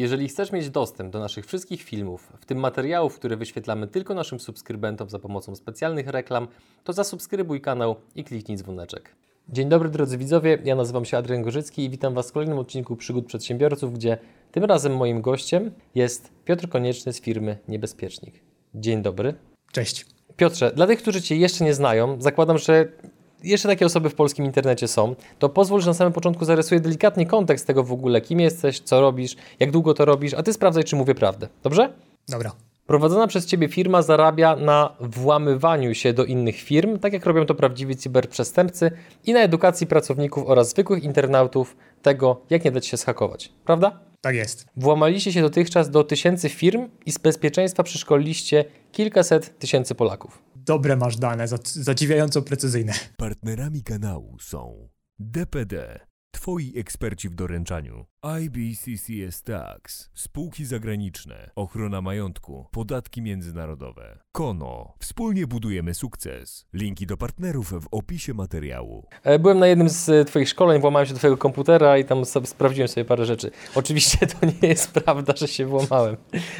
[0.00, 4.40] Jeżeli chcesz mieć dostęp do naszych wszystkich filmów, w tym materiałów, które wyświetlamy tylko naszym
[4.40, 6.48] subskrybentom za pomocą specjalnych reklam,
[6.84, 9.16] to zasubskrybuj kanał i kliknij dzwoneczek.
[9.48, 12.96] Dzień dobry drodzy widzowie, ja nazywam się Adrian Gorzycki i witam Was w kolejnym odcinku
[12.96, 14.18] Przygód Przedsiębiorców, gdzie
[14.52, 18.34] tym razem moim gościem jest Piotr Konieczny z firmy Niebezpiecznik.
[18.74, 19.34] Dzień dobry.
[19.72, 20.06] Cześć.
[20.36, 22.88] Piotrze, dla tych, którzy Cię jeszcze nie znają, zakładam, że
[23.44, 27.26] jeszcze takie osoby w polskim internecie są, to pozwól, że na samym początku zarysuję delikatnie
[27.26, 30.84] kontekst tego w ogóle, kim jesteś, co robisz, jak długo to robisz, a Ty sprawdzaj,
[30.84, 31.48] czy mówię prawdę.
[31.62, 31.92] Dobrze?
[32.28, 32.52] Dobra.
[32.86, 37.54] Prowadzona przez Ciebie firma zarabia na włamywaniu się do innych firm, tak jak robią to
[37.54, 38.90] prawdziwi cyberprzestępcy,
[39.26, 43.52] i na edukacji pracowników oraz zwykłych internautów tego, jak nie dać się schakować.
[43.64, 44.00] Prawda?
[44.20, 44.66] Tak jest.
[44.76, 50.42] Włamaliście się dotychczas do tysięcy firm i z bezpieczeństwa przeszkoliliście kilkaset tysięcy Polaków.
[50.70, 52.92] Dobre masz dane, zadziwiająco precyzyjne.
[53.16, 54.88] Partnerami kanału są
[55.18, 58.06] DPD, Twoi eksperci w doręczaniu,
[58.40, 64.18] IBCCS Tax, spółki zagraniczne, ochrona majątku, podatki międzynarodowe.
[64.32, 66.66] Kono, wspólnie budujemy sukces.
[66.72, 69.06] Linki do partnerów w opisie materiału.
[69.24, 72.24] E, byłem na jednym z e, Twoich szkoleń, włamałem się do Twojego komputera i tam
[72.24, 73.50] sobie sprawdziłem sobie parę rzeczy.
[73.74, 76.16] Oczywiście to nie jest prawda, że się włamałem.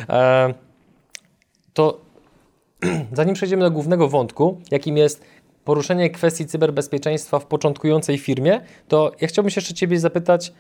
[0.09, 0.55] E,
[1.73, 2.10] to
[3.13, 5.25] zanim przejdziemy do głównego wątku, jakim jest
[5.65, 10.53] poruszenie kwestii cyberbezpieczeństwa w początkującej firmie, to ja chciałbym się jeszcze Ciebie zapytać,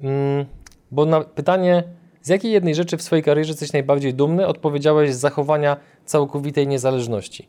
[0.00, 0.46] mm,
[0.90, 1.84] bo na pytanie,
[2.22, 7.48] z jakiej jednej rzeczy w swojej karierze jesteś najbardziej dumny, odpowiedziałeś z zachowania całkowitej niezależności.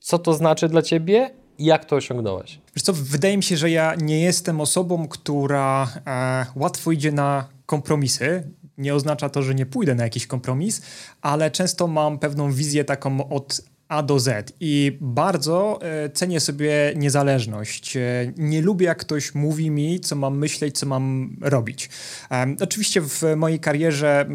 [0.00, 2.60] Co to znaczy dla Ciebie jak to osiągnąłeś?
[2.76, 7.48] Wiesz co, wydaje mi się, że ja nie jestem osobą, która e, łatwo idzie na
[7.66, 8.42] kompromisy.
[8.80, 10.82] Nie oznacza to, że nie pójdę na jakiś kompromis,
[11.20, 16.92] ale często mam pewną wizję taką od a do Z i bardzo e, cenię sobie
[16.96, 17.96] niezależność.
[17.96, 18.00] E,
[18.36, 21.90] nie lubię, jak ktoś mówi mi, co mam myśleć, co mam robić.
[22.30, 24.26] E, oczywiście w mojej karierze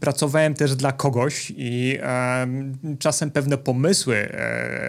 [0.00, 1.98] pracowałem też dla kogoś i
[2.98, 4.28] czasem pewne pomysły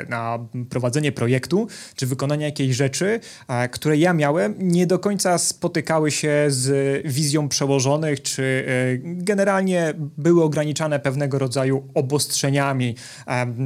[0.09, 0.39] na
[0.69, 3.19] prowadzenie projektu czy wykonanie jakiejś rzeczy,
[3.71, 8.65] które ja miałem, nie do końca spotykały się z wizją przełożonych, czy
[9.03, 12.95] generalnie były ograniczane pewnego rodzaju obostrzeniami,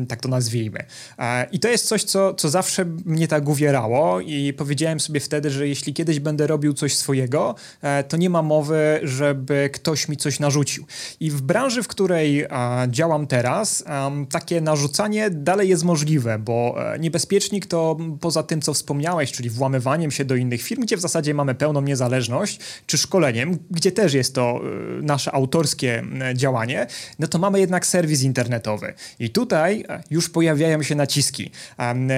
[0.08, 0.80] tak to nazwijmy.
[1.20, 5.50] E, I to jest coś, co, co zawsze mnie tak uwierało i powiedziałem sobie wtedy,
[5.50, 10.18] że jeśli kiedyś będę robił coś swojego, e, to nie ma mowy, żeby ktoś mi
[10.18, 10.86] coś narzucił.
[11.20, 12.46] I w branży, w której
[12.88, 13.84] działam teraz,
[14.30, 20.12] takie narzucanie dalej jest możliwe, bo e, niebezpiecznik to poza tym, co wspomniałeś, czyli włamywaniem
[20.12, 24.36] się do innych firm, gdzie w zasadzie mamy pełną niezależność, czy szkoleniem, gdzie też jest
[24.36, 24.62] to
[25.02, 26.88] nasze autorskie działanie,
[27.20, 28.94] no to mamy jednak serwis internetowy.
[29.20, 31.52] I tutaj już pojawiają się naciski.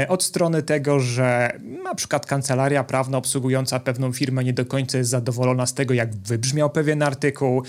[0.08, 5.10] Od strony tego, że na przykład kancelaria prawna obsługująca pewną firmę nie do końca jest
[5.10, 7.64] zadowolona z tego, jak wybrzmiał pewien artykuł,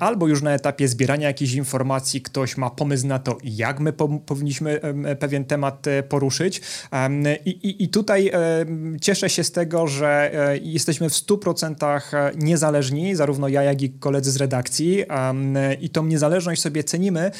[0.00, 4.08] albo już na etapie zbierania jakichś informacji ktoś ma pomysł na to, jak my po
[4.08, 4.80] powinniśmy
[5.18, 6.60] pewien temat e, poruszyć.
[7.44, 8.30] I, i, I tutaj
[9.00, 13.90] cieszę się z tego, że e, jesteśmy w 100% e, niezależni, zarówno ja, jak i
[13.90, 15.04] koledzy z redakcji,
[15.80, 17.30] i tą niezależność sobie cenimy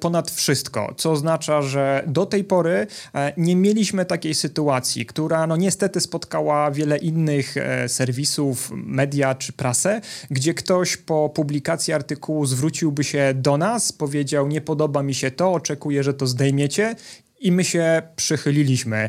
[0.00, 5.46] ponad wszystko, co oznacza, oznacza, że do tej pory e, nie mieliśmy takiej sytuacji, która
[5.46, 10.00] no niestety spotkała wiele innych e, serwisów, media czy prasę,
[10.30, 15.52] gdzie ktoś po publikacji artykułu zwróciłby się do nas, powiedział: Nie podoba mi się to,
[15.52, 16.96] oczekuję, że to zdejmiecie
[17.42, 19.08] i my się przychyliliśmy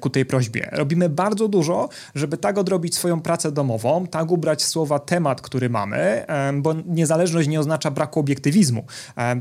[0.00, 0.68] ku tej prośbie.
[0.72, 6.26] Robimy bardzo dużo, żeby tak odrobić swoją pracę domową, tak ubrać słowa temat, który mamy,
[6.54, 8.84] bo niezależność nie oznacza braku obiektywizmu.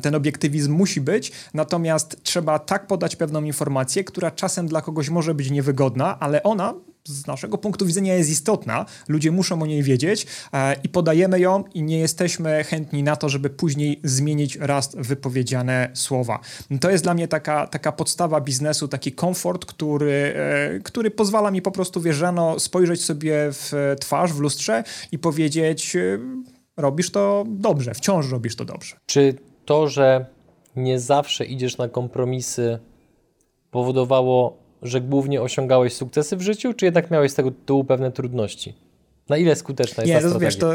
[0.02, 5.34] Ten obiektywizm musi być, natomiast trzeba tak podać pewną informację, która czasem dla kogoś może
[5.36, 6.74] być niewygodna, ale ona
[7.10, 11.64] z naszego punktu widzenia jest istotna, ludzie muszą o niej wiedzieć e, i podajemy ją
[11.74, 16.40] i nie jesteśmy chętni na to, żeby później zmienić raz wypowiedziane słowa.
[16.82, 21.62] To jest dla mnie taka, taka podstawa biznesu, taki komfort, który, e, który pozwala mi
[21.62, 22.20] po prostu, wiesz,
[22.58, 26.20] spojrzeć sobie w twarz, w lustrze i powiedzieć, e,
[26.78, 28.96] robisz to dobrze, wciąż robisz to dobrze.
[29.06, 29.36] Czy
[29.66, 30.26] to, że
[30.76, 32.80] nie zawsze idziesz na kompromisy,
[33.72, 38.74] powodowało że głównie osiągałeś sukcesy w życiu, czy jednak miałeś z tego tytułu pewne trudności?
[39.30, 40.74] Na ile skuteczna jest nie, ta wiesz, to,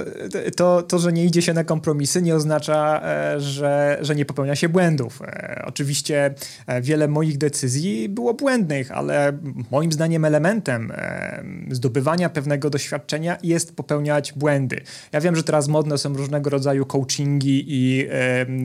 [0.56, 4.56] to, to, że nie idzie się na kompromisy, nie oznacza, e, że, że nie popełnia
[4.56, 5.22] się błędów.
[5.22, 6.34] E, oczywiście
[6.66, 9.38] e, wiele moich decyzji było błędnych, ale
[9.70, 10.92] moim zdaniem elementem
[11.70, 14.80] zdobywania pewnego doświadczenia jest popełniać błędy.
[15.12, 18.08] Ja wiem, że teraz modne są różnego rodzaju coachingi i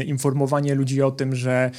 [0.05, 1.71] informowanie ludzi o tym, że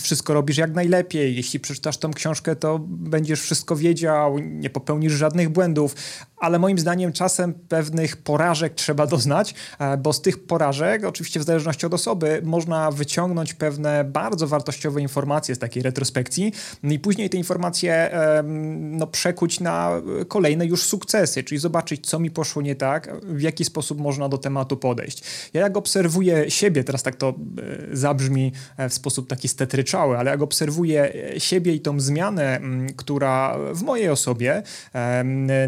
[0.00, 1.36] wszystko robisz jak najlepiej.
[1.36, 5.94] Jeśli przeczytasz tą książkę, to będziesz wszystko wiedział, nie popełnisz żadnych błędów
[6.44, 11.42] ale moim zdaniem czasem pewnych porażek trzeba doznać, e, bo z tych porażek, oczywiście w
[11.42, 16.52] zależności od osoby, można wyciągnąć pewne bardzo wartościowe informacje z takiej retrospekcji
[16.82, 18.10] i później te informacje
[18.44, 19.90] no, przekuć na
[20.28, 24.38] kolejne już sukcesy, czyli zobaczyć, co mi poszło nie tak, w jaki sposób można do
[24.38, 25.22] tematu podejść.
[25.54, 30.30] Ja jak obserwuję siebie, teraz tak to e, zabrzmi e, w sposób taki stetryczały, ale
[30.30, 32.60] jak obserwuję siebie i tą zmianę,
[32.96, 34.62] która w mojej osobie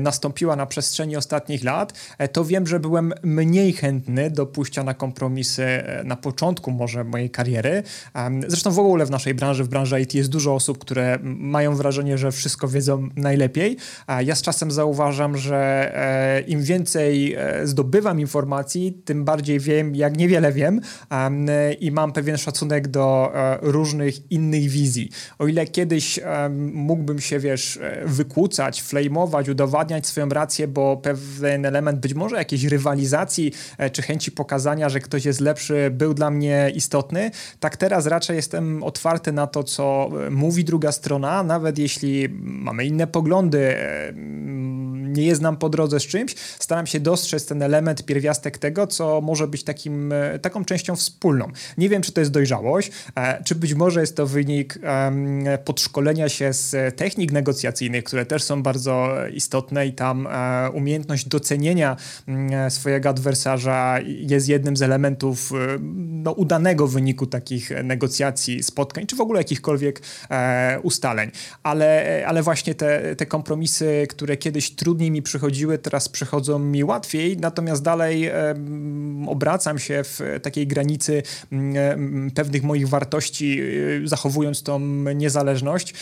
[0.00, 4.94] nastąpiła na przestrzeni ostatnich lat, e, to wiem, że byłem mniej chętny do pójścia na
[4.94, 7.82] kompromisy e, na początku może mojej kariery.
[8.48, 12.18] Zresztą w ogóle w naszej branży, w branży IT jest dużo osób, które mają wrażenie,
[12.18, 13.76] że wszystko wiedzą najlepiej.
[14.24, 15.56] Ja z czasem zauważam, że
[15.96, 20.80] e, im więcej zdobywam informacji, tym bardziej wiem, jak niewiele wiem
[21.80, 23.32] i mam pewien szacunek do
[23.62, 25.10] różnych innych wizji.
[25.38, 26.20] O ile kiedyś
[26.72, 33.52] mógłbym się, wiesz, wykłócać, flameować, udowadniać swoją rację, bo pewien element być może jakiejś rywalizacji
[33.78, 37.30] e, czy chęci pokazania, że ktoś jest lepszy, był dla mnie istotny.
[37.60, 42.84] Tak teraz raczej jestem otwarty na to, co e, mówi druga strona, nawet jeśli mamy
[42.84, 44.12] inne poglądy, e,
[45.06, 49.20] nie jest nam po drodze z czymś, staram się dostrzec ten element, pierwiastek tego, co
[49.20, 51.48] może być takim, taką częścią wspólną.
[51.78, 52.90] Nie wiem, czy to jest dojrzałość,
[53.44, 54.78] czy być może jest to wynik
[55.64, 60.28] podszkolenia się z technik negocjacyjnych, które też są bardzo istotne i tam
[60.72, 61.96] umiejętność docenienia
[62.28, 69.16] mm, swojego adwersarza jest jednym z elementów e, no, udanego wyniku takich negocjacji, spotkań, czy
[69.16, 71.30] w ogóle jakichkolwiek e, ustaleń.
[71.62, 77.36] Ale, ale właśnie te, te kompromisy, które kiedyś trudniej mi przychodziły, teraz przychodzą mi łatwiej,
[77.36, 78.30] natomiast dalej
[79.26, 81.22] obracam się w takiej granicy
[81.52, 83.60] mm, pewnych moich wartości,
[84.04, 84.78] zachowując tą
[85.14, 85.94] niezależność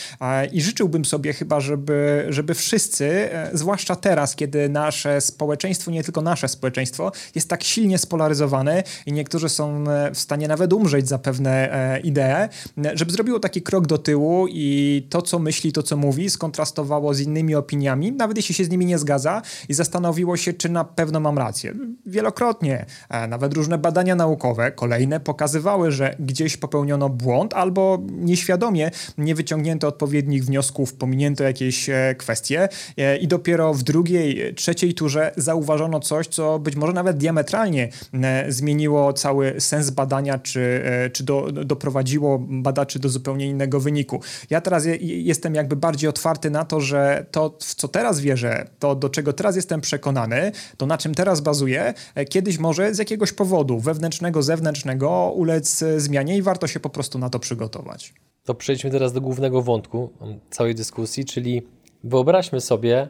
[0.51, 6.21] i życzyłbym sobie chyba, żeby, żeby wszyscy, e, zwłaszcza teraz, kiedy nasze społeczeństwo, nie tylko
[6.21, 11.19] nasze społeczeństwo, jest tak silnie spolaryzowane i niektórzy są e, w stanie nawet umrzeć za
[11.19, 12.49] pewne e, idee,
[12.93, 17.19] żeby zrobiło taki krok do tyłu i to, co myśli, to, co mówi, skontrastowało z
[17.19, 21.19] innymi opiniami, nawet jeśli się z nimi nie zgadza i zastanowiło się, czy na pewno
[21.19, 21.73] mam rację.
[22.05, 22.85] Wielokrotnie,
[23.27, 30.45] nawet różne badania naukowe, kolejne, pokazywały, że gdzieś popełniono błąd albo nieświadomie nie wyciągnięto odpowiednich
[30.45, 34.14] wniosków, pominięto jakieś kwestie e, i dopiero w drugiej,
[34.55, 40.81] trzeciej turze zauważono coś, co być może nawet diametralnie e, zmieniło cały sens badania, czy,
[40.85, 44.21] e, czy do, doprowadziło badaczy do zupełnie innego wyniku.
[44.49, 48.95] Ja teraz jestem jakby bardziej otwarty na to, że to, w co teraz wierzę, to
[48.95, 51.93] do czego teraz jestem przekonany, to na czym teraz bazuję,
[52.29, 57.29] kiedyś może z jakiegoś powodu wewnętrznego, zewnętrznego ulec zmianie i warto się po prostu na
[57.29, 58.13] to przygotować.
[58.43, 60.09] To przejdźmy teraz do głównego wątku
[60.49, 61.67] całej dyskusji, czyli
[62.03, 63.09] wyobraźmy sobie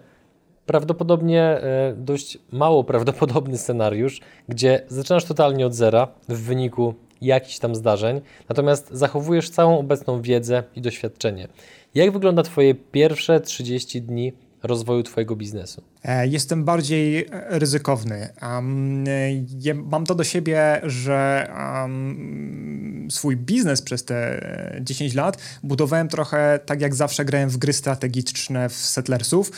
[0.66, 7.76] prawdopodobnie e, dość mało prawdopodobny scenariusz, gdzie zaczynasz totalnie od zera w wyniku jakichś tam
[7.76, 11.48] zdarzeń, natomiast zachowujesz całą obecną wiedzę i doświadczenie.
[11.96, 14.34] Jak wygląda Twoje pierwsze 30 dni
[14.64, 15.82] rozwoju Twojego biznesu?
[16.06, 18.30] E, jestem bardziej e, ryzykowny.
[19.86, 21.50] mam to do siebie, że
[23.10, 24.42] swój biznes przez te
[24.82, 29.52] 10 e, lat budowałem trochę tak jak zawsze grałem w gry strategiczne w Settlersów,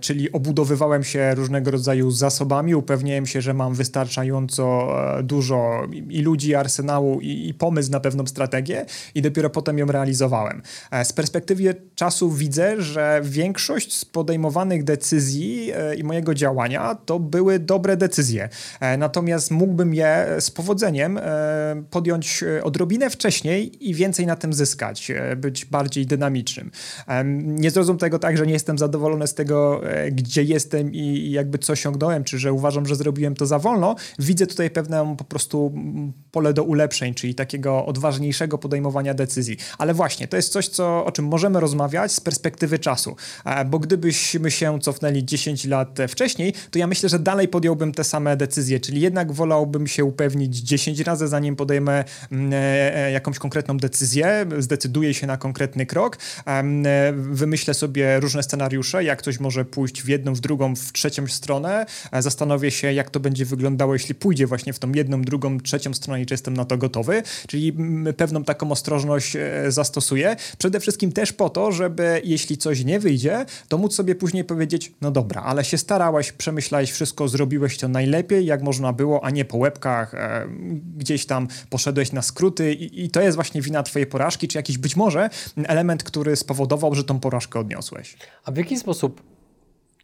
[0.00, 4.88] czyli obudowywałem się różnego rodzaju zasobami, upewniałem się, że mam wystarczająco
[5.22, 9.86] dużo i ludzi, i arsenału, i, i pomysł na pewną strategię i dopiero potem ją
[9.86, 10.62] realizowałem.
[11.04, 17.96] Z perspektywy czasu widzę, że większość z podejmowanych decyzji i mojego działania, to były dobre
[17.96, 18.48] decyzje.
[18.80, 24.52] E, natomiast mógłbym je z powodzeniem e, podjąć e, odrobinę wcześniej i więcej na tym
[24.52, 26.70] zyskać, być bardziej dynamicznym.
[27.34, 29.80] Nie zrozum tego tak, że nie jestem zadowolony z tego,
[30.12, 33.96] gdzie jestem i jakby co osiągnąłem, czy że uważam, że zrobiłem to za wolno.
[34.18, 35.72] Widzę tutaj pewne po prostu
[36.30, 39.56] pole do ulepszeń, czyli takiego odważniejszego podejmowania decyzji.
[39.78, 43.16] Ale właśnie, to jest coś, co, o czym możemy rozmawiać z perspektywy czasu,
[43.66, 48.04] bo gdybyśmy się cofnęli 10 lat lat wcześniej, to ja myślę, że dalej podjąłbym te
[48.04, 52.56] same decyzje, czyli jednak wolałbym się upewnić 10 razy, zanim podejmę mm, e,
[53.06, 56.62] e, jakąś konkretną decyzję, zdecyduję się na konkretny krok, e,
[57.12, 61.86] wymyślę sobie różne scenariusze, jak coś może pójść w jedną, w drugą, w trzecią stronę,
[62.18, 66.22] zastanowię się, jak to będzie wyglądało, jeśli pójdzie właśnie w tą jedną, drugą, trzecią stronę
[66.22, 69.36] i czy jestem na to gotowy, czyli mm, pewną taką ostrożność
[69.68, 70.36] zastosuję.
[70.58, 74.92] Przede wszystkim też po to, żeby jeśli coś nie wyjdzie, to móc sobie później powiedzieć,
[75.00, 79.44] no dobra, ale się starałeś, przemyślałeś wszystko, zrobiłeś to najlepiej, jak można było, a nie
[79.44, 80.48] po łebkach, e,
[80.96, 84.78] gdzieś tam poszedłeś na skróty i, i, to jest właśnie wina twojej porażki, czy jakiś
[84.78, 88.16] być może element, który spowodował, że tą porażkę odniosłeś.
[88.44, 89.22] A w jaki sposób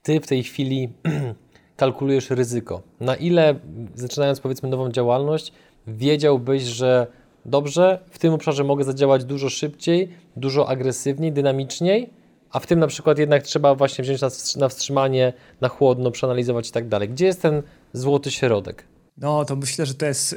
[0.03, 0.89] ty w tej chwili
[1.77, 2.83] kalkulujesz ryzyko?
[3.01, 3.55] Na ile,
[3.95, 5.53] zaczynając powiedzmy nową działalność,
[5.87, 7.07] wiedziałbyś, że
[7.45, 12.11] dobrze, w tym obszarze mogę zadziałać dużo szybciej, dużo agresywniej, dynamiczniej,
[12.55, 14.21] a w tym na przykład jednak trzeba właśnie wziąć
[14.57, 17.09] na wstrzymanie, na chłodno, przeanalizować i tak dalej.
[17.09, 18.85] Gdzie jest ten złoty środek?
[19.17, 20.37] No, to myślę, że to jest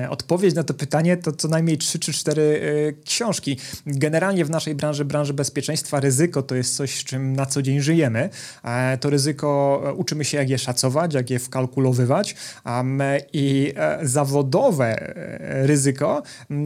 [0.00, 3.58] e, odpowiedź na to pytanie, to co najmniej trzy czy cztery e, książki.
[3.86, 7.80] Generalnie w naszej branży, branży bezpieczeństwa, ryzyko to jest coś, z czym na co dzień
[7.80, 8.28] żyjemy.
[8.64, 13.02] E, to ryzyko e, uczymy się, jak je szacować, jak je wkalkulowywać um,
[13.32, 16.22] i e, zawodowe e, ryzyko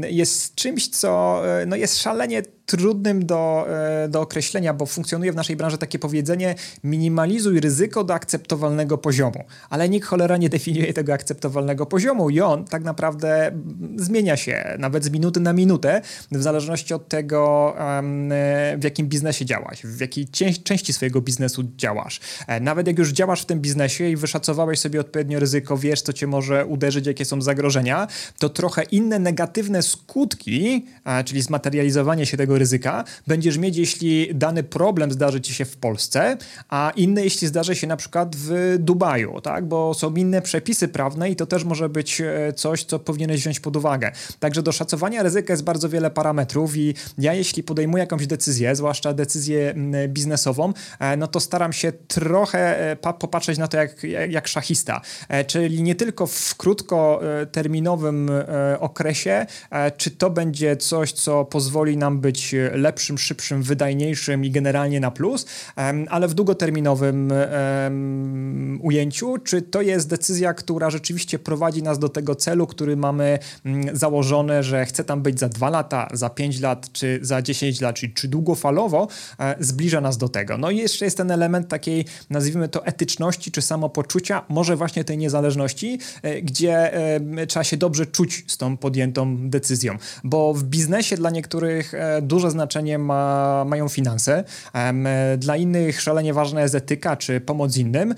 [0.09, 3.67] jest czymś, co no, jest szalenie trudnym do,
[4.09, 9.89] do określenia, bo funkcjonuje w naszej branży takie powiedzenie minimalizuj ryzyko do akceptowalnego poziomu, ale
[9.89, 13.53] nikt cholera nie definiuje tego akceptowalnego akceptowalnego poziomu i on tak naprawdę
[13.97, 16.01] zmienia się nawet z minuty na minutę,
[16.33, 17.75] w zależności od tego,
[18.79, 20.29] w jakim biznesie działasz, w jakiej
[20.65, 22.21] części swojego biznesu działasz.
[22.47, 26.13] E, nawet jak już działasz w tym biznesie i wyszacowałeś sobie odpowiednio ryzyko, wiesz, co
[26.13, 28.07] cię może uderzyć, jakie są zagrożenia,
[28.39, 30.87] to trochę inne negatywne skutki,
[31.25, 36.37] czyli zmaterializowanie się tego ryzyka, będziesz mieć, jeśli dany problem zdarzy ci się w Polsce,
[36.69, 39.69] a inny, jeśli zdarzy się na przykład w Dubaju, tak?
[39.69, 43.61] bo są inne przepisy prawne, i to też może być e, coś, co powinieneś wziąć
[43.61, 44.13] pod uwagę.
[44.41, 49.13] Także do szacowania ryzyka jest bardzo wiele parametrów i ja jeśli podejmuję jakąś decyzję, zwłaszcza
[49.13, 49.75] decyzję
[50.09, 55.01] biznesową, e, no to staram się trochę e, popatrzeć na to jak, jak szachista,
[55.47, 58.31] czyli nie tylko w krótkoterminowym
[58.81, 59.47] okresie,
[59.97, 65.47] czy to będzie coś, co pozwoli nam być lepszym, szybszym, wydajniejszym i generalnie na plus,
[66.09, 67.33] ale w długoterminowym
[68.81, 73.39] ujęciu, czy to jest decyzja, która rzeczywiście rzeczywiście prowadzi nas do tego celu, który mamy
[73.65, 77.81] mm, założone, że chcę tam być za dwa lata, za pięć lat czy za 10
[77.81, 79.09] lat, czy, czy długofalowo,
[79.39, 80.59] e, zbliża nas do tego.
[80.59, 85.19] No i jeszcze jest ten element takiej, nazwijmy to, etyczności czy samopoczucia, może właśnie tej
[85.19, 91.17] niezależności, e, gdzie e, trzeba się dobrze czuć z tą podjętą decyzją, bo w biznesie
[91.17, 91.93] dla niektórych
[92.23, 94.45] duże znaczenie ma, mają finanse,
[95.39, 98.15] dla innych szalenie ważna jest etyka czy pomoc innym.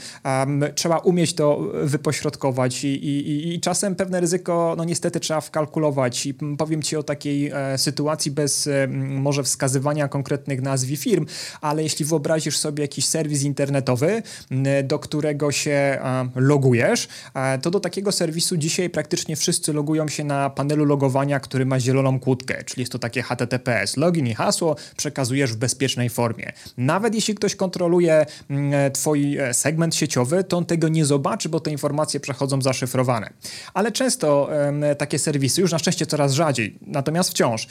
[0.75, 6.27] Trzeba umieć to wypośrodkować i, i, i czasem pewne ryzyko, no niestety trzeba wkalkulować.
[6.27, 11.27] I powiem Ci o takiej e, sytuacji bez e, może wskazywania konkretnych nazw firm,
[11.61, 14.23] ale jeśli wyobrazisz sobie jakiś serwis internetowy,
[14.85, 20.25] do którego się e, logujesz, e, to do takiego serwisu dzisiaj praktycznie wszyscy logują się
[20.25, 23.97] na panelu logowania, który ma zieloną kłódkę, czyli jest to takie HTTPS.
[23.97, 26.53] Login i hasło przekazujesz w bezpiecznej formie.
[26.77, 28.27] Nawet jeśli ktoś kontroluje
[28.93, 33.31] Twój e, segment sieciowy, to on tego nie zobaczy, bo te informacje przechodzą za zaszyfrowane.
[33.75, 34.49] Ale często
[34.99, 37.67] takie serwisy, już na szczęście coraz rzadziej, natomiast wciąż,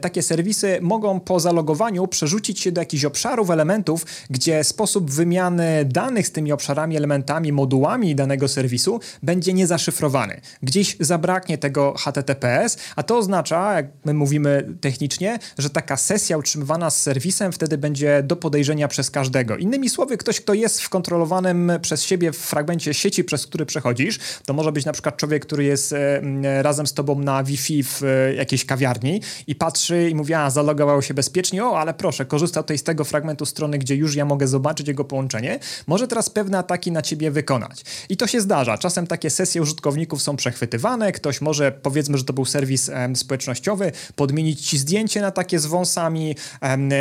[0.00, 6.28] takie serwisy mogą po zalogowaniu przerzucić się do jakichś obszarów, elementów, gdzie sposób wymiany danych
[6.28, 10.40] z tymi obszarami, elementami, modułami danego serwisu będzie niezaszyfrowany.
[10.62, 16.90] Gdzieś zabraknie tego HTTPS, a to oznacza, jak my mówimy technicznie, że taka sesja utrzymywana
[16.90, 19.56] z serwisem wtedy będzie do podejrzenia przez każdego.
[19.56, 24.54] Innymi słowy, ktoś, kto jest w kontrolowanym przez siebie fragmencie sieci, przez który przechodzisz, to
[24.54, 28.34] może być na przykład człowiek, który jest e, razem z tobą na Wi-Fi w e,
[28.34, 32.78] jakiejś kawiarni i patrzy i mówi, a zalogował się bezpiecznie, o, ale proszę, korzysta tutaj
[32.78, 36.92] z tego fragmentu strony, gdzie już ja mogę zobaczyć jego połączenie, może teraz pewne ataki
[36.92, 37.84] na ciebie wykonać.
[38.08, 38.78] I to się zdarza.
[38.78, 44.68] Czasem takie sesje użytkowników są przechwytywane, ktoś może, powiedzmy, że to był serwis społecznościowy, podmienić
[44.68, 46.36] ci zdjęcie na takie z wąsami,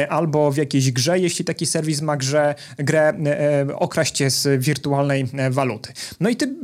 [0.10, 3.14] albo w jakiejś grze, jeśli taki serwis ma grze, grę,
[3.70, 5.94] e, okraść cię z wirtualnej waluty.
[6.20, 6.56] No i ty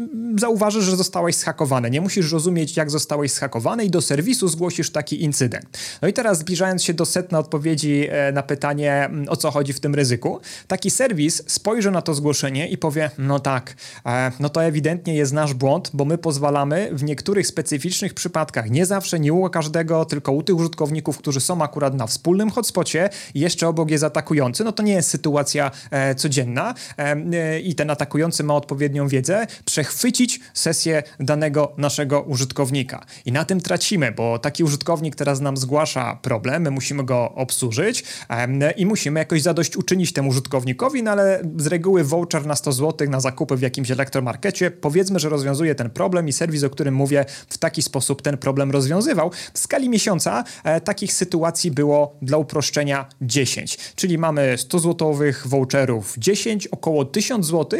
[0.58, 1.90] zauważysz, że zostałeś schakowany.
[1.90, 5.66] Nie musisz rozumieć, jak zostałeś schakowany i do serwisu zgłosisz taki incydent.
[6.02, 9.74] No i teraz zbliżając się do setna odpowiedzi e, na pytanie, mm, o co chodzi
[9.74, 14.50] w tym ryzyku, taki serwis spojrzy na to zgłoszenie i powie, no tak, e, no
[14.50, 19.34] to ewidentnie jest nasz błąd, bo my pozwalamy w niektórych specyficznych przypadkach, nie zawsze, nie
[19.34, 23.92] u każdego, tylko u tych użytkowników, którzy są akurat na wspólnym hotspocie i jeszcze obok
[23.92, 26.74] jest atakujący, no to nie jest sytuacja e, codzienna
[27.64, 33.06] i ten atakujący ma odpowiednią wiedzę, przechwycić sesję danego naszego użytkownika.
[33.26, 38.04] I na tym tracimy, bo taki użytkownik teraz nam zgłasza problem, my musimy go obsłużyć
[38.78, 43.20] i musimy jakoś zadośćuczynić temu użytkownikowi, no ale z reguły voucher na 100 zł na
[43.20, 47.58] zakupy w jakimś elektromarkecie, powiedzmy, że rozwiązuje ten problem i serwis, o którym mówię, w
[47.58, 49.32] taki sposób ten problem rozwiązywał.
[49.54, 56.16] W skali miesiąca e, takich sytuacji było dla uproszczenia 10, czyli mamy 100 złotowych voucherów
[56.18, 57.80] 10, około 1000 zł,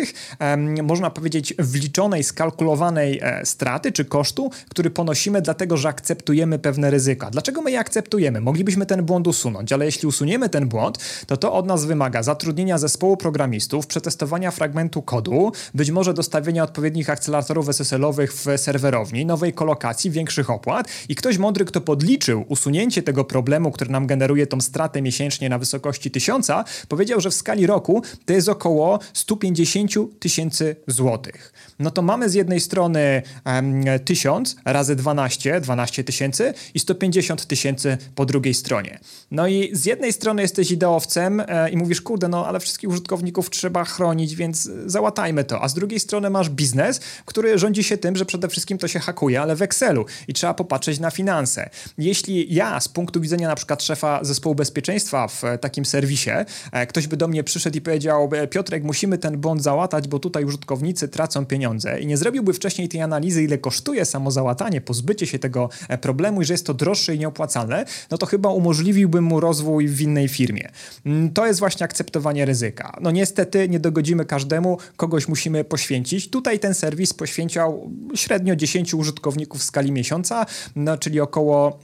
[0.84, 2.24] można powiedzieć w liczonej,
[2.58, 7.30] skalkulowanej kalkulowanej e, straty czy kosztu, który ponosimy, dlatego że akceptujemy pewne ryzyka.
[7.30, 8.42] Dlaczego my je akceptujemy?
[8.42, 10.98] Moglibyśmy ten błąd usunąć, ale jeśli usuniemy ten błąd,
[11.28, 17.10] to to od nas wymaga zatrudnienia zespołu programistów, przetestowania fragmentu kodu, być może dostawienia odpowiednich
[17.10, 23.24] akceleratorów SSL-owych w serwerowni, nowej kolokacji, większych opłat i ktoś mądry, kto podliczył usunięcie tego
[23.24, 26.48] problemu, który nam generuje tą stratę miesięcznie na wysokości 1000,
[26.88, 31.54] powiedział, że w skali roku to jest około 150 tysięcy złotych.
[31.80, 37.98] No to mamy z jednej strony um, 1000 razy 12, 12 tysięcy i 150 tysięcy
[38.16, 39.00] po drugiej stronie.
[39.32, 43.50] No i z jednej strony jesteś ideowcem e, i mówisz, kurde, no ale wszystkich użytkowników
[43.50, 45.64] trzeba chronić, więc załatajmy to.
[45.64, 49.00] A z drugiej strony masz biznes, który rządzi się tym, że przede wszystkim to się
[49.00, 51.70] hakuje, ale w Excelu i trzeba popatrzeć na finanse.
[51.98, 56.32] Jeśli ja z punktu widzenia na przykład szefa zespołu bezpieczeństwa w takim serwisie,
[56.72, 60.20] e, ktoś by do mnie przyszedł i powiedział, e, Piotrek, musimy ten błąd załatać, bo
[60.20, 65.28] tutaj użytkownicy tracą pieniądze i nie zrobiłby wcześniej tej analizy, ile kosztuje samo załatanie, pozbycie
[65.28, 69.24] się tego e, problemu i że jest to droższe i nieopłacalne, no to chyba umożliwiłbym
[69.24, 70.70] mu rozwój w innej firmie.
[71.06, 72.98] Mm, to jest właśnie akceptowanie ryzyka.
[73.02, 76.30] No niestety nie dogodzimy każdemu, kogoś musimy poświęcić.
[76.30, 81.80] Tutaj ten serwis poświęcał średnio 10 użytkowników w skali miesiąca, no czyli około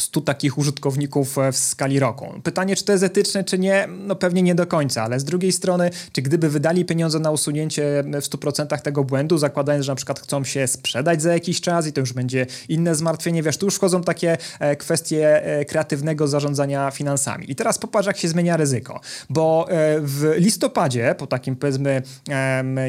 [0.00, 2.40] 100 takich użytkowników e, w skali roku.
[2.42, 3.88] Pytanie, czy to jest etyczne, czy nie?
[4.06, 8.04] No pewnie nie do końca, ale z drugiej strony, czy gdyby wydali pieniądze na usunięcie
[8.06, 11.92] w 100% tego błędu, zakładając, że na przykład chcą się sprzedać za jakiś czas i
[11.92, 16.90] to już będzie inne zmartwienie, wiesz, tu już wchodzą takie e, kwestie e, kreatywnego zarządzania
[16.90, 17.50] finansami.
[17.50, 19.66] I teraz popatrz, jak się zmienia ryzyko, bo
[20.00, 22.02] w listopadzie, po takim powiedzmy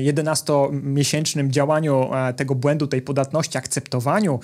[0.02, 4.40] 11-miesięcznym działaniu tego błędu, tej podatności, akceptowaniu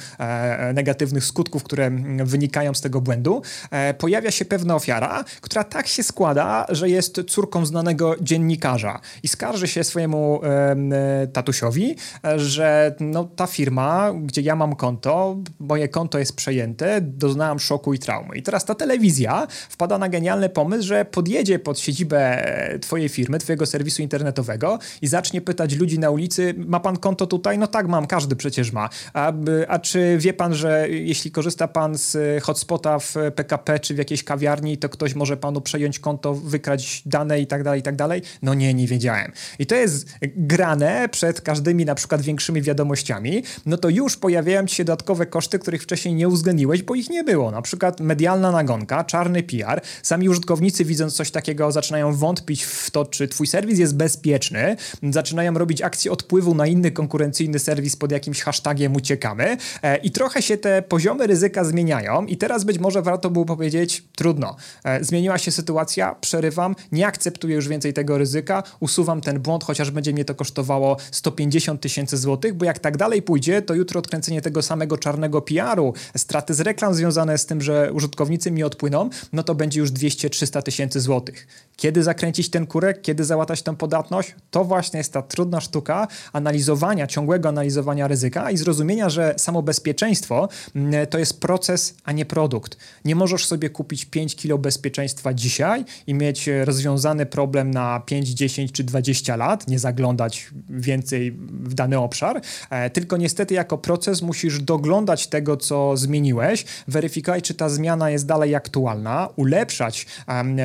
[0.73, 1.91] negatywnych skutków, które
[2.23, 7.21] wynikają z tego błędu, e, pojawia się pewna ofiara, która tak się składa, że jest
[7.27, 11.95] córką znanego dziennikarza i skarży się swojemu e, tatusiowi,
[12.37, 17.99] że no, ta firma, gdzie ja mam konto, moje konto jest przejęte, doznałam szoku i
[17.99, 18.37] traumy.
[18.37, 22.43] I teraz ta telewizja wpada na genialny pomysł, że podjedzie pod siedzibę
[22.81, 27.57] twojej firmy, twojego serwisu internetowego i zacznie pytać ludzi na ulicy, ma pan konto tutaj?
[27.57, 28.89] No tak, mam, każdy przecież ma.
[29.13, 29.33] A,
[29.67, 34.23] a czy wie pan, że jeśli korzysta pan z hotspota w PKP czy w jakiejś
[34.23, 38.21] kawiarni, to ktoś może panu przejąć konto, wykrać dane i tak dalej, i tak dalej.
[38.41, 39.31] No nie, nie wiedziałem.
[39.59, 44.75] I to jest grane przed każdymi na przykład większymi wiadomościami, no to już pojawiają ci
[44.75, 47.51] się dodatkowe koszty, których wcześniej nie uwzględniłeś, bo ich nie było.
[47.51, 49.81] Na przykład medialna nagonka, czarny PR.
[50.03, 54.75] Sami użytkownicy widząc coś takiego zaczynają wątpić w to, czy twój serwis jest bezpieczny,
[55.11, 60.41] zaczynają robić akcję odpływu na inny konkurencyjny serwis pod jakimś hashtagiem uciekamy e, i trochę
[60.41, 65.37] się te poziomy ryzyka zmieniają i teraz być może warto było powiedzieć, trudno, e, zmieniła
[65.37, 70.25] się sytuacja, przerywam, nie akceptuję już więcej tego ryzyka, usuwam ten błąd, chociaż będzie mnie
[70.25, 74.97] to kosztowało 150 tysięcy złotych, bo jak tak dalej pójdzie, to jutro odkręcenie tego samego
[74.97, 79.79] czarnego PR-u, straty z reklam związane z tym, że użytkownicy mi odpłyną, no to będzie
[79.79, 81.47] już 200-300 tysięcy złotych.
[81.75, 84.35] Kiedy zakręcić ten kurek, kiedy załatać tę podatność?
[84.51, 90.49] To właśnie jest ta trudna sztuka analizowania, ciągłego analizowania ryzyka i zrozumienia, że samo bezpieczeństwo
[90.75, 92.77] mm, to jest proces, a nie produkt.
[93.05, 98.71] Nie możesz sobie kupić 5 kilo bezpieczeństwa dzisiaj i mieć rozwiązany problem na 5, 10
[98.71, 101.31] czy 20 lat, nie zaglądać więcej
[101.63, 107.53] w dany obszar, e, tylko niestety jako proces musisz doglądać tego, co zmieniłeś, weryfikować, czy
[107.53, 110.05] ta zmiana jest dalej aktualna, ulepszać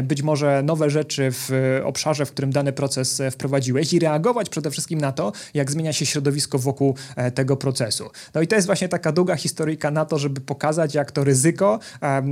[0.02, 4.70] być może nowe rzeczy w obszarze, w którym dany proces e, wprowadziłeś i reagować przede
[4.70, 8.10] wszystkim na to, jak zmienia się środowisko wokół e, tego procesu.
[8.34, 11.41] No i to jest właśnie taka długa historyjka na to, żeby pokazać, jak to ryzyko
[11.42, 12.22] ryzyko, e,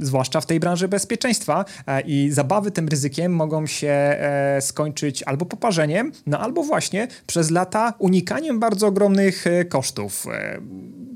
[0.00, 5.46] zwłaszcza w tej branży bezpieczeństwa e, i zabawy tym ryzykiem mogą się e, skończyć albo
[5.46, 10.26] poparzeniem, no albo właśnie przez lata unikaniem bardzo ogromnych kosztów.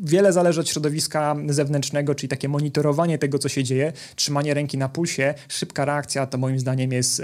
[0.03, 4.89] Wiele zależy od środowiska zewnętrznego, czyli takie monitorowanie tego, co się dzieje, trzymanie ręki na
[4.89, 7.23] pulsie, szybka reakcja to moim zdaniem jest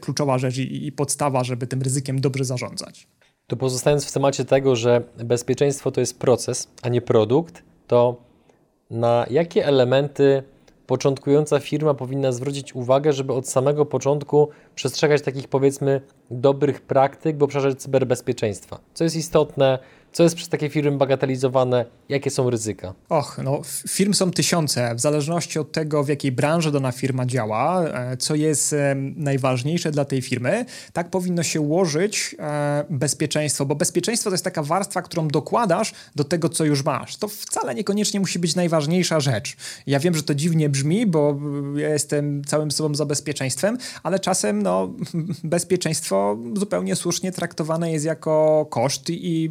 [0.00, 3.06] kluczowa rzecz i podstawa, żeby tym ryzykiem dobrze zarządzać.
[3.46, 8.22] To pozostając w temacie tego, że bezpieczeństwo to jest proces, a nie produkt, to
[8.90, 10.42] na jakie elementy
[10.86, 17.42] początkująca firma powinna zwrócić uwagę, żeby od samego początku przestrzegać takich powiedzmy dobrych praktyk w
[17.42, 18.80] obszarze cyberbezpieczeństwa?
[18.94, 19.78] Co jest istotne,
[20.14, 21.84] Co jest przez takie firmy bagatelizowane?
[22.08, 22.94] Jakie są ryzyka?
[23.08, 27.84] Och, no firm są tysiące, w zależności od tego, w jakiej branży dana firma działa,
[27.84, 28.74] e, co jest
[29.16, 34.62] najważniejsze dla tej firmy, tak powinno się ułożyć e, bezpieczeństwo, bo bezpieczeństwo to jest taka
[34.62, 37.16] warstwa, którą dokładasz do tego, co już masz.
[37.16, 39.56] To wcale niekoniecznie musi być najważniejsza rzecz.
[39.86, 41.38] Ja wiem, że to dziwnie brzmi, bo
[41.76, 44.90] ja jestem całym sobą za bezpieczeństwem, ale czasem no,
[45.44, 49.50] bezpieczeństwo zupełnie słusznie traktowane jest jako koszt i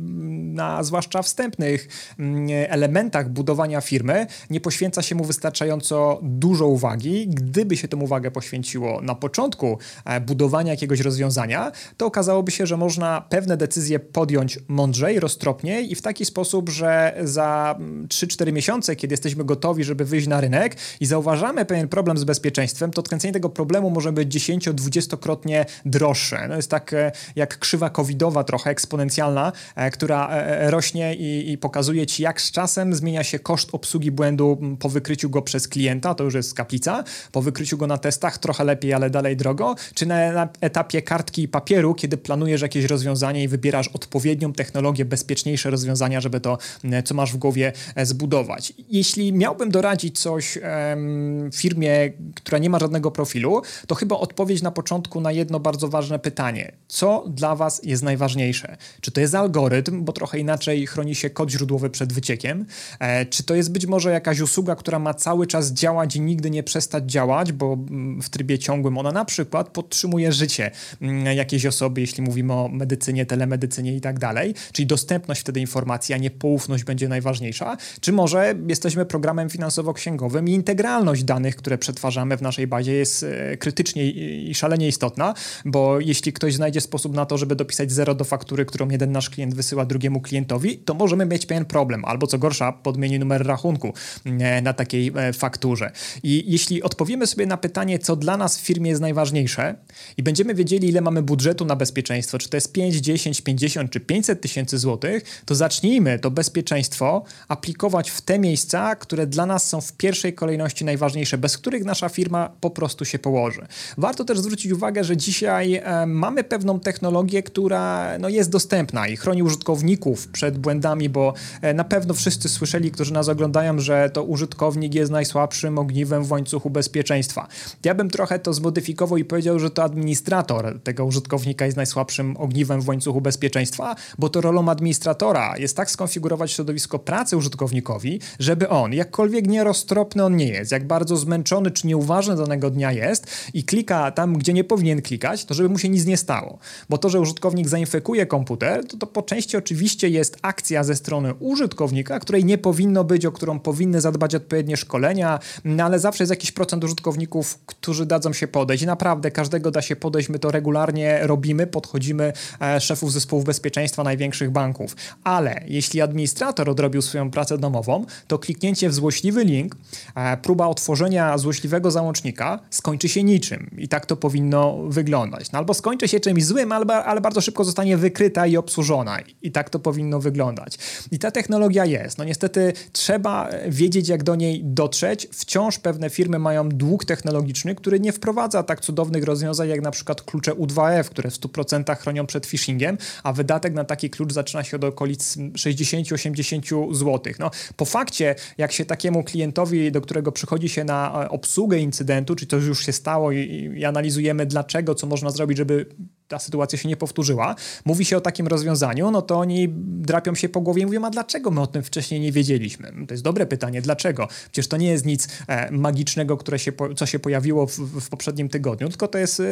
[0.54, 1.88] na zwłaszcza wstępnych
[2.20, 7.28] mm, elementach budowania firmy nie poświęca się mu wystarczająco dużo uwagi.
[7.28, 12.78] Gdyby się tę uwagę poświęciło na początku e, budowania jakiegoś rozwiązania, to okazałoby się, że
[12.78, 17.76] można pewne decyzje podjąć mądrzej, roztropniej i w taki sposób, że za
[18.08, 22.24] 3-4 mm, miesiące, kiedy jesteśmy gotowi, żeby wyjść na rynek i zauważamy pewien problem z
[22.24, 26.48] bezpieczeństwem, to odkręcenie tego problemu może być 10-20-krotnie droższe.
[26.48, 32.08] No jest tak e, jak krzywa covidowa, trochę eksponencjalna, e, która rośnie i, i, pokazuje
[32.08, 36.23] ci, jak z czasem zmienia się koszt obsługi błędu po wykryciu go przez klienta, to
[36.23, 40.49] już jest kaplica, po wykryciu go na testach trochę lepiej, ale dalej drogo, czy na,
[40.62, 46.39] etapie kartki i papieru, kiedy planujesz jakieś rozwiązanie i wybierasz odpowiednią technologię, bezpieczniejsze rozwiązania, żeby
[46.39, 46.58] to,
[47.06, 48.73] co masz w głowie, e, zbudować.
[48.89, 54.71] Jeśli miałbym doradzić coś em, firmie, która nie ma żadnego profilu, to chyba odpowiedź na
[54.71, 56.71] początku na jedno bardzo ważne pytanie.
[56.88, 58.77] Co dla Was jest najważniejsze?
[59.01, 62.65] Czy to jest algorytm, bo trochę trochę inaczej chroni się kod źródłowy przed wyciekiem.
[63.00, 66.50] E, czy to jest być może jakaś usługa, która ma cały czas działać i nigdy
[66.50, 71.65] nie przestać działać, bo mm, w trybie ciągłym ona na przykład podtrzymuje życie mm, jakiejś
[71.65, 76.32] osoby, jeśli mówimy o medycynie, telemedycynie i tak dalej, czyli dostępność wtedy informacji, a nie
[76.32, 77.78] poufność będzie najważniejsza.
[78.02, 83.58] Czy może jesteśmy programem finansowo-księgowym i integralność danych, które przetwarzamy w naszej bazie jest e,
[83.58, 84.12] krytycznie
[84.50, 85.34] i szalenie istotna,
[85.65, 89.30] bo jeśli ktoś znajdzie sposób na to, żeby dopisać zero do faktury, którą jeden nasz
[89.30, 93.93] klient wysyła drugiemu klientowi, to możemy mieć pewien problem, albo co gorsza, podmieni numer rachunku
[94.26, 95.91] e, na takiej e, fakturze.
[96.23, 99.76] I jeśli odpowiemy sobie na pytanie, co dla nas w firmie jest najważniejsze
[100.17, 103.99] i będziemy wiedzieli, ile mamy budżetu na bezpieczeństwo, czy to jest 5, 10, 50 czy
[103.99, 109.82] 500 tysięcy złotych, to zacznijmy to bezpieczeństwo aplikować w te miejsca, które dla nas są
[109.82, 113.65] w pierwszej kolejności najważniejsze, bez których nasza firma po prostu się położy.
[113.97, 119.17] Warto też zwrócić uwagę, że dzisiaj e, mamy pewną technologię, która no, jest dostępna i
[119.17, 120.03] chroni użytkowników,
[120.34, 125.12] przed błędami, bo e, na pewno wszyscy słyszeli, którzy nas oglądają, że to użytkownik jest
[125.12, 127.48] najsłabszym ogniwem w łańcuchu bezpieczeństwa.
[127.86, 132.82] Ja bym trochę to zmodyfikował i powiedział, że to administrator tego użytkownika jest najsłabszym ogniwem
[132.82, 138.94] w łańcuchu bezpieczeństwa, bo to rolą administratora jest tak skonfigurować środowisko pracy użytkownikowi, żeby on,
[138.94, 144.12] jakkolwiek nieroztropny on nie jest, jak bardzo zmęczony czy nieuważny danego dnia jest i klika
[144.12, 146.60] tam, gdzie nie powinien klikać, to żeby mu się nic nie stało.
[146.89, 151.34] Bo to, że użytkownik zainfekuje komputer, to, to po części oczywiście jest akcja ze strony
[151.39, 156.29] użytkownika, której nie powinno być, o którą powinny zadbać odpowiednie szkolenia, no ale zawsze jest
[156.29, 158.86] jakiś procent użytkowników, którzy dadzą się podejść.
[158.86, 164.51] Naprawdę każdego da się podejść, my to regularnie robimy, podchodzimy e, szefów zespołów bezpieczeństwa największych
[164.51, 164.95] banków.
[165.23, 169.75] Ale jeśli administrator odrobił swoją pracę domową, to kliknięcie w złośliwy link,
[170.15, 173.69] e, próba otworzenia złośliwego załącznika skończy się niczym.
[173.77, 175.51] I tak to powinno wyglądać.
[175.51, 179.17] No albo skończy się czymś złym, albo, ale bardzo szybko zostanie wykryta i obsłużona.
[179.41, 180.78] I tak to powinno wyglądać.
[181.12, 182.17] I ta technologia jest.
[182.17, 185.28] No niestety trzeba wiedzieć, jak do niej dotrzeć.
[185.32, 190.22] Wciąż pewne firmy mają dług technologiczny, który nie wprowadza tak cudownych rozwiązań, jak na przykład
[190.22, 194.78] klucze U2F, które w 100% chronią przed phishingiem, a wydatek na taki klucz zaczyna się
[194.78, 197.34] od okolic 60-80 zł.
[197.39, 202.36] No, po fakcie, jak się takiemu klientowi, do którego przychodzi się na e, obsługę incydentu,
[202.36, 205.86] czy to już się stało i, i analizujemy dlaczego, co można zrobić, żeby
[206.34, 210.50] ta sytuacja się nie powtórzyła, mówi się o takim rozwiązaniu, no to oni drapią się
[210.50, 212.93] po głowie i mówią, a dlaczego my o tym wcześniej nie wiedzieliśmy?
[213.08, 214.28] To jest dobre pytanie, dlaczego?
[214.52, 218.50] Przecież to nie jest nic e, magicznego, które się, co się pojawiło w, w, poprzednim
[218.50, 219.43] tygodniu, tylko to jest e,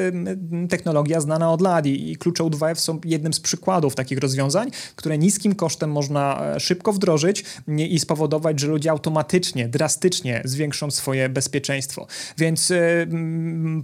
[0.69, 5.55] technologia znana od lat i, klucze U2F są jednym z przykładów takich rozwiązań, które niskim
[5.55, 12.07] kosztem można e, szybko wdrożyć i spowodować, że ludzie automatycznie, drastycznie zwiększą swoje bezpieczeństwo.
[12.37, 12.73] Więc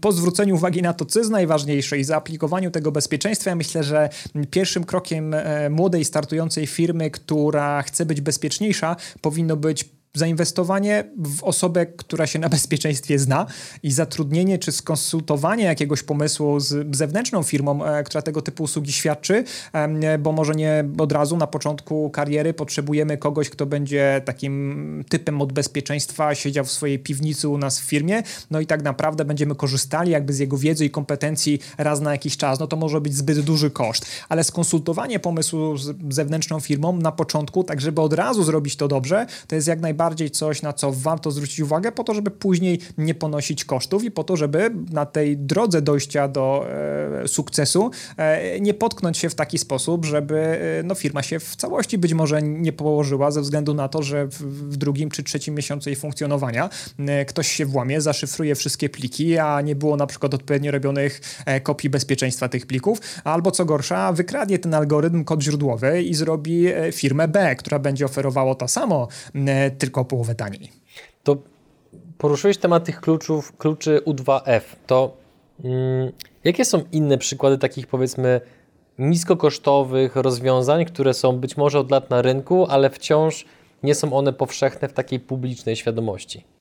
[0.02, 4.10] po zwróceniu uwagi na to, co jest najważniejsze i zaaplikowaniu tego bezpieczeństwa, ja myślę, że
[4.52, 5.36] pierwszym krokiem
[5.69, 12.50] młodej, startującej firmy, która chce być bezpieczniejsza, powinno być zainwestowanie w osobę, która się na
[12.58, 13.46] bezpieczeństwie zna
[13.84, 19.44] i zatrudnienie czy skonsultowanie jakiegoś pomysłu z zewnętrzną firmą, e, która tego typu usługi świadczy,
[20.20, 25.54] bo może nie od razu na początku kariery potrzebujemy kogoś, kto będzie takim typem od
[25.54, 30.12] bezpieczeństwa, siedział w swojej piwnicy u nas w firmie, no i tak naprawdę będziemy korzystali
[30.12, 33.40] jakby z jego wiedzy i kompetencji raz na jakiś czas, no to może być zbyt
[33.40, 38.76] duży koszt, ale skonsultowanie pomysłu z zewnętrzną firmą na początku, tak żeby od razu zrobić
[38.76, 42.32] to dobrze, to jest jak najbardziej coś, na co warto zwrócić uwagę po to, żeby
[42.32, 46.65] później nie ponosić kosztów i po to, żeby na tej drodze dojścia do
[47.24, 50.38] e, sukcesu e, nie potknąć się w taki sposób, żeby
[50.80, 54.28] e, no, firma się w całości być może nie położyła ze względu na to, że
[54.28, 54.41] w,
[54.72, 56.70] w drugim czy trzecim miesiącu jej funkcjonowania
[57.28, 61.22] ktoś się włamie, zaszyfruje wszystkie pliki, a nie było na przykład odpowiednio robionych
[61.63, 67.28] kopii bezpieczeństwa tych plików, albo co gorsza, wykradnie ten algorytm kod źródłowy i zrobi firmę
[67.28, 69.08] B, która będzie oferowała to samo,
[69.78, 70.72] tylko połowę taniej.
[71.24, 71.38] To
[72.18, 74.62] poruszyłeś temat tych kluczów, kluczy U2F.
[74.88, 75.18] To
[75.64, 76.12] mm,
[76.44, 78.42] jakie są inne przykłady takich powiedzmy
[79.00, 83.46] niskokosztowych rozwiązań, które są być może od lat na rynku, ale wciąż
[83.84, 86.57] nie są one powszechne w takiej publicznej świadomości?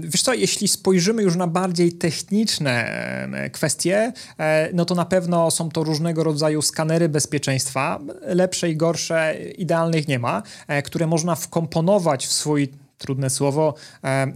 [0.00, 5.70] Wiesz co, jeśli spojrzymy już na bardziej techniczne kwestie, e, no to na pewno są
[5.70, 12.26] to różnego rodzaju skanery bezpieczeństwa, lepsze i gorsze, idealnych nie ma, e, które można wkomponować
[12.26, 13.74] w swój trudne słowo,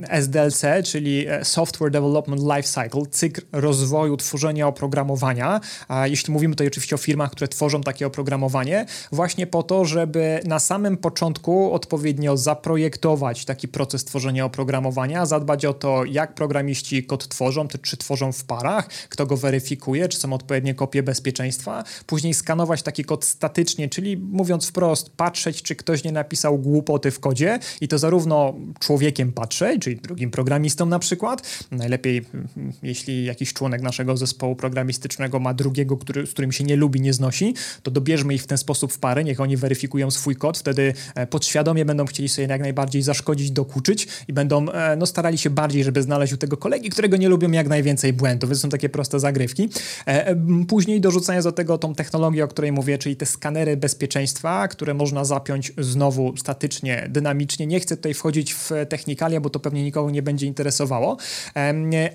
[0.09, 5.61] SDLC, czyli e, Software Development Lifecycle, cykl rozwoju tworzenia oprogramowania.
[6.05, 10.59] Jeśli mówimy tutaj oczywiście o firmach, które tworzą takie oprogramowanie, właśnie po to, żeby na
[10.59, 17.69] samym początku odpowiednio zaprojektować taki proces tworzenia oprogramowania, zadbać o to, jak programiści kod tworzą,
[17.83, 23.05] czy tworzą w parach, kto go weryfikuje, czy są odpowiednie kopie bezpieczeństwa, później skanować taki
[23.05, 27.99] kod statycznie, czyli mówiąc wprost, patrzeć, czy ktoś nie napisał głupoty w kodzie i to
[27.99, 31.67] zarówno człowiekiem patrzę, czyli drugim programistą na przykład.
[31.71, 32.49] Najlepiej, mm,
[32.83, 37.13] jeśli jakiś członek naszego zespołu programistycznego ma drugiego, który, z którym się nie lubi, nie
[37.13, 40.95] znosi, to dobierzmy ich w ten sposób w parę, niech oni weryfikują swój kod, wtedy
[41.15, 45.51] e, podświadomie będą chcieli sobie jak najbardziej zaszkodzić, dokuczyć i będą e, no, starali się
[45.51, 48.89] bardziej, żeby znaleźć u tego kolegi, którego nie lubią jak najwięcej błędów, więc są takie
[48.89, 49.69] proste zagrywki.
[50.07, 50.37] E,
[50.69, 55.25] później dorzucając do tego tą technologię, o której mówię, czyli te skanery bezpieczeństwa, które można
[55.25, 57.67] zapiąć znowu statycznie, dynamicznie.
[57.67, 61.17] Nie chcę tutaj wchodzić wchodzić w technikalia, bo to pewnie nikogo nie będzie interesowało,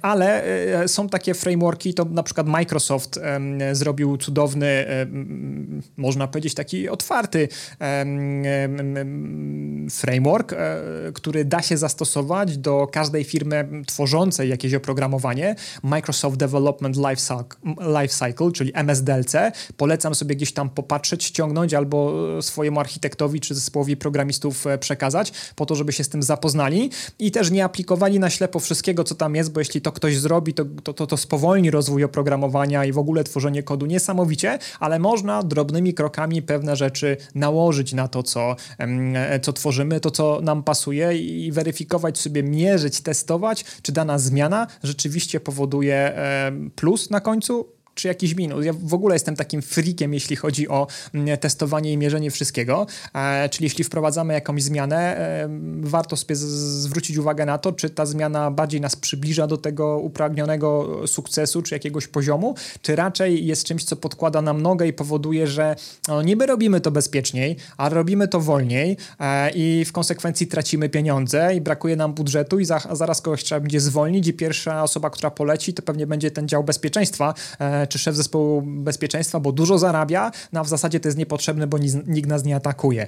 [0.01, 0.43] ale
[0.83, 3.19] e, są takie frameworki, to na przykład Microsoft
[3.71, 4.85] zrobił cudowny,
[5.97, 7.47] można powiedzieć taki otwarty
[9.91, 10.57] framework, e,
[11.13, 15.55] który da się zastosować do każdej firmy tworzącej jakieś oprogramowanie.
[15.83, 16.95] Microsoft Development
[18.01, 19.51] Lifecycle, czyli MSDLC.
[19.77, 25.65] Polecam sobie gdzieś tam popatrzeć, ściągnąć albo swojemu architektowi czy zespołowi programistów e, przekazać, po
[25.65, 29.35] to, żeby się z tym zapoznali i też nie aplikowali na ślepo wszystkiego, co tam
[29.35, 32.97] jest, bo jeśli to ktoś zrobi, to, to, to, to spowolni rozwój oprogramowania i w
[32.97, 33.85] ogóle tworzenie kodu.
[33.85, 38.55] Niesamowicie, ale można drobnymi krokami pewne rzeczy nałożyć na to, co,
[39.41, 45.39] co tworzymy, to, co nam pasuje i weryfikować sobie, mierzyć, testować, czy dana zmiana rzeczywiście
[45.39, 46.13] powoduje
[46.75, 48.65] plus na końcu, czy jakiś minus.
[48.65, 53.49] Ja w ogóle jestem takim freakiem, jeśli chodzi o mm, testowanie i mierzenie wszystkiego, e,
[53.49, 55.49] czyli jeśli wprowadzamy jakąś zmianę, e,
[55.81, 60.99] warto sobie zwrócić uwagę na to, czy ta zmiana bardziej nas przybliża do tego upragnionego
[61.07, 65.75] sukcesu, czy jakiegoś poziomu, czy raczej jest czymś, co podkłada nam nogę i powoduje, że
[66.07, 71.55] no, niby robimy to bezpieczniej, a robimy to wolniej e, i w konsekwencji tracimy pieniądze
[71.55, 75.31] i brakuje nam budżetu i za, zaraz kogoś trzeba będzie zwolnić i pierwsza osoba, która
[75.31, 77.33] poleci, to pewnie będzie ten dział bezpieczeństwa,
[77.87, 81.77] czy szef zespołu bezpieczeństwa, bo dużo zarabia, no a w zasadzie to jest niepotrzebne, bo
[82.07, 83.07] nikt nas nie atakuje.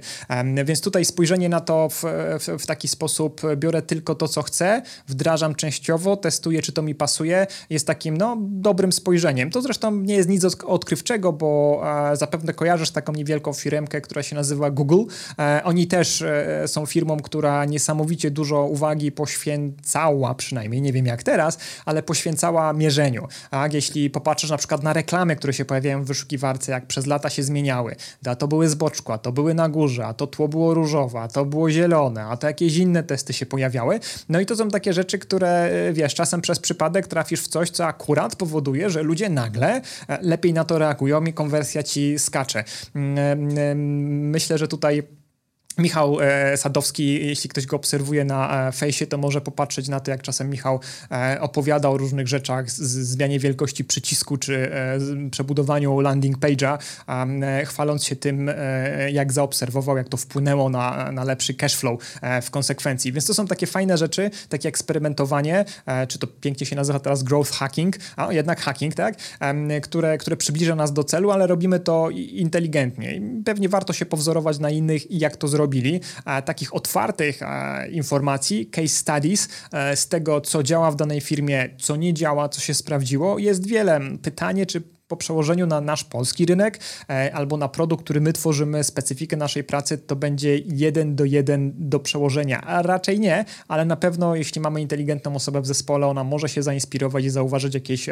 [0.66, 2.04] Więc tutaj spojrzenie na to w,
[2.40, 6.96] w, w taki sposób, biorę tylko to, co chcę, wdrażam częściowo, testuję, czy to mi
[6.96, 9.52] pasuje, jest takim no, dobrym spojrzeniem.
[9.52, 14.36] To zresztą nie jest nic odkrywczego, bo e, zapewne kojarzysz taką niewielką firmkę, która się
[14.36, 15.04] nazywa Google.
[15.40, 21.24] E, oni też e, są firmą, która niesamowicie dużo uwagi poświęcała, przynajmniej nie wiem jak
[21.24, 23.28] teraz, ale poświęcała mierzeniu.
[23.52, 27.06] A jeśli popatrzysz na przykład przykład na reklamy, które się pojawiają w wyszukiwarce, jak przez
[27.06, 27.96] lata się zmieniały.
[28.26, 31.20] A to były z boczku, a to były na górze, a to tło było różowe,
[31.20, 34.00] a to było zielone, a to jakieś inne testy się pojawiały.
[34.30, 37.70] No i to są takie rzeczy, które e, wiesz, czasem przez przypadek trafisz w coś,
[37.70, 42.64] co akurat powoduje, że ludzie nagle e, lepiej na to reagują i konwersja ci skacze.
[42.96, 45.04] Mm, myślę, że tutaj
[45.80, 50.12] Michał e, Sadowski, jeśli ktoś go obserwuje na e, fejsie, to może popatrzeć na to,
[50.12, 50.80] jak czasem Michał
[51.12, 54.72] e, opowiada o różnych rzeczach, zmianie wielkości przycisku, czy
[55.32, 56.78] przebudowaniu landing page'a,
[57.66, 58.52] chwaląc się tym,
[59.12, 63.12] jak zaobserwował, jak to wpłynęło na, na lepszy cashflow w konsekwencji.
[63.12, 65.66] Więc to są takie fajne rzeczy, takie eksperymentowanie,
[66.08, 69.16] czy to pięknie się nazywa teraz growth hacking, a jednak hacking, tak,
[69.82, 73.22] które, które przybliża nas do celu, ale robimy to inteligentnie.
[73.46, 76.02] Pewnie warto się powzorować na innych i jak to zrobić robili,
[76.46, 77.40] takich otwartych
[77.92, 82.62] informacji, case studies e, z tego, co działa w danej firmie, co nie działa, co
[82.62, 83.40] się sprawdziło.
[83.40, 84.00] Jest wiele.
[84.22, 88.84] Pytanie, czy po przełożeniu na nasz polski rynek e, albo na produkt, który my tworzymy,
[88.84, 92.62] specyfikę naszej pracy, to będzie jeden do jeden do przełożenia.
[92.62, 96.64] A raczej nie, ale na pewno jeśli mamy inteligentną osobę w zespole, ona może się
[96.64, 98.10] zainspirować i zauważyć jakieś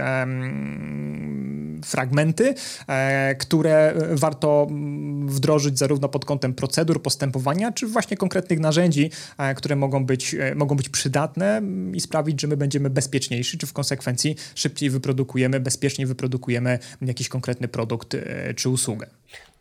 [1.86, 2.54] fragmenty,
[2.88, 9.56] e, które warto mm, wdrożyć zarówno pod kątem procedur, postępowania, czy właśnie konkretnych narzędzi, e,
[9.56, 11.62] które mogą być, e, mogą być przydatne
[11.94, 17.68] i sprawić, że my będziemy bezpieczniejsi, czy w konsekwencji szybciej wyprodukujemy, bezpiecznie wyprodukujemy jakiś konkretny
[17.68, 19.08] produkt e, czy usługę.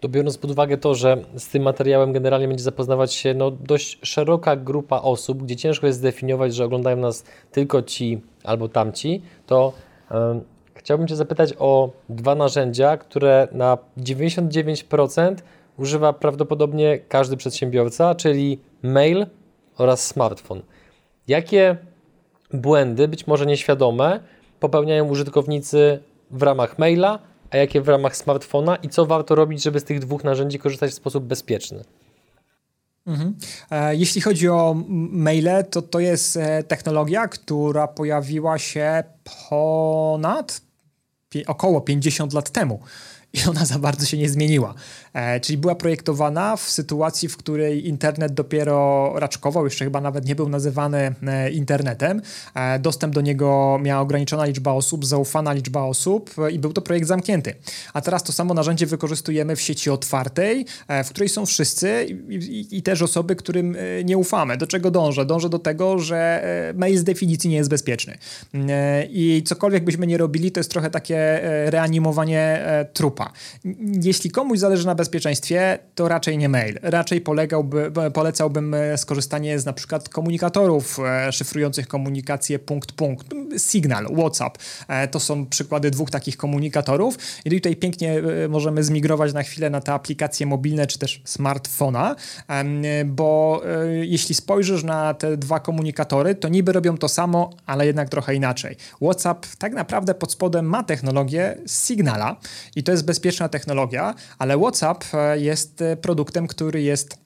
[0.00, 3.98] To biorąc pod uwagę to, że z tym materiałem generalnie będzie zapoznawać się no, dość
[4.02, 9.72] szeroka grupa osób, gdzie ciężko jest zdefiniować, że oglądają nas tylko ci albo tamci, to
[10.74, 15.34] chciałbym Cię zapytać o dwa narzędzia, które na 99%
[15.78, 19.26] używa prawdopodobnie każdy przedsiębiorca, czyli mail
[19.78, 20.62] oraz smartfon.
[21.28, 21.76] Jakie
[22.52, 24.20] błędy, być może nieświadome,
[24.60, 25.98] popełniają użytkownicy
[26.30, 27.18] w ramach maila,
[27.50, 30.90] a jakie w ramach smartfona i co warto robić, żeby z tych dwóch narzędzi korzystać
[30.90, 31.84] w sposób bezpieczny?
[33.06, 33.36] Mhm.
[33.70, 34.74] E, jeśli chodzi o
[35.10, 39.04] maile, to to jest e, technologia, która pojawiła się
[39.48, 40.60] ponad
[41.46, 42.80] około 50 lat temu
[43.32, 44.74] i ona za bardzo się nie zmieniła.
[45.16, 50.34] E, czyli była projektowana w sytuacji, w której internet dopiero raczkował, jeszcze chyba nawet nie
[50.34, 52.22] był nazywany e, internetem.
[52.54, 57.06] E, dostęp do niego miała ograniczona liczba osób, zaufana liczba osób i był to projekt
[57.06, 57.54] zamknięty.
[57.92, 60.66] A teraz to samo narzędzie wykorzystujemy w sieci otwartej,
[61.04, 64.56] w której są wszyscy i, i, i, też osoby, którym nie ufamy.
[64.56, 65.26] Do czego dążę?
[65.26, 68.18] Dążę do tego, że mail z definicji nie jest bezpieczny.
[69.10, 73.32] I cokolwiek byśmy nie robili, to jest trochę takie reanimowanie trupa.
[74.02, 75.05] Jeśli komuś zależy na bezpieczeństwie,
[75.94, 76.78] to raczej nie mail.
[76.82, 83.26] Raczej polegałby, polecałbym e, skorzystanie z na przykład komunikatorów e, szyfrujących komunikację punkt-punkt.
[83.58, 84.58] Signal, WhatsApp.
[84.88, 87.18] E, to są przykłady dwóch takich komunikatorów.
[87.44, 92.16] I tutaj pięknie możemy zmigrować na chwilę na te aplikacje mobilne czy też smartfona,
[93.04, 93.62] bo
[94.02, 98.76] jeśli spojrzysz na te dwa komunikatory, to niby robią to samo, ale jednak trochę inaczej.
[99.02, 102.36] WhatsApp tak naprawdę pod spodem ma technologię Signala
[102.76, 107.18] i to jest bez bezpieczna technologia, ale WhatsApp e, jest e, produktem, który jest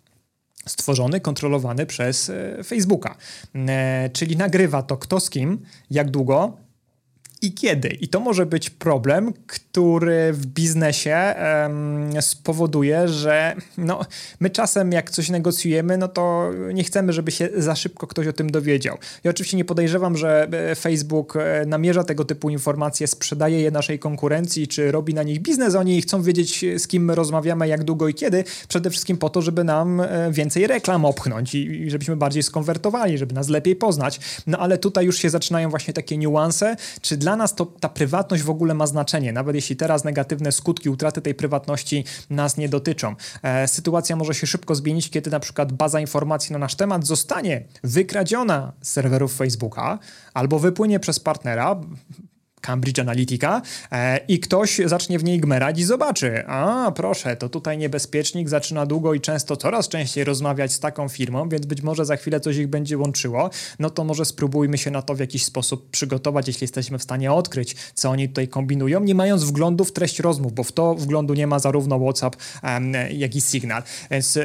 [0.66, 3.16] stworzony, kontrolowany przez e, Facebooka.
[4.12, 6.56] Czyli nagrywa to kto z kim, jak długo,
[7.42, 7.88] i kiedy.
[7.88, 14.00] I to może być problem, który w biznesie um, spowoduje, że no,
[14.40, 18.32] my czasem jak coś negocjujemy, no to nie chcemy, żeby się za szybko ktoś o
[18.32, 18.98] tym dowiedział.
[19.24, 23.98] Ja oczywiście nie podejrzewam, że e, Facebook e, namierza tego typu informacje, sprzedaje je naszej
[23.98, 25.74] konkurencji, czy robi na nich biznes.
[25.74, 28.44] Oni chcą wiedzieć, z kim my rozmawiamy, jak długo i kiedy.
[28.68, 33.34] Przede wszystkim po to, żeby nam e, więcej reklam opchnąć i żebyśmy bardziej skonwertowali, żeby
[33.34, 34.20] nas lepiej poznać.
[34.46, 37.88] No ale tutaj już się zaczynają właśnie takie niuanse, czy dla dla nas to ta
[37.88, 42.68] prywatność w ogóle ma znaczenie, nawet jeśli teraz negatywne skutki utraty tej prywatności nas nie
[42.68, 43.14] dotyczą.
[43.42, 47.64] E, sytuacja może się szybko zmienić, kiedy na przykład baza informacji na nasz temat zostanie
[47.84, 49.98] wykradziona z serwerów Facebooka
[50.34, 51.80] albo wypłynie przez partnera,
[52.60, 57.78] Cambridge Analytica e, i ktoś zacznie w niej gmerać i zobaczy, a proszę, to tutaj
[57.78, 62.16] niebezpiecznik zaczyna długo i często coraz częściej rozmawiać z taką firmą, więc być może za
[62.16, 65.90] chwilę coś ich będzie łączyło, no to może spróbujmy się na to w jakiś sposób
[65.90, 70.18] przygotować, jeśli jesteśmy w stanie odkryć, co oni tutaj kombinują, nie mając wglądu w treść
[70.18, 72.36] rozmów, bo w to wglądu nie ma zarówno WhatsApp,
[73.10, 74.42] jak i Signal, więc e,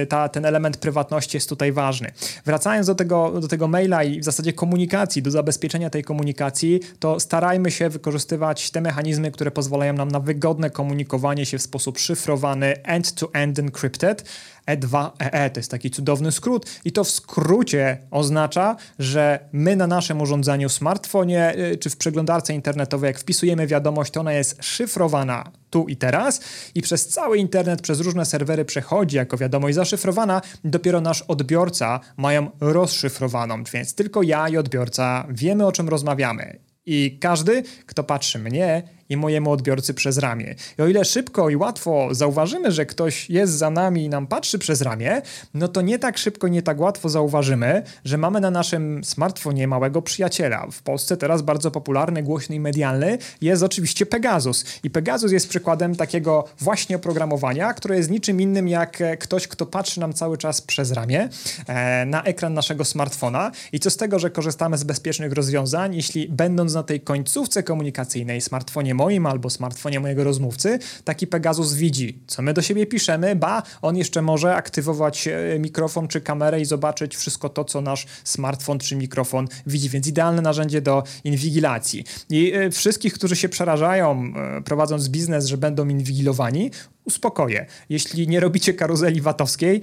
[0.00, 2.12] e, ta, ten element prywatności jest tutaj ważny.
[2.44, 7.20] Wracając do tego, do tego maila i w zasadzie komunikacji, do zabezpieczenia tej komunikacji, to
[7.20, 11.98] staramy starajmy się wykorzystywać te mechanizmy, które pozwalają nam na wygodne komunikowanie się w sposób
[11.98, 14.24] szyfrowany end-to-end encrypted.
[14.66, 19.86] E2EE e to jest taki cudowny skrót i to w skrócie oznacza, że my na
[19.86, 25.50] naszym urządzeniu, smartfonie y, czy w przeglądarce internetowej, jak wpisujemy wiadomość, to ona jest szyfrowana
[25.70, 26.40] tu i teraz
[26.74, 32.50] i przez cały internet, przez różne serwery przechodzi jako wiadomość zaszyfrowana, dopiero nasz odbiorca mają
[32.60, 36.73] rozszyfrowaną, więc tylko ja i odbiorca wiemy o czym rozmawiamy.
[36.86, 40.54] I każdy, kto patrzy mnie i mojemu odbiorcy przez ramię.
[40.78, 44.58] I o ile szybko i łatwo zauważymy, że ktoś jest za nami i nam patrzy
[44.58, 45.22] przez ramię,
[45.54, 50.02] no to nie tak szybko, nie tak łatwo zauważymy, że mamy na naszym smartfonie małego
[50.02, 50.66] przyjaciela.
[50.72, 54.64] W Polsce teraz bardzo popularny, głośny i medialny jest oczywiście Pegasus.
[54.82, 60.00] I Pegasus jest przykładem takiego właśnie oprogramowania, które jest niczym innym jak ktoś, kto patrzy
[60.00, 61.28] nam cały czas przez ramię
[61.66, 63.50] e, na ekran naszego smartfona.
[63.72, 68.40] I co z tego, że korzystamy z bezpiecznych rozwiązań, jeśli będąc na tej końcówce komunikacyjnej,
[68.40, 73.62] smartfonie moim albo smartfonie mojego rozmówcy, taki Pegasus widzi, co my do siebie piszemy, ba,
[73.82, 78.78] on jeszcze może aktywować e, mikrofon czy kamerę i zobaczyć wszystko to, co nasz smartfon
[78.78, 82.04] czy mikrofon widzi, więc idealne narzędzie do inwigilacji.
[82.30, 86.70] I e, wszystkich, którzy się przerażają, e, prowadząc biznes, że będą inwigilowani,
[87.04, 87.66] uspokoję.
[87.88, 89.80] Jeśli nie robicie karuzeli watowskiej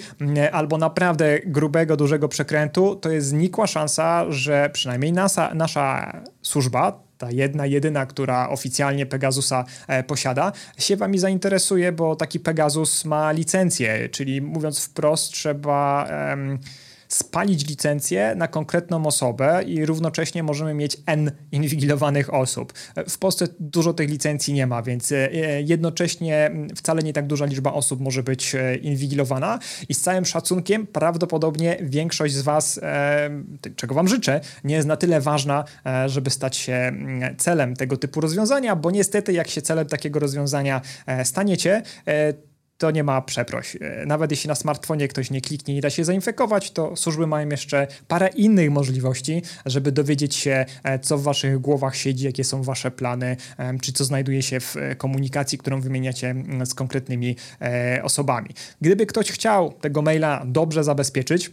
[0.52, 7.32] albo naprawdę grubego, dużego przekrętu, to jest znikła szansa, że przynajmniej nasa, nasza służba, ta
[7.32, 14.10] jedna, jedyna, która oficjalnie Pegasusa e, posiada, się wami zainteresuje, bo taki Pegasus ma licencję,
[14.10, 16.08] czyli mówiąc wprost, trzeba
[17.14, 22.74] spalić licencję na konkretną osobę i równocześnie możemy mieć N inwigilowanych osób.
[23.10, 25.30] W Polsce dużo tych licencji nie ma, więc e,
[25.62, 29.60] jednocześnie wcale nie tak duża liczba osób może być e, inwigilowana
[29.90, 33.30] i z całym szacunkiem prawdopodobnie większość z Was, e,
[33.76, 35.64] czego Wam życzę, nie jest na tyle ważna,
[36.06, 36.92] żeby stać się
[37.38, 40.82] celem tego typu rozwiązania, bo niestety jak się celem takiego rozwiązania
[41.24, 41.82] staniecie,
[42.82, 43.78] to nie ma przeproś.
[43.82, 47.50] E, nawet jeśli na smartfonie ktoś nie kliknie i da się zainfekować, to służby mają
[47.50, 52.64] jeszcze parę innych możliwości, żeby dowiedzieć się, e, co w waszych głowach siedzi, jakie są
[52.64, 53.38] wasze plany,
[53.82, 57.36] czy co znajduje się w e, komunikacji, którą wymieniacie z konkretnymi
[58.04, 58.50] osobami.
[58.82, 61.52] Gdyby ktoś chciał tego maila dobrze zabezpieczyć,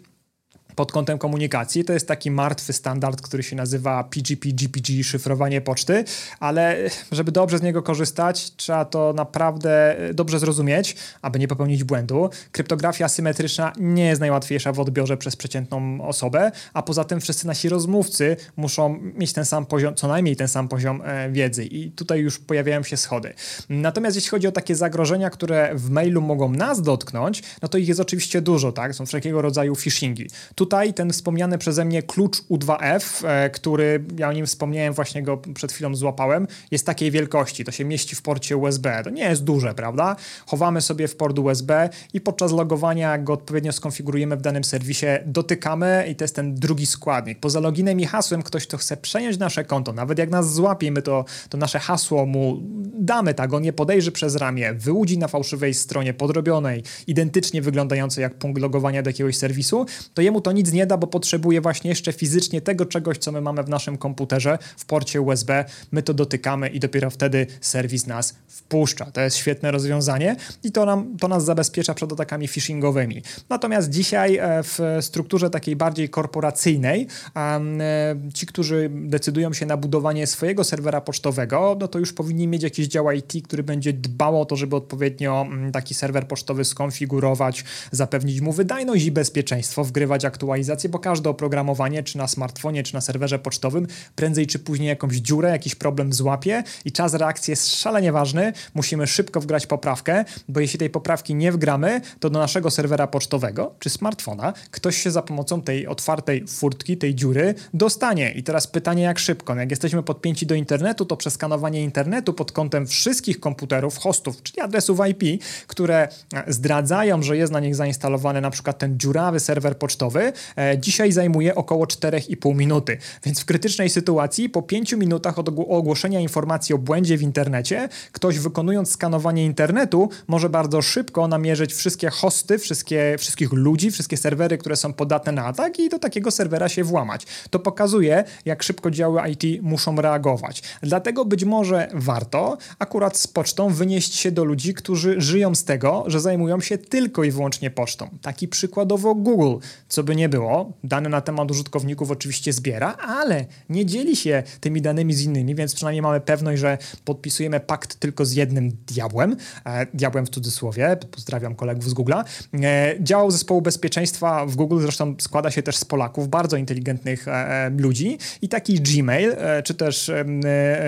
[0.78, 1.84] pod kątem komunikacji.
[1.84, 6.04] To jest taki martwy standard, który się nazywa PGP, GPG, szyfrowanie poczty,
[6.40, 6.76] ale
[7.12, 12.30] żeby dobrze z niego korzystać, trzeba to naprawdę dobrze zrozumieć, aby nie popełnić błędu.
[12.52, 17.68] Kryptografia symetryczna nie jest najłatwiejsza w odbiorze przez przeciętną osobę, a poza tym wszyscy nasi
[17.68, 22.20] rozmówcy muszą mieć ten sam poziom, co najmniej ten sam poziom e, wiedzy i tutaj
[22.20, 23.34] już pojawiają się schody.
[23.68, 27.88] Natomiast jeśli chodzi o takie zagrożenia, które w mailu mogą nas dotknąć, no to ich
[27.88, 28.94] jest oczywiście dużo, tak?
[28.94, 30.26] Są wszelkiego rodzaju phishingi.
[30.54, 35.22] Tu tutaj ten wspomniany przeze mnie klucz U2F, e, który ja o nim wspomniałem, właśnie
[35.22, 37.64] go przed chwilą złapałem, jest takiej wielkości.
[37.64, 39.00] To się mieści w porcie USB.
[39.04, 40.16] To nie jest duże, prawda?
[40.46, 45.06] Chowamy sobie w port USB i podczas logowania, jak go odpowiednio skonfigurujemy w danym serwisie,
[45.26, 47.40] dotykamy i to jest ten drugi składnik.
[47.40, 51.02] Poza loginem i hasłem ktoś, kto chce przejąć nasze konto, nawet jak nas złapie, my
[51.02, 52.58] to, to nasze hasło mu
[52.98, 58.34] damy, tak, on nie podejrzy przez ramię, wyłudzi na fałszywej stronie podrobionej, identycznie wyglądającej jak
[58.34, 62.12] punkt logowania do jakiegoś serwisu, to jemu to nic nie da, bo potrzebuje właśnie jeszcze
[62.12, 65.64] fizycznie tego czegoś, co my mamy w naszym komputerze w porcie USB.
[65.92, 69.04] My to dotykamy i dopiero wtedy serwis nas wpuszcza.
[69.04, 73.22] To jest świetne rozwiązanie i to, nam, to nas zabezpiecza przed atakami phishingowymi.
[73.48, 80.26] Natomiast dzisiaj e, w strukturze takiej bardziej korporacyjnej e, ci, którzy decydują się na budowanie
[80.26, 84.44] swojego serwera pocztowego, no to już powinni mieć jakiś dział IT, który będzie dbał o
[84.44, 90.37] to, żeby odpowiednio mm, taki serwer pocztowy skonfigurować, zapewnić mu wydajność i bezpieczeństwo, wgrywać aktualnie
[90.38, 93.86] aktualizację, bo każde oprogramowanie, czy na smartfonie, czy na serwerze pocztowym,
[94.16, 98.52] prędzej czy później jakąś dziurę, jakiś problem złapie i czas reakcji jest szalenie ważny.
[98.74, 103.74] Musimy szybko wgrać poprawkę, bo jeśli tej poprawki nie wgramy, to do naszego serwera pocztowego
[103.78, 108.32] czy smartfona ktoś się za pomocą tej otwartej furtki, tej dziury dostanie.
[108.32, 109.54] I teraz pytanie, jak szybko?
[109.54, 114.60] No jak jesteśmy podpięci do internetu, to przeskanowanie internetu pod kątem wszystkich komputerów, hostów, czyli
[114.60, 116.08] adresów IP, które
[116.46, 121.54] zdradzają, że jest na nich zainstalowany na przykład ten dziurawy serwer pocztowy, E, dzisiaj zajmuje
[121.54, 122.98] około 4,5 minuty.
[123.24, 128.38] Więc w krytycznej sytuacji po 5 minutach od ogłoszenia informacji o błędzie w internecie, ktoś
[128.38, 134.76] wykonując skanowanie internetu może bardzo szybko namierzyć wszystkie hosty, wszystkie, wszystkich ludzi, wszystkie serwery, które
[134.76, 137.26] są podatne na atak i do takiego serwera się włamać.
[137.50, 140.62] To pokazuje, jak szybko działy IT muszą reagować.
[140.82, 146.04] Dlatego być może warto akurat z pocztą wynieść się do ludzi, którzy żyją z tego,
[146.06, 148.08] że zajmują się tylko i wyłącznie pocztą.
[148.22, 150.72] Taki przykładowo Google, co by nie było.
[150.84, 155.74] Dane na temat użytkowników oczywiście zbiera, ale nie dzieli się tymi danymi z innymi, więc
[155.74, 161.54] przynajmniej mamy pewność, że podpisujemy pakt tylko z jednym diabłem, e, diabłem w cudzysłowie, pozdrawiam
[161.54, 162.24] kolegów z Google'a.
[162.62, 167.32] E, działał zespołu bezpieczeństwa w Google, zresztą składa się też z Polaków, bardzo inteligentnych e,
[167.32, 170.26] e ludzi i taki Gmail, e, czy też e,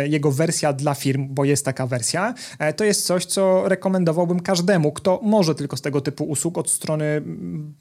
[0.09, 2.35] jego wersja dla firm, bo jest taka wersja,
[2.77, 7.23] to jest coś, co rekomendowałbym każdemu, kto może tylko z tego typu usług od strony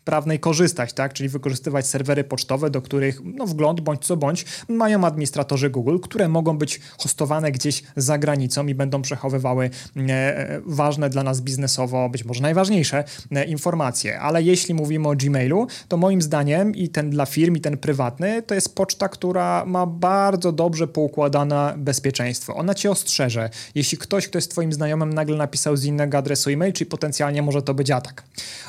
[0.03, 1.13] prawnej korzystać, tak?
[1.13, 6.27] czyli wykorzystywać serwery pocztowe, do których no, wgląd bądź co bądź mają administratorzy Google, które
[6.27, 12.25] mogą być hostowane gdzieś za granicą i będą przechowywały e, ważne dla nas biznesowo, być
[12.25, 14.19] może najważniejsze e, informacje.
[14.19, 18.41] Ale jeśli mówimy o Gmailu, to moim zdaniem i ten dla firm, i ten prywatny,
[18.41, 22.55] to jest poczta, która ma bardzo dobrze poukładane bezpieczeństwo.
[22.55, 23.49] Ona cię ostrzeże.
[23.75, 27.61] Jeśli ktoś, kto jest twoim znajomym, nagle napisał z innego adresu e-mail, czyli potencjalnie może
[27.61, 28.23] to być atak.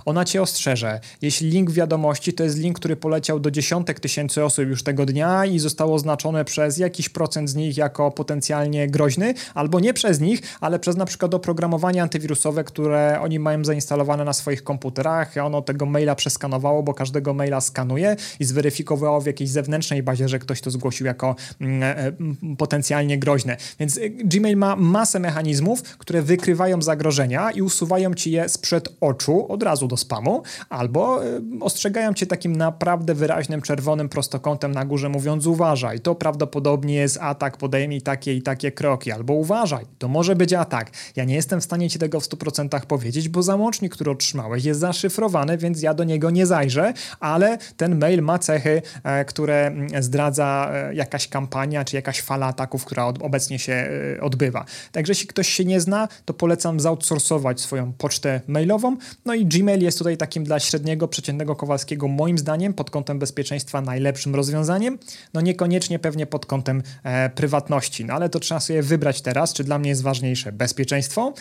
[0.05, 1.01] Ona cię ostrzeże.
[1.23, 5.47] Jeśli link wiadomości to jest link, który poleciał do dziesiątek tysięcy osób już tego dnia
[5.47, 10.41] i został oznaczony przez jakiś procent z nich jako potencjalnie groźny, albo nie przez nich,
[10.61, 15.37] ale przez na przykład oprogramowanie antywirusowe, które oni mają zainstalowane na swoich komputerach.
[15.37, 20.39] Ono tego maila przeskanowało, bo każdego maila skanuje i zweryfikowało w jakiejś zewnętrznej bazie, że
[20.39, 23.57] ktoś to zgłosił jako mm, e, mm, potencjalnie groźne.
[23.79, 29.53] Więc e, Gmail ma masę mechanizmów, które wykrywają zagrożenia i usuwają ci je sprzed oczu
[29.53, 35.09] od razu do spamu, albo e, ostrzegają cię takim naprawdę wyraźnym czerwonym prostokątem na górze,
[35.09, 40.37] mówiąc uważaj, to prawdopodobnie jest atak, podejmij takie i takie kroki, albo uważaj, to może
[40.37, 40.91] być atak.
[41.17, 44.81] Ja nie jestem w stanie ci tego w 100% powiedzieć, bo załącznik, który otrzymałeś jest
[44.81, 50.03] zaszyfrowany, więc ja do niego nie zajrzę, ale ten mail ma cechy, e, które mm,
[50.03, 53.91] zdradza e, jakaś kampania, czy jakaś fala ataków, która obecnie się
[54.21, 54.65] odbywa.
[54.93, 59.83] Także jeśli ktoś się nie zna, to polecam zoutsourcować swoją pocztę mailową, no i Gmail
[59.83, 64.99] jest tutaj takim dla średniego, przeciętnego Kowalskiego moim zdaniem pod kątem bezpieczeństwa najlepszym rozwiązaniem,
[65.35, 69.65] no niekoniecznie pewnie pod kątem e, prywatności, no ale to trzeba sobie wybrać teraz, czy
[69.65, 71.35] dla mnie jest ważniejsze bezpieczeństwo,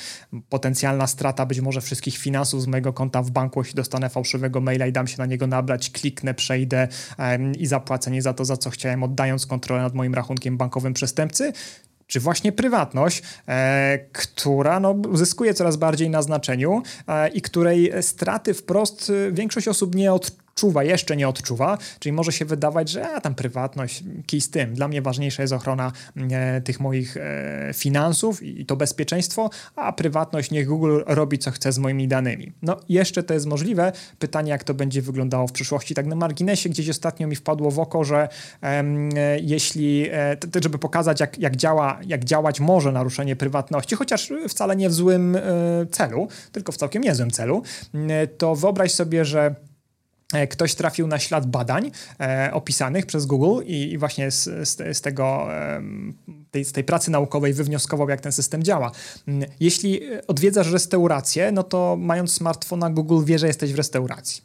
[0.49, 4.87] potencjalna strata być może wszystkich finansów z mojego konta w banku, jeśli dostanę fałszywego maila
[4.87, 6.87] i dam się na niego nabrać, kliknę, przejdę
[7.19, 10.93] e, i zapłacę nie za to, za co chciałem, oddając kontrolę nad moim rachunkiem bankowym
[10.93, 11.53] przestępcy,
[12.09, 18.53] czy właśnie prywatność, e, która no, zyskuje coraz bardziej na znaczeniu e, i której straty
[18.53, 23.09] wprost e, większość osób nie odczuwa odczuwa, jeszcze nie odczuwa, czyli może się wydawać, że
[23.09, 24.73] a, tam prywatność, kij z tym.
[24.73, 25.91] Dla mnie ważniejsza jest ochrona
[26.31, 31.71] e, tych moich e, finansów i to bezpieczeństwo, a prywatność niech Google robi co chce
[31.71, 32.51] z moimi danymi.
[32.61, 33.91] No jeszcze to jest możliwe.
[34.19, 35.95] Pytanie, jak to będzie wyglądało w przyszłości.
[35.95, 38.27] Tak na marginesie gdzieś ostatnio mi wpadło w oko, że
[38.63, 38.83] e,
[39.41, 44.89] jeśli, e, żeby pokazać jak, jak, działa, jak działać może naruszenie prywatności, chociaż wcale nie
[44.89, 45.41] w złym e,
[45.91, 49.68] celu, tylko w całkiem niezłym celu, e, to wyobraź sobie, że
[50.49, 55.01] ktoś trafił na ślad badań e, opisanych przez Google i, i właśnie z, z, z
[55.01, 55.81] tego, e,
[56.51, 58.91] tej, z tej pracy naukowej wywnioskował, jak ten system działa.
[59.27, 64.43] Mm, jeśli odwiedzasz restaurację, no to mając smartfona, Google wie, że jesteś w restauracji.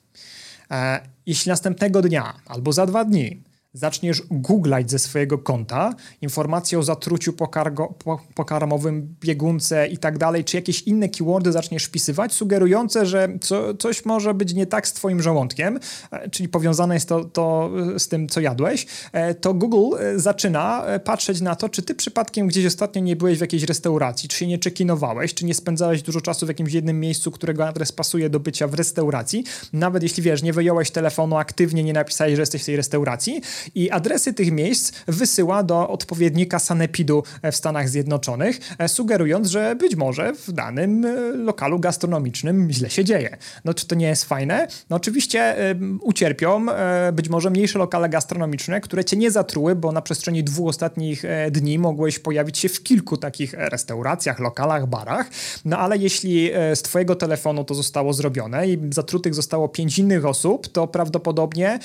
[0.70, 3.42] E, jeśli następnego dnia albo za dwa dni
[3.74, 10.44] zaczniesz googlać ze swojego konta informacje o zatruciu pokargo, po, pokarmowym, biegunce i tak dalej,
[10.44, 14.92] czy jakieś inne keywordy zaczniesz wpisywać, sugerujące, że co, coś może być nie tak z
[14.92, 19.54] twoim żołądkiem, e, czyli powiązane jest to, to e, z tym, co jadłeś, e, to
[19.54, 24.28] Google zaczyna patrzeć na to, czy ty przypadkiem gdzieś ostatnio nie byłeś w jakiejś restauracji,
[24.28, 27.92] czy się nie czekinowałeś, czy nie spędzałeś dużo czasu w jakimś jednym miejscu, którego adres
[27.92, 32.42] pasuje do bycia w restauracji, nawet jeśli wiesz, nie wyjąłeś telefonu aktywnie, nie napisałeś, że
[32.42, 33.40] jesteś w tej restauracji,
[33.74, 39.96] i adresy tych miejsc wysyła do odpowiednika Sanepidu w Stanach Zjednoczonych, e, sugerując, że być
[39.96, 43.36] może w danym e, lokalu gastronomicznym źle się dzieje.
[43.64, 44.68] No czy to nie jest fajne?
[44.90, 45.56] No oczywiście
[46.00, 50.68] ucierpią e, być może mniejsze lokale gastronomiczne, które cię nie zatruły, bo na przestrzeni dwóch
[50.68, 55.30] ostatnich dni mogłeś pojawić się w kilku takich restauracjach, lokalach, barach,
[55.64, 60.68] no ale jeśli z twojego telefonu to zostało zrobione i zatrutych zostało pięć innych osób,
[60.68, 61.78] to prawdopodobnie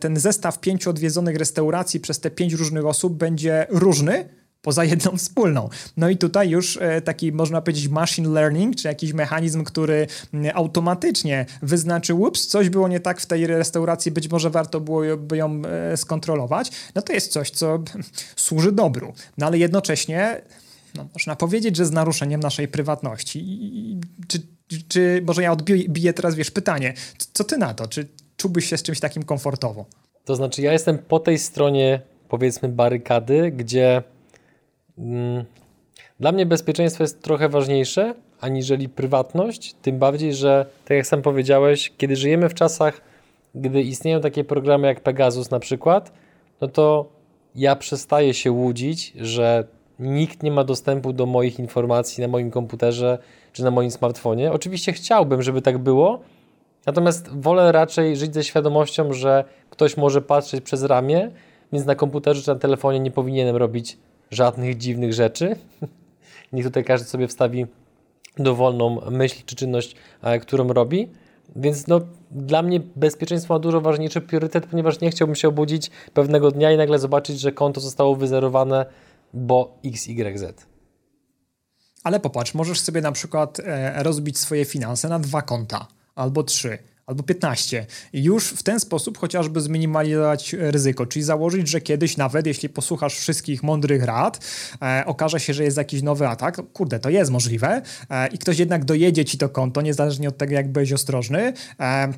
[0.00, 4.28] ten zestaw pięciu odwiedzonych restauracji przez te pięć różnych osób będzie różny,
[4.62, 5.68] poza jedną wspólną.
[5.96, 10.06] No i tutaj już e, taki, można powiedzieć, machine learning, czy jakiś mechanizm, który
[10.54, 15.62] automatycznie wyznaczy, ups, coś było nie tak w tej restauracji, być może warto byłoby ją
[15.64, 17.78] e, skontrolować, no to jest coś, co
[18.36, 19.12] służy dobru.
[19.38, 20.42] No ale jednocześnie
[20.94, 23.60] no, można powiedzieć, że z naruszeniem naszej prywatności.
[24.28, 24.42] Czy,
[24.88, 26.94] czy może ja odbiję teraz, wiesz, pytanie,
[27.32, 27.88] co ty na to?
[27.88, 29.86] Czy czułbyś się z czymś takim komfortowo?
[30.28, 34.02] To znaczy, ja jestem po tej stronie, powiedzmy, barykady, gdzie
[34.98, 35.44] mm,
[36.20, 39.74] dla mnie bezpieczeństwo jest trochę ważniejsze aniżeli prywatność.
[39.82, 43.00] Tym bardziej, że, tak jak sam powiedziałeś, kiedy żyjemy w czasach,
[43.54, 46.12] gdy istnieją takie programy jak Pegasus na przykład,
[46.60, 47.08] no to
[47.54, 49.64] ja przestaję się łudzić, że
[49.98, 53.18] nikt nie ma dostępu do moich informacji na moim komputerze
[53.52, 54.52] czy na moim smartfonie.
[54.52, 56.20] Oczywiście chciałbym, żeby tak było,
[56.88, 61.30] Natomiast wolę raczej żyć ze świadomością, że ktoś może patrzeć przez ramię,
[61.72, 63.98] więc na komputerze czy na telefonie nie powinienem robić
[64.30, 65.56] żadnych dziwnych rzeczy.
[66.52, 67.66] Niech tutaj każdy sobie wstawi
[68.38, 71.08] dowolną myśl czy czynność, e, którą robi.
[71.56, 76.50] Więc no, dla mnie bezpieczeństwo ma dużo ważniejszy priorytet, ponieważ nie chciałbym się obudzić pewnego
[76.50, 78.86] dnia i nagle zobaczyć, że konto zostało wyzerowane,
[79.34, 80.66] bo XYZ.
[82.04, 86.78] Ale popatrz, możesz sobie na przykład e, rozbić swoje finanse na dwa konta albo trzy
[87.06, 87.86] albo 15.
[88.12, 93.18] I już w ten sposób chociażby zminimalizować ryzyko, czyli założyć, że kiedyś nawet, jeśli posłuchasz
[93.18, 94.40] wszystkich mądrych rad,
[94.82, 97.82] e, okaże się, że jest jakiś nowy atak, kurde, to jest możliwe.
[98.10, 102.12] E, i ktoś jednak dojedzie ci to konto, niezależnie od tego, jak byłeś ostrożny, e,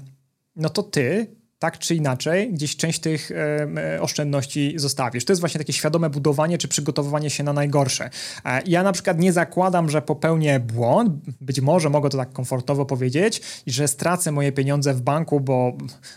[0.57, 1.27] no to ty
[1.61, 5.25] tak czy inaczej gdzieś część tych e, oszczędności zostawisz.
[5.25, 8.11] To jest właśnie takie świadome budowanie czy przygotowywanie się na najgorsze.
[8.45, 12.87] E, ja na przykład nie zakładam, że popełnię błąd, być może mogę to tak komfortowo
[12.87, 15.73] powiedzieć, że stracę moje pieniądze w banku, bo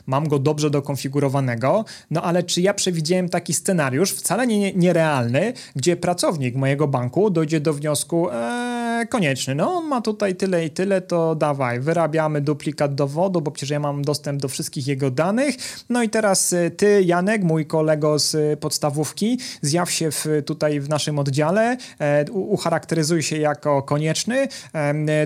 [0.05, 5.97] mam go dobrze dokonfigurowanego, no ale czy ja przewidziałem taki scenariusz, wcale nie, nierealny, gdzie
[5.97, 11.01] pracownik mojego banku dojdzie do wniosku, e, konieczny, no on ma tutaj tyle i tyle,
[11.01, 15.55] to dawaj, wyrabiamy duplikat dowodu, bo przecież ja mam dostęp do wszystkich jego danych, danych.
[15.89, 20.79] No i teraz y, ty, Janek, mój kolego z y, podstawówki, zjaw się w, tutaj
[20.79, 24.47] w naszym oddziale, e, ucharakteryzuj się jako konieczny,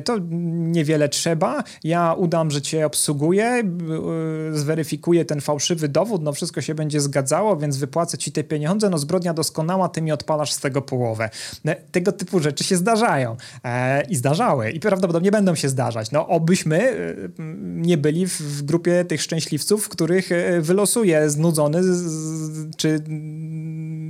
[0.03, 0.17] to
[0.51, 1.63] niewiele trzeba.
[1.83, 3.63] Ja udam, że cię obsługuję,
[4.53, 8.89] y, zweryfikuję ten fałszywy dowód, no wszystko się będzie zgadzało, więc wypłacę ci te pieniądze,
[8.89, 11.29] no zbrodnia doskonała, ty mi odpalasz z tego połowę.
[11.65, 16.11] E, tego typu rzeczy się zdarzają e, i zdarzały i prawdopodobnie będą się zdarzać.
[16.11, 16.97] No obyśmy
[17.65, 21.81] nie byli w grupie tych szczęśliwców, których e, wylosuje znudzony
[22.77, 22.99] czy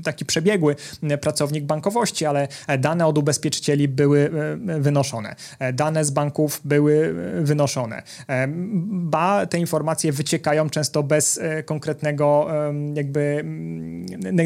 [0.03, 0.75] taki przebiegły
[1.21, 2.47] pracownik bankowości, ale
[2.79, 4.31] dane od ubezpieczycieli były
[4.67, 8.03] e, wynoszone, e, dane z banków były wynoszone.
[8.87, 12.47] Ba, te informacje wyciekają często bez konkretnego
[12.93, 13.43] jakby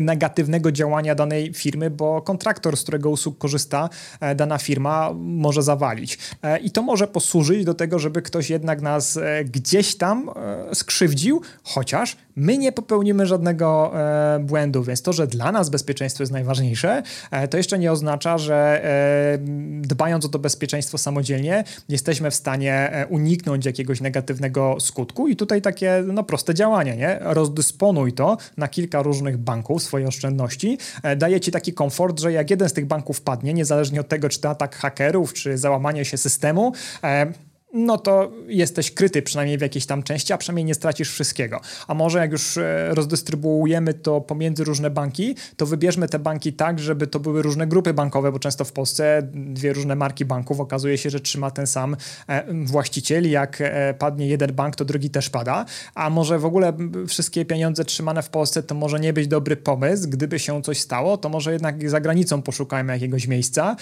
[0.02, 3.90] negatywnego działania danej firmy, bo kontraktor, z którego usług korzysta
[4.36, 6.18] dana firma może zawalić.
[6.64, 10.30] I to może posłużyć do tego, żeby ktoś jednak nas gdzieś tam
[10.74, 11.31] skrzywdził,
[11.64, 17.04] chociaż my nie popełnimy żadnego e, błędu, więc to, że dla nas bezpieczeństwo jest najważniejsze,
[17.32, 19.38] e, to jeszcze nie oznacza, że e,
[19.82, 25.28] dbając o to bezpieczeństwo samodzielnie, jesteśmy w stanie e, uniknąć jakiegoś negatywnego skutku.
[25.28, 27.18] I tutaj takie no, proste działanie, nie?
[27.22, 32.50] Rozdysponuj to na kilka różnych banków, swoje oszczędności, e, daje ci taki komfort, że jak
[32.50, 36.18] jeden z tych banków padnie, niezależnie od tego, czy to atak hakerów, czy załamanie się
[36.18, 36.74] systemu,
[37.04, 41.62] e, no to jesteś kryty przynajmniej w jakiejś tam części, a przynajmniej nie stracisz wszystkiego.
[41.88, 46.80] A może jak już e, rozdystrybuujemy to pomiędzy różne banki, to wybierzmy te banki tak,
[46.80, 50.98] żeby to były różne grupy bankowe, bo często w Polsce dwie różne marki banków okazuje
[50.98, 51.98] się, że trzyma ten sam
[52.28, 53.32] e, właściciel.
[53.32, 55.66] Jak e, padnie jeden bank, to drugi też pada.
[55.96, 56.74] A może w ogóle
[57.08, 60.10] wszystkie pieniądze trzymane w Polsce to może nie być dobry pomysł.
[60.10, 63.76] Gdyby się coś stało, to może jednak za granicą poszukajmy jakiegoś miejsca.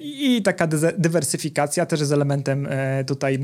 [0.00, 0.66] I taka
[0.98, 2.68] dywersyfikacja też jest elementem
[3.08, 3.38] tutaj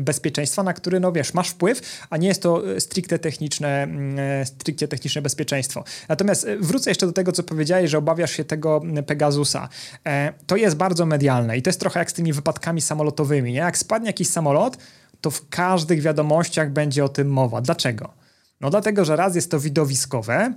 [0.00, 4.88] bezpieczeństwa, na który, no wiesz, masz wpływ, a nie jest to stricte techniczne, mm, stricte
[4.88, 5.84] techniczne bezpieczeństwo.
[6.08, 9.68] Natomiast e, wrócę jeszcze do tego, co powiedziałeś, że obawiasz się tego Pegasusa.
[10.06, 13.58] E, to jest bardzo medialne i to jest trochę jak z tymi wypadkami samolotowymi, nie?
[13.58, 14.76] Jak spadnie jakiś samolot,
[15.20, 17.60] to w każdych wiadomościach będzie o tym mowa.
[17.60, 18.14] Dlaczego?
[18.60, 20.54] No dlatego, że raz jest to widowiskowe,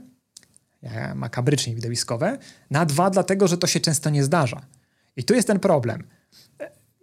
[0.84, 2.38] e, makabrycznie widowiskowe,
[2.72, 4.62] na dwa dlatego, że to się często nie zdarza.
[5.16, 6.04] I tu jest ten problem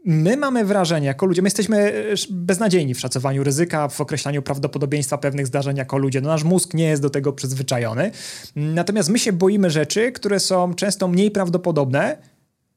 [0.04, 1.92] my mamy wrażenie jako ludzie, my jesteśmy e,
[2.30, 6.20] beznadziejni w szacowaniu ryzyka, w określaniu prawdopodobieństwa pewnych zdarzeń jako ludzie.
[6.20, 8.10] No, nasz mózg nie jest do tego przyzwyczajony.
[8.56, 12.16] Natomiast my się boimy rzeczy, które są często mniej prawdopodobne,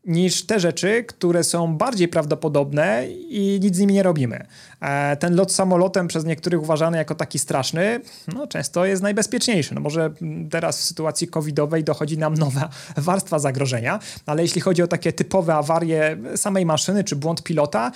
[0.08, 4.48] niż te rzeczy, które są bardziej prawdopodobne i nic z nimi nie robimy.
[4.82, 8.02] E, ten lot samolotem przez niektórych uważany jako taki straszny,
[8.34, 9.76] no często jest najbezpieczniejszy.
[9.76, 10.14] No może
[10.52, 15.56] teraz w sytuacji covidowej dochodzi nam nowa warstwa zagrożenia, ale jeśli chodzi o takie typowe
[15.56, 17.92] awarie samej maszyny czy błąd pilota,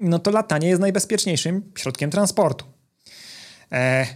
[0.00, 2.64] no to latanie jest najbezpieczniejszym środkiem transportu.
[3.72, 4.06] E,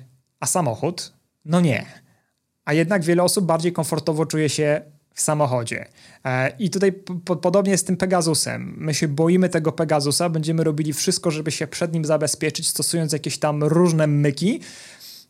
[0.40, 1.12] a samochód?
[1.44, 1.86] No nie.
[2.64, 5.86] A jednak wiele osób bardziej komfortowo czuje się w samochodzie.
[6.24, 6.92] E, I tutaj
[7.42, 8.74] podobnie z tym Pegasusem.
[8.78, 13.38] My się boimy tego Pegasusa, będziemy robili wszystko, żeby się przed nim zabezpieczyć, stosując jakieś
[13.38, 14.60] tam różne myki,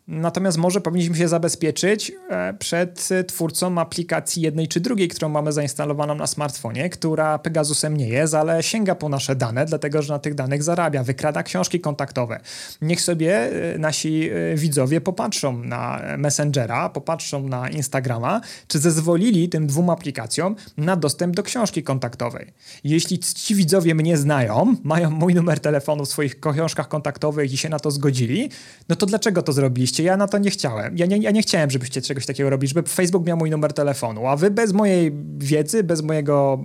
[0.08, 6.14] Natomiast może powinniśmy się zabezpieczyć e, przed twórcą aplikacji jednej czy drugiej, którą mamy zainstalowaną
[6.14, 10.34] na smartfonie, która Pegasusem nie jest, ale sięga po nasze dane, dlatego że na tych
[10.34, 12.40] danych zarabia, wykrada książki kontaktowe.
[12.82, 19.66] Niech sobie e, nasi e, widzowie popatrzą na Messengera, popatrzą na Instagrama, czy zezwolili tym
[19.66, 22.52] dwóm aplikacjom na dostęp do książki kontaktowej.
[22.84, 27.68] Jeśli ci widzowie mnie znają, mają mój numer telefonu w swoich książkach kontaktowych i się
[27.68, 28.50] na to zgodzili,
[28.88, 29.95] no to dlaczego to zrobiliście?
[30.02, 30.98] Ja na to nie chciałem.
[30.98, 34.26] Ja nie, ja nie chciałem, żebyście czegoś takiego robili, żeby Facebook miał mój numer telefonu,
[34.26, 36.58] a wy bez mojej wiedzy, bez mojego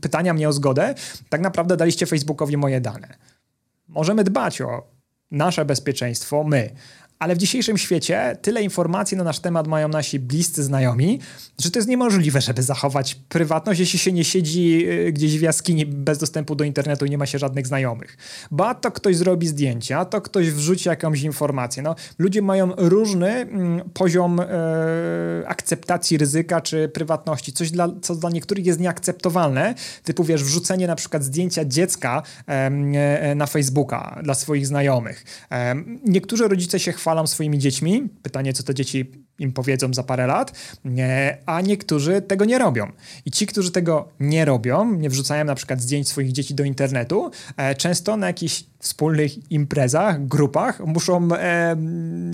[0.00, 0.94] pytania mnie o zgodę,
[1.28, 3.08] tak naprawdę daliście Facebookowi moje dane.
[3.88, 4.86] Możemy dbać o
[5.30, 6.70] nasze bezpieczeństwo, my.
[7.18, 11.20] Ale w dzisiejszym świecie tyle informacji na nasz temat mają nasi bliscy znajomi,
[11.60, 15.86] że to jest niemożliwe, żeby zachować prywatność, jeśli się nie siedzi y, gdzieś w jaskini
[15.86, 18.16] bez dostępu do internetu i nie ma się żadnych znajomych.
[18.50, 21.82] Bo a to ktoś zrobi zdjęcia, a to ktoś wrzuci jakąś informację.
[21.82, 24.46] No, ludzie mają różny mm, poziom e,
[25.46, 27.52] akceptacji ryzyka czy prywatności.
[27.52, 33.34] Coś, dla, co dla niektórych jest nieakceptowalne, typu wiesz, wrzucenie na przykład zdjęcia dziecka e,
[33.34, 35.24] na Facebooka dla swoich znajomych.
[35.50, 38.08] E, niektórzy rodzice się chwalą, chwalą swoimi dziećmi.
[38.22, 40.52] Pytanie, co te dzieci im powiedzą za parę lat,
[41.46, 42.92] a niektórzy tego nie robią.
[43.24, 47.30] I ci, którzy tego nie robią, nie wrzucają na przykład zdjęć swoich dzieci do internetu,
[47.56, 51.28] e, często na jakichś wspólnych imprezach, grupach muszą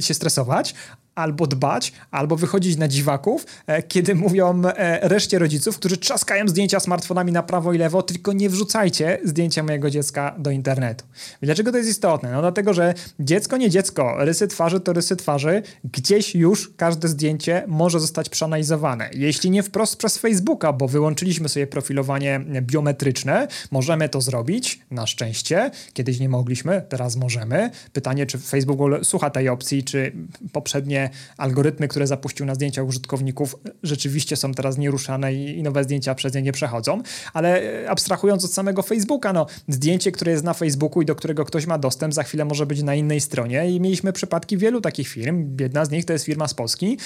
[0.00, 0.74] się stresować,
[1.14, 6.80] albo dbać, albo wychodzić na dziwaków, e, kiedy mówią e, reszcie rodziców, którzy trzaskają zdjęcia
[6.80, 11.04] smartfonami na prawo i lewo, tylko nie wrzucajcie zdjęcia mojego dziecka do internetu.
[11.42, 12.32] Dlaczego to jest istotne?
[12.32, 17.64] No dlatego, że dziecko nie dziecko, rysy twarzy to rysy twarzy, gdzieś już każde zdjęcie
[17.66, 19.10] może zostać przeanalizowane.
[19.12, 25.70] Jeśli nie wprost przez Facebooka, bo wyłączyliśmy sobie profilowanie biometryczne, możemy to zrobić, na szczęście.
[25.92, 27.70] Kiedyś nie mogliśmy, teraz możemy.
[27.92, 30.12] Pytanie, czy Facebook słucha tej opcji, czy
[30.52, 31.01] poprzednie
[31.36, 36.52] algorytmy, które zapuścił na zdjęcia użytkowników, rzeczywiście są teraz nieruszane i, nowe zdjęcia przez nie
[36.52, 37.02] nie przechodzą.
[37.32, 41.44] Ale e, abstrahując od samego Facebooka, no, zdjęcie, które jest na Facebooku i do którego
[41.44, 45.08] ktoś ma dostęp, za chwilę może być na innej stronie i mieliśmy przypadki wielu takich
[45.08, 45.56] firm.
[45.60, 46.98] Jedna z nich to jest firma z Polski,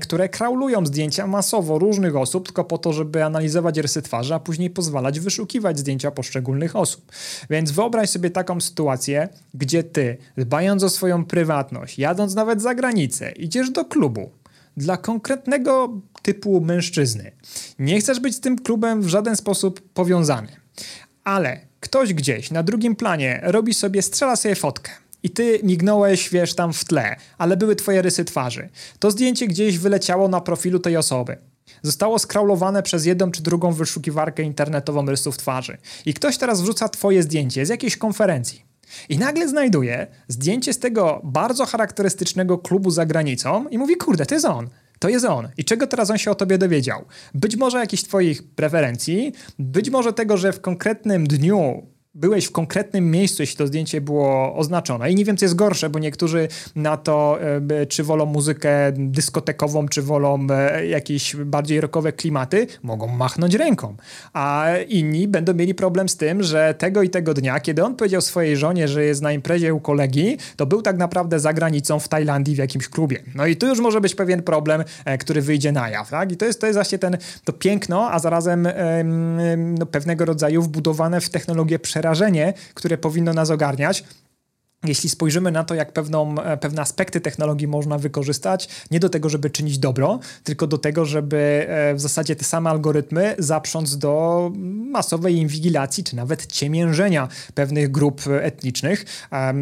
[0.00, 4.70] które kraulują zdjęcia masowo różnych osób, tylko po to, żeby analizować rysy twarzy, a później
[4.70, 7.12] pozwalać wyszukiwać zdjęcia poszczególnych osób.
[7.50, 13.17] Więc wyobraź sobie taką sytuację, gdzie ty, dbając o swoją prywatność, jadąc nawet za granicę,
[13.36, 14.30] idziesz do klubu
[14.76, 17.32] dla konkretnego typu mężczyzny.
[17.78, 20.48] Nie chcesz być z tym klubem w żaden sposób powiązany,
[21.24, 24.92] ale ktoś gdzieś na drugim planie robi sobie, strzela sobie fotkę.
[25.22, 28.68] I ty mignąłeś, wiesz, tam w tle, ale były twoje rysy twarzy.
[28.98, 31.36] To zdjęcie gdzieś wyleciało na profilu tej osoby.
[31.82, 35.78] Zostało skraulowane przez jedną czy drugą wyszukiwarkę internetową rysów twarzy.
[36.06, 38.67] I ktoś teraz wrzuca twoje zdjęcie z jakiejś konferencji.
[39.08, 44.34] I nagle znajduje zdjęcie z tego bardzo charakterystycznego klubu za granicą i mówi, kurde, to
[44.34, 44.68] jest on.
[44.98, 45.48] To jest on.
[45.56, 47.04] I czego teraz on się o tobie dowiedział?
[47.34, 51.86] Być może jakichś twoich preferencji, być może tego, że w konkretnym dniu
[52.18, 55.10] byłeś w konkretnym miejscu, jeśli to zdjęcie było oznaczone.
[55.10, 57.38] I nie wiem, co jest gorsze, bo niektórzy na to,
[57.70, 63.96] e, czy wolą muzykę dyskotekową, czy wolą e, jakieś bardziej rockowe klimaty, mogą machnąć ręką.
[64.32, 68.20] A inni będą mieli problem z tym, że tego i tego dnia, kiedy on powiedział
[68.20, 72.08] swojej żonie, że jest na imprezie u kolegi, to był tak naprawdę za granicą w
[72.08, 73.22] Tajlandii w jakimś klubie.
[73.34, 76.10] No i tu już może być pewien problem, e, który wyjdzie na jaw.
[76.10, 76.32] Tak?
[76.32, 78.68] I to jest, to jest właśnie ten, to piękno, a zarazem
[79.56, 82.07] no, pewnego rodzaju wbudowane w technologię przerażające
[82.74, 84.04] które powinno nas ogarniać,
[84.84, 89.28] jeśli spojrzymy na to, jak pewną, e, pewne aspekty technologii można wykorzystać, nie do tego,
[89.28, 94.52] żeby czynić dobro, tylko do tego, żeby e, w zasadzie te same algorytmy zaprząc do
[94.90, 99.04] masowej inwigilacji, czy nawet ciemiężenia pewnych grup etnicznych.
[99.32, 99.52] E,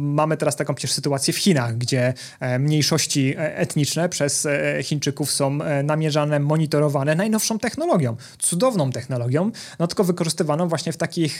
[0.00, 2.14] mamy teraz taką przecież sytuację w Chinach, gdzie
[2.58, 4.46] mniejszości etniczne przez
[4.82, 11.38] Chińczyków są namierzane, monitorowane najnowszą technologią, cudowną technologią, no tylko wykorzystywaną właśnie w takich,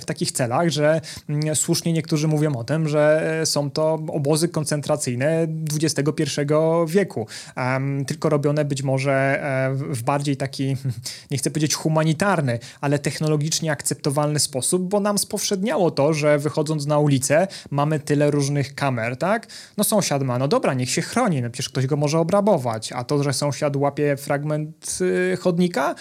[0.00, 5.46] w takich celach, że mm, słusznie niektórzy mówią o tym, że są to obozy koncentracyjne
[5.82, 6.40] XXI
[6.86, 7.26] wieku,
[7.56, 10.76] um, tylko robione być może e, w bardziej taki,
[11.30, 16.98] nie chcę powiedzieć humanitarny, ale technologicznie akceptowalny sposób, bo nam spowszedniało to, że wychodząc na
[16.98, 19.46] ulicę mamy tyle różnych kamer, tak?
[19.76, 23.04] No sąsiad ma, no dobra, niech się chroni, no przecież ktoś go może obrabować, a
[23.04, 25.94] to, że sąsiad łapie fragment y, chodnika,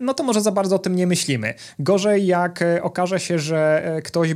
[0.00, 1.54] no to może za bardzo o tym nie myślimy.
[1.78, 4.34] Gorzej, jak e, okaże się, że e, ktoś,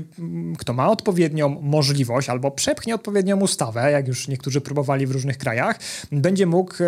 [0.59, 5.79] kto ma odpowiednią możliwość albo przepchnie odpowiednią ustawę, jak już niektórzy próbowali w różnych krajach,
[6.13, 6.87] będzie mógł e,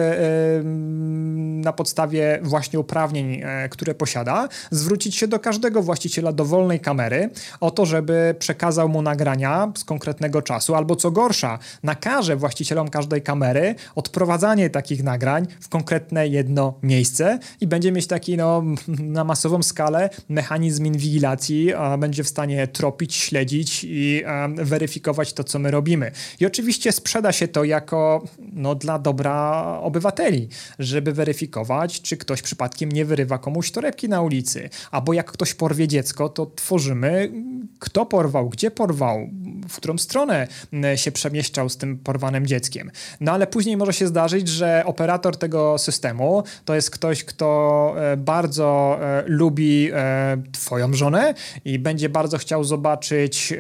[1.63, 7.87] na podstawie właśnie uprawnień, które posiada, zwrócić się do każdego właściciela dowolnej kamery o to,
[7.87, 14.71] żeby przekazał mu nagrania z konkretnego czasu, albo co gorsza, nakaże właścicielom każdej kamery odprowadzanie
[14.71, 20.87] takich nagrań w konkretne jedno miejsce i będzie mieć taki no na masową skalę mechanizm
[20.87, 24.23] inwigilacji będzie w stanie tropić, śledzić i
[24.57, 26.11] weryfikować to, co my robimy.
[26.41, 30.49] I oczywiście sprzeda się to jako no, dla dobra obywateli,
[30.79, 35.89] żeby weryfikować, czy ktoś przypadkiem nie wyrywa komuś torebki na ulicy, albo jak ktoś porwie
[35.89, 37.33] dziecko, to tworzymy,
[37.79, 39.29] kto porwał, gdzie porwał,
[39.69, 40.49] w którą stronę
[40.97, 42.91] się przemieszczał z tym porwanym dzieckiem.
[43.21, 48.17] No ale później może się zdarzyć, że operator tego systemu to jest ktoś, kto e,
[48.51, 51.35] bardzo e, lubi e, twoją żonę
[51.65, 53.55] i będzie bardzo chciał zobaczyć,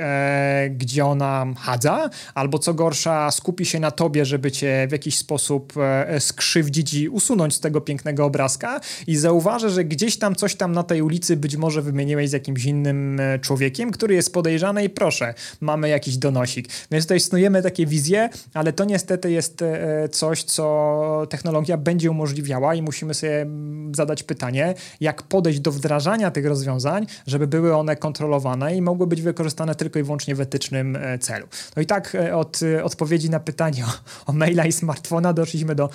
[0.70, 5.72] gdzie ona chadza, albo co gorsza, skupi się na tobie, żeby cię w jakiś sposób
[6.18, 10.82] skrzywdzić i usunąć z tego pięknego obrazka i zauważy, że gdzieś tam coś tam na
[10.82, 15.88] tej ulicy być może wymieniłeś z jakimś innym człowiekiem, który jest podejrzany i proszę, mamy
[15.88, 16.68] jakiś donosik.
[16.90, 19.64] Więc tutaj snujemy takie wizje, ale to niestety jest
[20.10, 23.46] coś, co technologia będzie umożliwiała i musimy sobie
[23.92, 29.22] zadać pytanie, jak podejść do wdrażania tych rozwiązań, żeby były one kontrolowane i mogły być
[29.22, 31.46] wykorzystane tylko i wyłącznie w etycznym e, celu.
[31.76, 35.74] No i tak e, od e, odpowiedzi na pytanie o, o maila i smartfona doszliśmy
[35.74, 35.88] do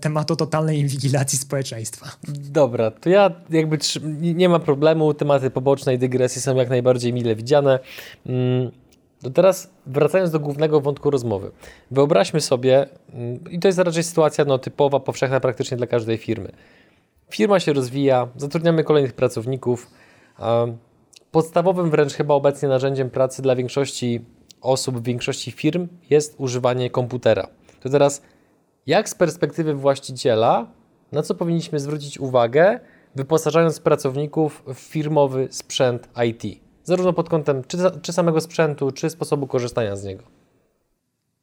[0.00, 2.10] tematu totalnej inwigilacji społeczeństwa.
[2.28, 3.78] Dobra, to ja jakby
[4.20, 7.78] nie ma problemu, tematy poboczne i dygresje są jak najbardziej mile widziane.
[8.26, 8.70] Mm,
[9.22, 11.50] to teraz wracając do głównego wątku rozmowy.
[11.90, 16.52] Wyobraźmy sobie, mm, i to jest raczej sytuacja no, typowa, powszechna praktycznie dla każdej firmy.
[17.30, 19.90] Firma się rozwija, zatrudniamy kolejnych pracowników.
[21.30, 24.24] Podstawowym wręcz chyba obecnie narzędziem pracy dla większości
[24.60, 27.48] osób, większości firm jest używanie komputera.
[27.80, 28.22] To teraz,
[28.86, 30.66] jak z perspektywy właściciela,
[31.12, 32.80] na co powinniśmy zwrócić uwagę,
[33.14, 36.60] wyposażając pracowników w firmowy sprzęt IT?
[36.84, 40.24] zarówno pod kątem czy, czy samego sprzętu, czy sposobu korzystania z niego.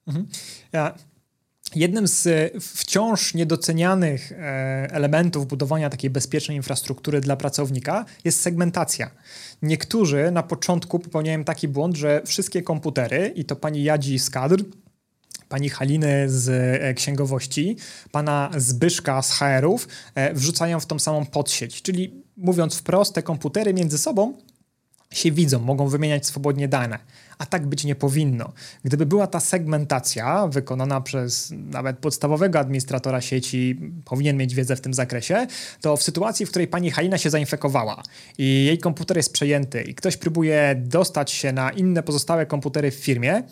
[0.08, 0.28] Mhm.
[0.74, 0.94] Ja
[1.76, 2.28] Jednym z
[2.62, 4.36] wciąż niedocenianych e,
[4.92, 9.12] elementów budowania takiej bezpiecznej infrastruktury dla pracownika jest segmentacja.
[9.62, 14.64] Niektórzy na początku popełniają taki błąd, że wszystkie komputery, i to pani Jadzi z kadr,
[15.50, 16.50] pani Haliny z
[16.84, 17.78] e, księgowości,
[18.12, 21.82] pana Zbyszka z HR-ów, e, wrzucają w tą samą podsieć.
[21.82, 24.34] Czyli mówiąc wprost, te komputery między sobą
[25.12, 27.00] się widzą, mogą wymieniać swobodnie dane,
[27.38, 28.54] a tak być nie powinno.
[28.84, 34.94] Gdyby była ta segmentacja wykonana przez nawet podstawowego administratora sieci, powinien mieć wiedzę w tym
[34.94, 35.48] zakresie,
[35.82, 38.04] to w sytuacji, w której pani Halina się zainfekowała
[38.38, 42.96] i jej komputer jest przejęty i ktoś próbuje dostać się na inne pozostałe komputery w
[42.96, 43.44] firmie,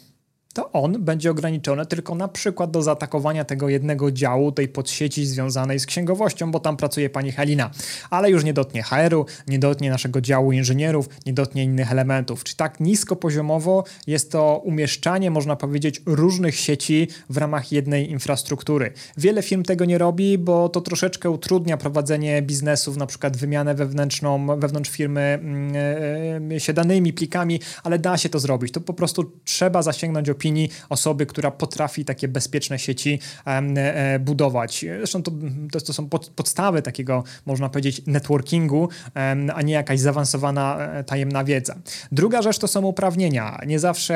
[0.56, 5.80] to on będzie ograniczony tylko na przykład do zaatakowania tego jednego działu, tej podsieci związanej
[5.80, 7.72] z księgowością, bo tam pracuje pani Halina.
[8.10, 12.44] Ale już nie dotknie HR-u, nie dotknie naszego działu inżynierów, nie dotknie innych elementów.
[12.44, 18.92] Czy tak nisko poziomowo jest to umieszczanie, można powiedzieć, różnych sieci w ramach jednej infrastruktury.
[19.18, 24.60] Wiele firm tego nie robi, bo to troszeczkę utrudnia prowadzenie biznesów, na przykład wymianę wewnętrzną,
[24.60, 25.40] wewnątrz firmy
[26.50, 28.74] yy, się danymi, plikami, ale da się to zrobić.
[28.74, 34.86] To po prostu trzeba zasięgnąć opinii opinii osoby, która potrafi takie bezpieczne sieci e, budować.
[34.98, 35.32] Zresztą to,
[35.86, 38.90] to, są podstawy takiego, można powiedzieć, networkingu,
[39.56, 41.76] a nie jakaś zaawansowana e, tajemna wiedza.
[42.12, 43.60] Druga rzecz to są uprawnienia.
[43.68, 44.16] Nie zawsze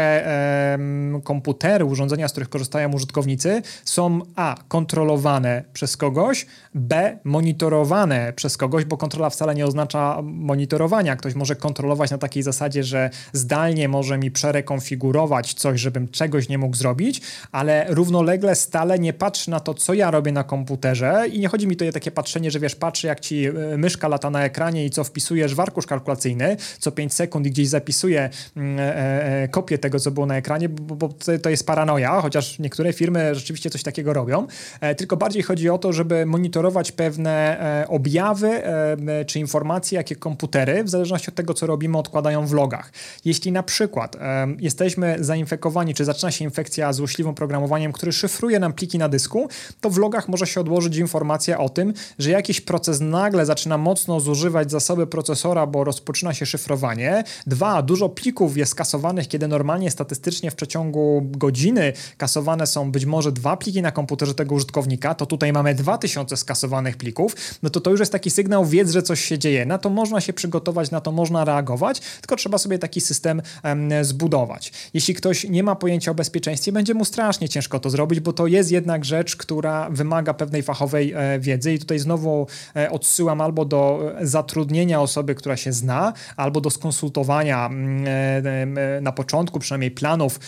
[1.24, 8.86] komputery, urządzenia, z których korzystają użytkownicy, są a kontrolowane przez kogoś, b monitorowane przez kogoś,
[8.86, 11.16] bo kontrola wcale nie oznacza monitorowania.
[11.16, 16.58] Ktoś może kontrolować na takiej zasadzie, że zdalnie może mi przerekonfigurować coś, żebym czegoś nie
[16.58, 21.40] mógł zrobić, ale równolegle stale nie patrzy na to, co ja robię na komputerze i
[21.40, 24.30] nie chodzi mi tutaj o takie patrzenie, że wiesz, patrzy jak ci e, myszka lata
[24.30, 28.80] na ekranie i co wpisujesz w arkusz kalkulacyjny co 5 sekund i gdzieś zapisuje mm,
[28.80, 31.10] e, e, kopię tego, co było na ekranie, bo, bo
[31.42, 34.48] to jest paranoja, chociaż niektóre firmy rzeczywiście coś takiego robią,
[34.82, 40.16] e, tylko bardziej chodzi o to, żeby monitorować pewne e, objawy e, czy informacje, jakie
[40.16, 42.92] komputery, w zależności od tego, co robimy, odkładają w logach.
[43.26, 44.18] Jeśli na przykład
[44.60, 49.50] jesteśmy zainfekowani czy zaczyna się infekcja złośliwym programowaniem, który szyfruje nam pliki na dysku,
[49.82, 54.20] to w logach może się odłożyć informacja o tym, że jakiś proces nagle zaczyna mocno
[54.20, 57.24] zużywać zasoby procesora, bo rozpoczyna się szyfrowanie.
[57.48, 63.32] Dwa, dużo plików jest kasowanych, kiedy normalnie statystycznie w przeciągu godziny kasowane są być może
[63.32, 67.92] dwa pliki na komputerze tego użytkownika, to tutaj mamy 2000 skasowanych plików, no to to
[67.92, 69.66] już jest taki sygnał, wiedz, że coś się dzieje.
[69.66, 73.90] Na to można się przygotować, na to można reagować, tylko trzeba sobie taki system um,
[74.02, 74.72] zbudować.
[74.94, 78.34] Jeśli ktoś nie ma pojęcia pojęcia o bezpieczeństwie, będzie mu strasznie ciężko to zrobić, bo
[78.34, 81.74] to jest jednak rzecz, która wymaga pewnej fachowej e, wiedzy.
[81.74, 86.70] I tutaj znowu e, odsyłam albo do e, zatrudnienia osoby, która się zna, albo do
[86.70, 90.40] skonsultowania mm, na początku przynajmniej planów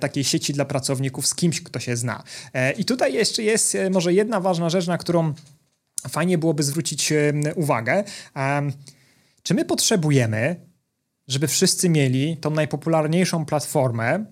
[0.00, 2.22] takiej sieci dla pracowników z kimś, kto się zna.
[2.78, 5.34] I tutaj jeszcze jest może jedna ważna rzecz, na którą
[6.08, 7.12] fajnie byłoby zwrócić
[7.54, 8.04] uwagę.
[9.42, 10.56] Czy my potrzebujemy,
[11.28, 14.24] żeby wszyscy mieli tą najpopularniejszą platformę,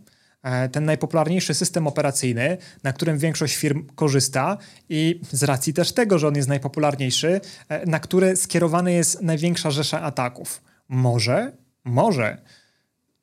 [0.72, 6.28] ten najpopularniejszy system operacyjny, na którym większość firm korzysta i z racji też tego, że
[6.28, 10.62] on jest najpopularniejszy, e, na który skierowany jest największa rzesza ataków.
[10.88, 11.53] Może,
[11.84, 12.43] może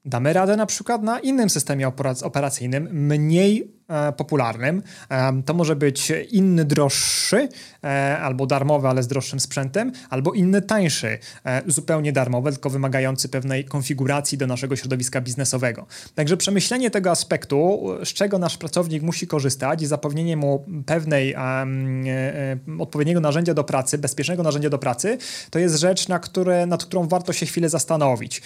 [0.05, 1.91] damy radę na przykład na innym systemie
[2.21, 3.78] operacyjnym, mniej E,
[4.17, 4.83] popularnym.
[5.09, 7.49] E, to może być inny droższy,
[7.83, 11.19] e, albo darmowy, ale z droższym sprzętem, albo inny tańszy,
[11.67, 15.85] zupełnie darmowy, tylko wymagający pewnej konfiguracji do naszego środowiska biznesowego.
[16.15, 22.81] Także przemyślenie tego aspektu, z czego nasz pracownik musi korzystać i zapewnienie mu pewnej um,
[22.81, 25.17] odpowiedniego narzędzia do pracy, bezpiecznego narzędzia do pracy,
[25.49, 28.41] to jest rzecz, na które, nad którą warto się chwilę zastanowić.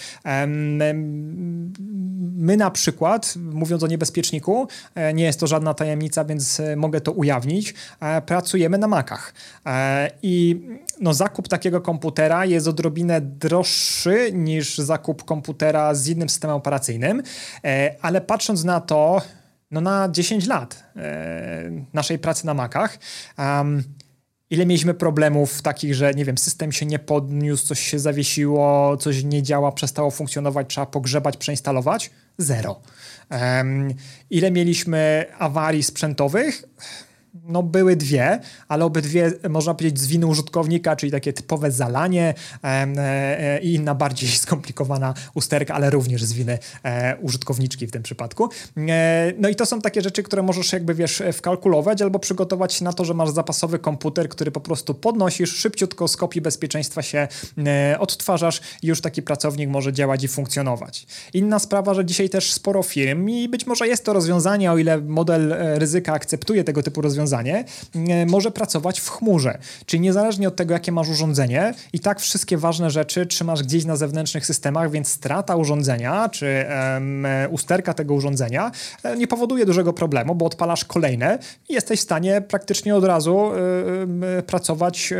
[2.36, 4.68] My na przykład, mówiąc o niebezpieczniku,
[5.14, 7.74] nie jest to żadna tajemnica, więc e, mogę to ujawnić.
[8.00, 9.34] E, pracujemy na Macach.
[9.66, 10.66] E, I
[11.00, 17.22] no, zakup takiego komputera jest odrobinę droższy niż zakup komputera z innym systemem operacyjnym,
[18.02, 19.22] ale patrząc na to,
[19.70, 20.84] no na 10 lat
[21.92, 22.98] naszej pracy na Macach,
[24.50, 29.24] ile mieliśmy problemów takich, że nie wiem, system się nie podniósł, coś się zawiesiło, coś
[29.24, 32.10] nie działa, przestało funkcjonować, trzeba pogrzebać, przeinstalować?
[32.38, 32.80] Zero.
[34.30, 36.64] Ile mieliśmy awarii sprzętowych?
[37.42, 42.66] No były dwie, ale obydwie można powiedzieć z winy użytkownika, czyli takie typowe zalanie e,
[42.66, 48.48] e, i inna bardziej skomplikowana usterka, ale również z winy e, użytkowniczki w tym przypadku.
[49.38, 52.92] No i to są takie rzeczy, które możesz jakby wiesz wkalkulować albo przygotować się na
[52.92, 57.28] to, że masz zapasowy komputer, który po prostu podnosisz, szybciutko z kopii bezpieczeństwa się
[57.98, 61.06] odtwarzasz i już taki pracownik może działać i funkcjonować.
[61.34, 65.00] Inna sprawa, że dzisiaj też sporo firm i być może jest to rozwiązanie, o ile
[65.00, 67.64] model ryzyka akceptuje tego typu rozwiązania, rozwiązanie
[67.94, 69.58] e, może pracować w chmurze.
[69.86, 73.96] Czyli niezależnie od tego, jakie masz urządzenie, i tak wszystkie ważne rzeczy trzymasz gdzieś na
[73.96, 78.70] zewnętrznych systemach, więc strata urządzenia czy um, usterka tego urządzenia
[79.02, 83.50] e, nie powoduje dużego problemu, bo odpalasz kolejne i jesteś w stanie praktycznie od razu
[84.46, 85.12] pracować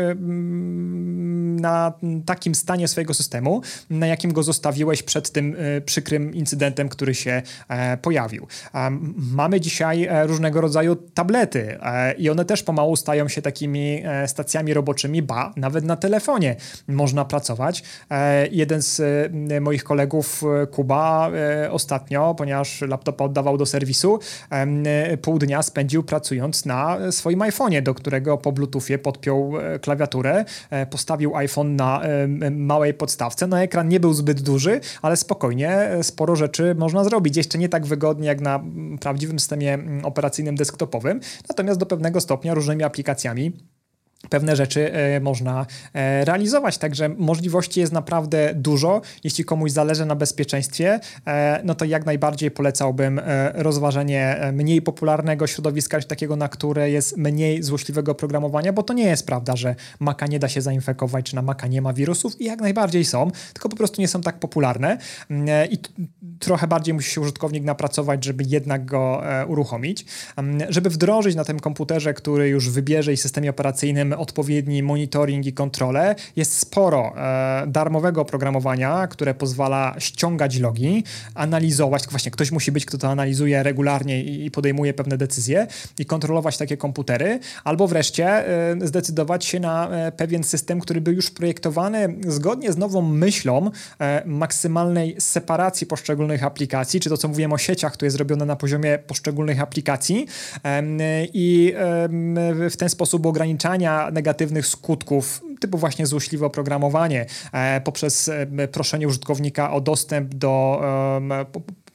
[1.61, 1.93] na
[2.25, 7.41] takim stanie swojego systemu, na jakim go zostawiłeś przed tym przykrym incydentem, który się
[8.01, 8.47] pojawił.
[9.33, 11.77] Mamy dzisiaj różnego rodzaju tablety,
[12.17, 16.55] i one też pomału stają się takimi e, stacjami roboczymi, ba, nawet na telefonie
[16.87, 17.83] można pracować.
[18.11, 19.01] E, jeden z
[19.61, 21.31] moich kolegów, Kuba,
[21.71, 24.19] ostatnio, ponieważ laptopa oddawał do serwisu,
[25.21, 30.45] pół dnia spędził pracując na swoim iPhone'ie, do którego po Bluetoothie podpiął klawiaturę,
[30.89, 32.01] postawił iPhone na
[32.51, 33.47] małej podstawce.
[33.47, 37.37] No ekran nie był zbyt duży, ale spokojnie sporo rzeczy można zrobić.
[37.37, 38.63] Jeszcze nie tak wygodnie jak na
[38.99, 41.19] prawdziwym systemie operacyjnym desktopowym,
[41.49, 43.53] natomiast do pewnego stopnia różnymi aplikacjami
[44.29, 46.77] pewne rzeczy e, można e, realizować.
[46.77, 49.01] Także możliwości jest naprawdę dużo.
[49.23, 53.21] Jeśli komuś zależy na bezpieczeństwie, e, no to jak najbardziej polecałbym
[53.53, 59.25] rozważenie mniej popularnego środowiska, takiego, na które jest mniej złośliwego oprogramowania, bo to nie jest
[59.25, 62.61] prawda, że Maca nie da się zainfekować, czy na Maca nie ma wirusów i jak
[62.61, 64.97] najbardziej są, tylko po prostu nie są tak popularne
[65.29, 65.77] mm, i
[66.39, 70.05] trochę bardziej musi się użytkownik napracować, żeby jednak go uruchomić.
[70.35, 75.53] Mm, żeby wdrożyć na tym komputerze, który już wybierze i systemie operacyjnym odpowiedni monitoring i
[75.53, 76.15] kontrolę.
[76.35, 81.03] Jest sporo e, darmowego oprogramowania, które pozwala ściągać logi,
[81.33, 85.67] analizować, właśnie ktoś musi być, kto to analizuje regularnie i, i podejmuje pewne decyzje
[85.99, 91.13] i kontrolować takie komputery, albo wreszcie e, zdecydować się na e, pewien system, który był
[91.13, 97.53] już projektowany zgodnie z nową myślą e, maksymalnej separacji poszczególnych aplikacji, czy to, co mówiłem
[97.53, 100.25] o sieciach, to jest zrobione na poziomie poszczególnych aplikacji
[101.33, 101.73] i
[102.69, 109.71] w ten sposób ograniczania negatywnych skutków typu właśnie złośliwe oprogramowanie e, poprzez e, proszenie użytkownika
[109.71, 110.81] o dostęp do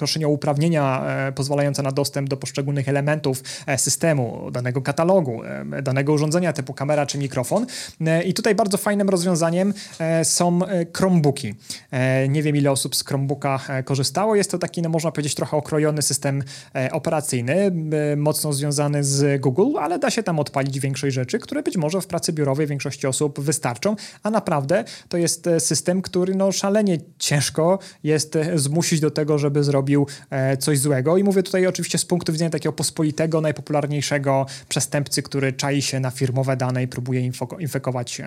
[0.01, 3.43] proszenie o uprawnienia e, pozwalające na dostęp do poszczególnych elementów
[3.77, 5.43] systemu, danego katalogu,
[5.83, 7.67] danego urządzenia typu kamera czy mikrofon.
[8.25, 9.75] I tutaj bardzo fajnym rozwiązaniem
[10.23, 10.61] są
[10.97, 11.55] Chromebooki.
[12.29, 14.35] Nie wiem, ile osób z Chromebooka korzystało.
[14.35, 16.43] Jest to taki, no można powiedzieć, trochę okrojony system
[16.93, 17.73] operacyjny,
[18.17, 22.07] mocno związany z Google, ale da się tam odpalić większość rzeczy, które być może w
[22.07, 27.79] pracy biurowej większości osób wystarczą, a naprawdę to jest e, system, który no szalenie ciężko
[28.05, 31.17] jest e, zmusić do tego, żeby zrobił e, coś złego.
[31.17, 36.11] I mówię tutaj oczywiście z punktu widzenia takiego pospolitego, najpopularniejszego przestępcy, który czai się na
[36.11, 38.23] firmowe dane i próbuje infekować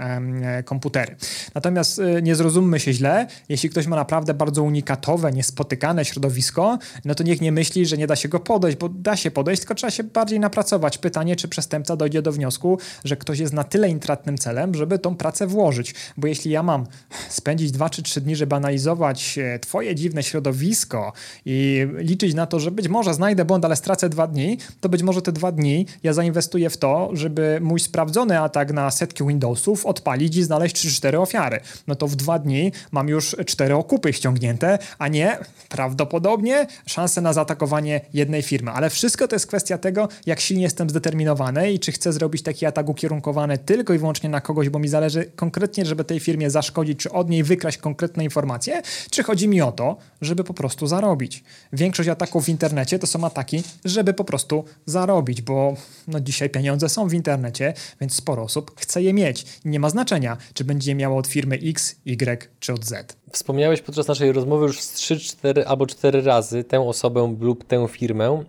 [0.66, 1.16] komputery.
[1.55, 7.24] Natomiast nie zrozummy się źle, jeśli ktoś ma naprawdę bardzo unikatowe, niespotykane środowisko, no to
[7.24, 9.91] niech nie myśli, że nie da się go podejść, bo da się podejść, tylko trzeba
[9.91, 10.97] się bardziej napracować.
[10.97, 15.16] Pytanie, czy przestępca dojdzie do wniosku, że ktoś jest na tyle intratnym celem, żeby tą
[15.16, 15.95] pracę włożyć.
[16.18, 16.86] Bo jeśli ja mam
[17.30, 21.14] spędzić 2 czy 3 dni, żeby analizować e, Twoje dziwne środowisko
[21.45, 24.89] i i liczyć na to, że być może znajdę błąd, ale stracę dwa dni, to
[24.89, 29.24] być może te dwa dni ja zainwestuję w to, żeby mój sprawdzony atak na setki
[29.28, 31.60] Windowsów odpalić i znaleźć 3-4 ofiary.
[31.88, 35.38] No to w dwa dni mam już cztery okupy ściągnięte, a nie
[35.70, 38.72] prawdopodobnie szanse na zaatakowanie jednej firmy.
[38.72, 42.66] Ale wszystko to jest kwestia tego, jak silnie jestem zdeterminowany i czy chcę zrobić taki
[42.66, 46.99] atak ukierunkowany tylko i wyłącznie na kogoś, bo mi zależy konkretnie, żeby tej firmie zaszkodzić,
[46.99, 48.82] czy od niej wykraść konkretne informacje,
[49.12, 51.43] czy chodzi mi o to, żeby po prostu zarobić.
[51.74, 55.74] Większość ataków w internecie to są ataki, żeby po prostu zarobić, bo
[56.08, 59.46] no dzisiaj pieniądze są w internecie, więc sporo osób chce je mieć.
[59.66, 63.18] Nie ma znaczenia, czy będzie je miało od firmy X, Y czy od Z.
[63.32, 68.44] Wspomniałeś podczas naszej rozmowy już 3, 4 albo 4 razy tę osobę lub tę firmę,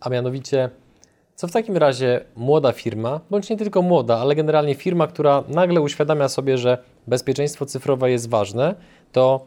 [0.00, 0.70] a mianowicie
[1.34, 5.80] co w takim razie młoda firma, bądź nie tylko młoda, ale generalnie firma, która nagle
[5.80, 8.74] uświadamia sobie, że bezpieczeństwo cyfrowe jest ważne,
[9.12, 9.46] to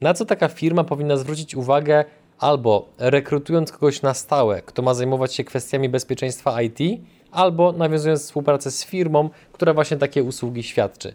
[0.00, 2.04] na co taka firma powinna zwrócić uwagę
[2.38, 6.78] albo rekrutując kogoś na stałe, kto ma zajmować się kwestiami bezpieczeństwa IT,
[7.30, 11.14] albo nawiązując współpracę z firmą, która właśnie takie usługi świadczy.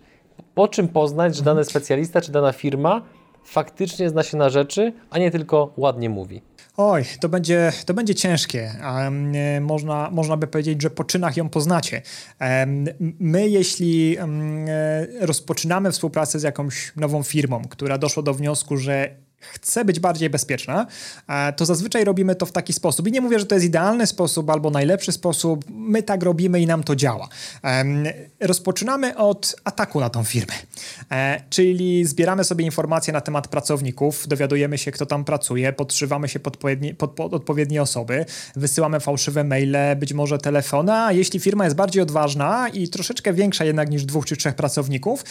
[0.56, 3.02] Po czym poznać, że dany specjalista czy dana firma
[3.44, 6.42] faktycznie zna się na rzeczy, a nie tylko ładnie mówi?
[6.78, 8.72] Oj, to będzie, to będzie ciężkie.
[8.84, 12.02] Um, można, można by powiedzieć, że po czynach ją poznacie.
[13.00, 14.66] My, jeśli um,
[15.20, 20.88] rozpoczynamy współpracę z jakąś nową firmą, która doszła do wniosku, że chce być bardziej bezpieczna,
[21.28, 23.08] e, to zazwyczaj robimy to w taki sposób.
[23.08, 25.66] I nie mówię, że to jest idealny sposób albo najlepszy sposób.
[25.70, 27.30] My tak robimy i nam to działa.
[28.40, 30.54] Rozpoczynamy od ataku na tą firmę.
[31.12, 36.40] E, czyli zbieramy sobie informacje na temat pracowników, dowiadujemy się, kto tam pracuje, podszywamy się
[36.40, 36.58] pod,
[37.16, 38.26] pod, odpowiednie osoby,
[38.56, 43.66] wysyłamy fałszywe maile, być może telefony, a jeśli firma jest bardziej odważna i troszeczkę większa
[43.66, 45.24] jednak niż dwóch czy trzech pracowników,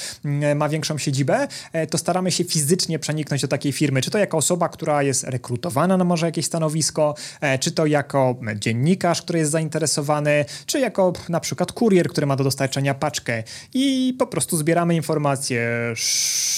[0.54, 4.36] ma większą siedzibę, e, to staramy się fizycznie przeniknąć do takiej firmy czy to jako
[4.36, 9.50] osoba, która jest rekrutowana na może jakieś stanowisko, e, czy to jako dziennikarz, który jest
[9.50, 13.42] zainteresowany, czy jako na przykład kurier, który ma do dostarczenia paczkę
[13.74, 15.70] i po prostu zbieramy informacje,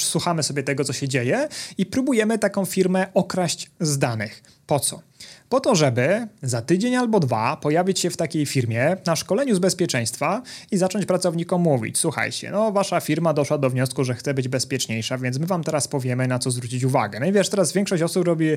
[0.01, 4.43] słuchamy sobie tego, co się dzieje i próbujemy taką firmę okraść z danych.
[4.67, 5.01] Po co?
[5.49, 9.59] Po to, żeby za tydzień albo dwa pojawić się w takiej firmie na szkoleniu z
[9.59, 14.49] bezpieczeństwa i zacząć pracownikom mówić: Słuchajcie, no wasza firma doszła do wniosku, że chce być
[14.49, 17.21] bezpieczniejsza, więc my wam teraz powiemy, na co zwrócić uwagę.
[17.21, 18.49] No i wiesz, teraz większość osób robi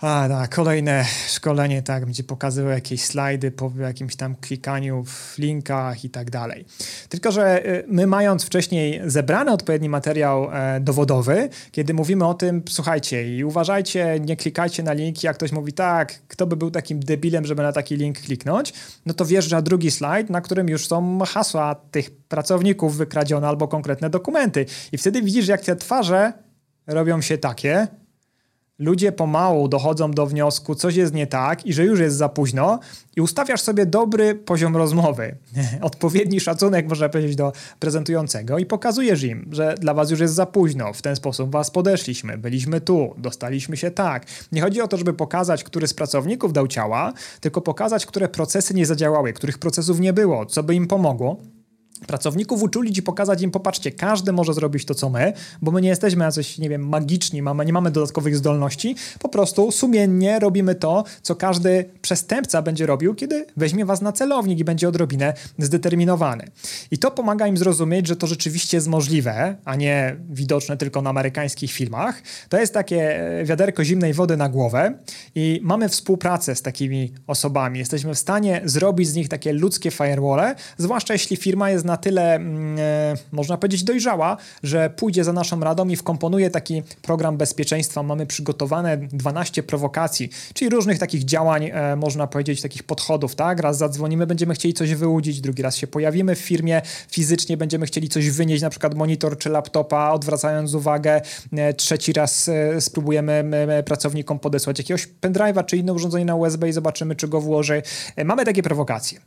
[0.00, 6.10] a, kolejne szkolenie, tak, będzie pokazywał jakieś slajdy po jakimś tam klikaniu w linkach i
[6.10, 6.64] tak dalej.
[7.08, 12.62] Tylko, że y, my mając wcześniej zebrany odpowiedni materiał e, dowodowy, kiedy mówimy o tym,
[12.68, 17.00] słuchajcie i uważajcie, nie klikajcie na linki, jak ktoś mówi tak, kto by był takim
[17.00, 18.72] debilem, żeby na taki link kliknąć,
[19.06, 24.10] no to wjeżdża drugi slajd, na którym już są hasła tych pracowników wykradzione albo konkretne
[24.10, 24.66] dokumenty.
[24.92, 26.32] I wtedy widzisz, jak te twarze
[26.86, 27.88] robią się takie,
[28.78, 32.78] ludzie pomału dochodzą do wniosku, coś jest nie tak i że już jest za późno
[33.16, 35.36] i ustawiasz sobie dobry poziom rozmowy,
[35.80, 40.46] odpowiedni szacunek, można powiedzieć, do prezentującego i pokazujesz im, że dla was już jest za
[40.46, 44.26] późno, w ten sposób was podeszliśmy, byliśmy tu, dostaliśmy się tak.
[44.52, 48.74] Nie chodzi o to, żeby pokazać, który z pracowników dał ciała, tylko pokazać, które procesy
[48.74, 51.36] nie zadziałały, których procesów nie było, co by im pomogło
[52.06, 55.32] pracowników uczulić i pokazać im, popatrzcie, każdy może zrobić to, co my,
[55.62, 59.72] bo my nie jesteśmy jacyś, nie wiem, magiczni, mamy, nie mamy dodatkowych zdolności, po prostu
[59.72, 64.88] sumiennie robimy to, co każdy przestępca będzie robił, kiedy weźmie was na celownik i będzie
[64.88, 66.44] odrobinę zdeterminowany.
[66.90, 71.10] I to pomaga im zrozumieć, że to rzeczywiście jest możliwe, a nie widoczne tylko na
[71.10, 72.22] amerykańskich filmach.
[72.48, 74.94] To jest takie e, wiaderko zimnej wody na głowę
[75.34, 77.78] i mamy współpracę z takimi osobami.
[77.78, 82.34] Jesteśmy w stanie zrobić z nich takie ludzkie firewalle, zwłaszcza jeśli firma jest na tyle,
[82.34, 88.02] mm, e, można powiedzieć, dojrzała, że pójdzie za naszą radą i wkomponuje taki program bezpieczeństwa.
[88.02, 93.60] Mamy przygotowane 12 prowokacji, czyli różnych takich działań, e, można powiedzieć, takich podchodów, tak?
[93.60, 98.08] Raz zadzwonimy, będziemy chcieli coś wyłudzić, drugi raz się pojawimy w firmie, fizycznie będziemy chcieli
[98.08, 101.20] coś wynieść, na przykład monitor czy laptopa, odwracając uwagę,
[101.52, 103.44] e, trzeci raz spróbujemy
[103.84, 107.82] pracownikom podesłać jakiegoś pendrive'a czy inne urządzenie na USB i zobaczymy, czy go włoży.
[108.24, 109.20] Mamy takie prowokacje.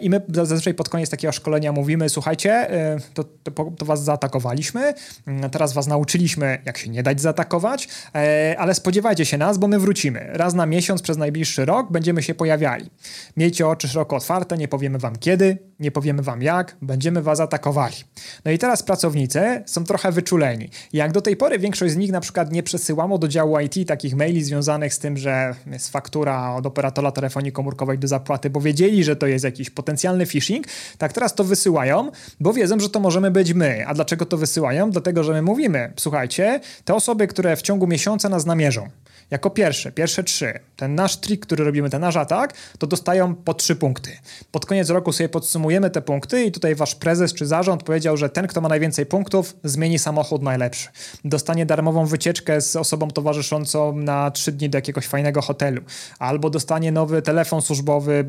[0.00, 4.04] I my zazwyczaj pod koniec takiego szkolenia mówimy, mówimy, słuchajcie, y, to, to, to, was
[4.04, 4.94] zaatakowaliśmy,
[5.26, 9.68] mm, teraz was nauczyliśmy, jak się nie dać zaatakować, e, ale spodziewajcie się nas, bo
[9.68, 10.28] my wrócimy.
[10.32, 12.90] Raz na miesiąc przez najbliższy rok będziemy się pojawiali.
[13.36, 17.96] Miejcie oczy szeroko otwarte, nie powiemy wam kiedy, nie powiemy wam jak, będziemy was atakowali.
[18.44, 20.68] No i teraz pracownicy są trochę wyczuleni.
[20.92, 24.16] Jak do tej pory większość z nich na przykład nie przesyłamo do działu IT takich
[24.16, 29.04] maili związanych z tym, że jest faktura od operatora telefonii komórkowej do zapłaty, bo wiedzieli,
[29.04, 30.66] że to jest jakiś potencjalny phishing,
[30.98, 32.10] tak teraz to wysyłają wysyłają,
[32.40, 33.86] bo wiedzą, że to możemy być my.
[33.86, 34.90] A dlaczego to wysyłają?
[34.90, 38.88] Dlatego, że my mówimy, słuchajcie, te osoby, które w ciągu miesiąca nas namierzą,
[39.30, 43.54] jako pierwsze, pierwsze trzy, ten nasz trik, który robimy, ten nasz atak, to dostają po
[43.54, 44.10] trzy punkty.
[44.50, 48.28] Pod koniec roku sobie podsumujemy te punkty i tutaj wasz prezes czy zarząd powiedział, że
[48.28, 50.88] ten, kto ma najwięcej punktów, zmieni samochód najlepszy.
[51.24, 55.82] Dostanie darmową wycieczkę z osobą towarzyszącą na trzy dni do jakiegoś fajnego hotelu.
[56.18, 58.24] Albo dostanie nowy telefon służbowy,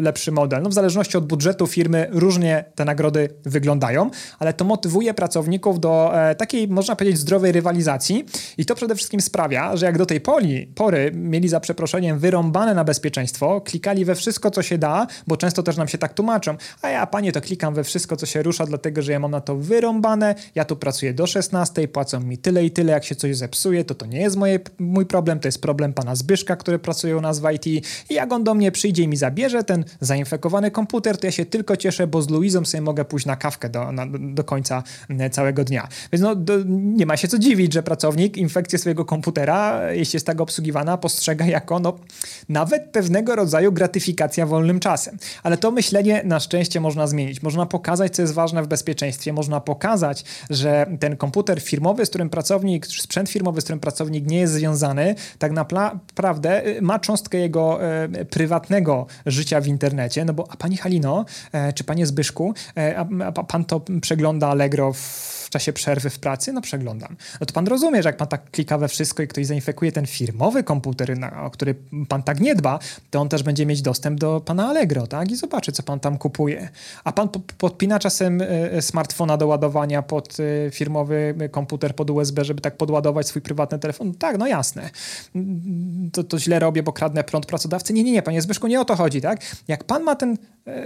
[0.00, 0.62] lepszy model.
[0.62, 2.97] No w zależności od budżetu firmy różnie te nagrody
[3.44, 8.24] wyglądają, ale to motywuje pracowników do e, takiej, można powiedzieć, zdrowej rywalizacji.
[8.58, 12.74] I to przede wszystkim sprawia, że jak do tej pory pory mieli za przeproszeniem wyrąbane
[12.74, 16.56] na bezpieczeństwo, klikali we wszystko, co się da, bo często też nam się tak tłumaczą,
[16.82, 19.40] a ja, panie, to klikam we wszystko, co się rusza, dlatego, że ja mam na
[19.40, 23.36] to wyrąbane, ja tu pracuję do 16, płacą mi tyle i tyle, jak się coś
[23.36, 27.16] zepsuje, to to nie jest moje, mój problem, to jest problem pana Zbyszka, który pracuje
[27.16, 30.70] u nas w IT i jak on do mnie przyjdzie i mi zabierze ten zainfekowany
[30.70, 33.92] komputer, to ja się tylko cieszę, bo z Luizą sobie mogę pójść na kawkę do,
[33.92, 34.82] na, do końca
[35.30, 35.88] całego dnia.
[36.12, 40.26] Więc no, do, nie ma się co dziwić, że pracownik infekcję swojego komputera, jeśli jest
[40.26, 41.98] tak obsługiwana postrzega jako no,
[42.48, 45.18] nawet pewnego rodzaju gratyfikacja wolnym czasem.
[45.42, 47.42] Ale to myślenie na szczęście można zmienić.
[47.42, 49.32] Można pokazać, co jest ważne w bezpieczeństwie.
[49.32, 54.38] Można pokazać, że ten komputer firmowy, z którym pracownik, sprzęt firmowy, z którym pracownik nie
[54.38, 60.24] jest związany, tak naprawdę y, ma cząstkę jego e, prywatnego życia w internecie.
[60.24, 64.48] No bo, a pani Halino, e, czy panie Zbyszku, e, a, a pan to przegląda
[64.48, 66.52] Allegro w w czasie przerwy w pracy?
[66.52, 67.16] No przeglądam.
[67.40, 70.06] No to pan rozumie, że jak pan tak klika we wszystko i ktoś zainfekuje ten
[70.06, 71.74] firmowy komputer, na, o który
[72.08, 72.78] pan tak nie dba,
[73.10, 75.30] to on też będzie mieć dostęp do pana Allegro, tak?
[75.30, 76.68] I zobaczy, co pan tam kupuje.
[77.04, 82.44] A pan podpina czasem e, e, smartfona do ładowania pod e, firmowy komputer pod USB,
[82.44, 84.14] żeby tak podładować swój prywatny telefon?
[84.14, 84.90] Tak, no jasne.
[86.12, 87.92] To, to źle robię, bo kradnę prąd pracodawcy.
[87.92, 89.40] Nie, nie, nie, panie Zbyszku, nie o to chodzi, tak?
[89.68, 90.36] Jak pan ma ten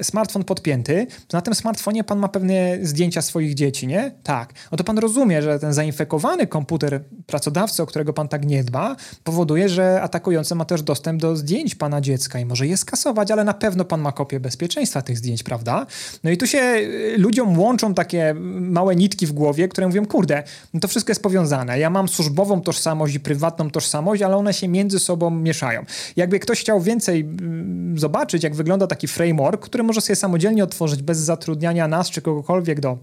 [0.02, 4.12] smartfon podpięty, to na tym smartfonie pan ma pewne zdjęcia swoich dzieci, nie?
[4.22, 8.64] Tak no to pan rozumie, że ten zainfekowany komputer pracodawcy, o którego pan tak nie
[8.64, 13.30] dba, powoduje, że atakujący ma też dostęp do zdjęć pana dziecka i może je skasować,
[13.30, 15.86] ale na pewno pan ma kopię bezpieczeństwa tych zdjęć, prawda?
[16.24, 20.42] No i tu się y, ludziom łączą takie małe nitki w głowie, które mówią, kurde,
[20.74, 21.78] no to wszystko jest powiązane.
[21.78, 25.84] Ja mam służbową tożsamość i prywatną tożsamość, ale one się między sobą mieszają.
[26.16, 31.02] Jakby ktoś chciał więcej mm, zobaczyć, jak wygląda taki framework, który może sobie samodzielnie otworzyć
[31.02, 32.98] bez zatrudniania nas czy kogokolwiek do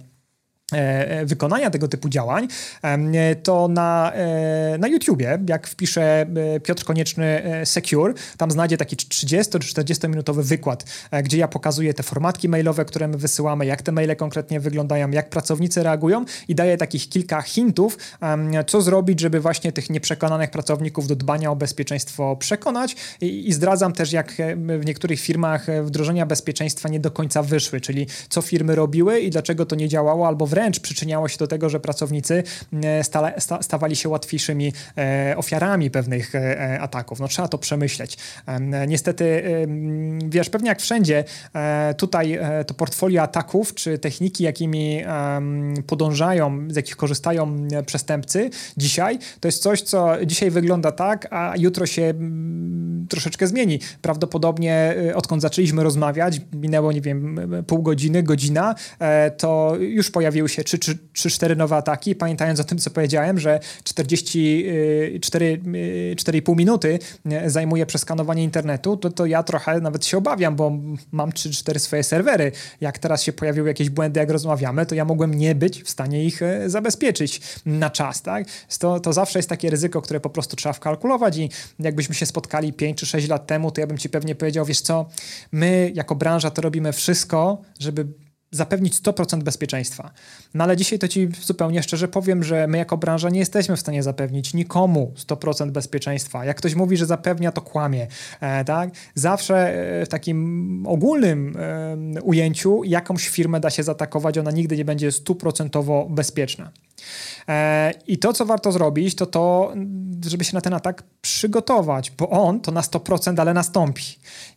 [1.26, 2.48] wykonania tego typu działań,
[3.44, 6.26] to na, e, na YouTubie, jak wpisze
[6.64, 10.86] Piotr Konieczny Secure, tam znajdzie taki 30 czy 40 minutowy wykład,
[11.24, 15.30] gdzie ja pokazuję te formatki mailowe, które my wysyłamy, jak te maile konkretnie wyglądają, jak
[15.30, 17.98] pracownicy reagują i daję takich kilka hintów,
[18.68, 23.94] co zrobić, żeby właśnie tych nieprzekonanych pracowników do dbania o bezpieczeństwo przekonać i, i zdradzam
[23.94, 24.34] też, jak
[24.80, 29.66] w niektórych firmach wdrożenia bezpieczeństwa nie do końca wyszły, czyli co firmy robiły i dlaczego
[29.66, 32.44] to nie działało, albo wręcz wręcz przyczyniało się do tego, że pracownicy
[32.84, 37.20] e, stale, sta, stawali się łatwiejszymi e, ofiarami pewnych e, ataków.
[37.20, 38.18] No trzeba to przemyśleć.
[38.88, 39.44] Niestety,
[40.30, 41.24] wiesz, pewnie jak wszędzie,
[41.98, 45.04] tutaj to portfolio ataków, czy techniki, jakimi
[45.88, 51.86] podążają, z jakich korzystają przestępcy dzisiaj, to jest coś, co dzisiaj wygląda tak, a jutro
[51.86, 52.14] się
[53.10, 53.80] troszeczkę zmieni.
[54.02, 58.76] Prawdopodobnie odkąd zaczęliśmy rozmawiać, minęło, nie wiem, pół godziny, godzina,
[59.38, 66.56] to już pojawiły się 3-4 nowe ataki, pamiętając o tym, co powiedziałem, że 44,5 y,
[66.56, 67.00] minuty
[67.46, 70.72] y, zajmuje przeskanowanie internetu, to, to ja trochę nawet się obawiam, bo
[71.12, 72.52] mam 3-4 swoje serwery.
[72.82, 76.26] Jak teraz się pojawiły jakieś błędy, jak rozmawiamy, to ja mogłem nie być w stanie
[76.26, 78.22] ich y, zabezpieczyć na czas.
[78.22, 78.46] Tak?
[78.80, 81.50] To, to zawsze jest takie ryzyko, które po prostu trzeba wkalkulować i
[81.80, 84.82] jakbyśmy się spotkali 5 czy 6 lat temu, to ja bym ci pewnie powiedział, wiesz
[84.82, 85.06] co,
[85.52, 88.08] my jako branża to robimy wszystko, żeby
[88.52, 90.12] zapewnić 100% bezpieczeństwa.
[90.54, 93.80] No ale dzisiaj to ci zupełnie szczerze powiem, że my jako branża nie jesteśmy w
[93.80, 96.46] stanie zapewnić nikomu 100% bezpieczeństwa.
[96.46, 98.08] Jak ktoś mówi, że zapewnia, to kłamie.
[98.42, 98.90] E, tak?
[99.16, 99.56] Zawsze
[100.02, 105.12] e, w takim ogólnym e, ujęciu jakąś firmę da się zaatakować, ona nigdy nie będzie
[105.12, 106.72] stuprocentowo bezpieczna.
[107.48, 109.74] E, I to, co warto zrobić, to to,
[110.28, 114.04] żeby się na ten atak przygotować, bo on to na 100%, ale nastąpi.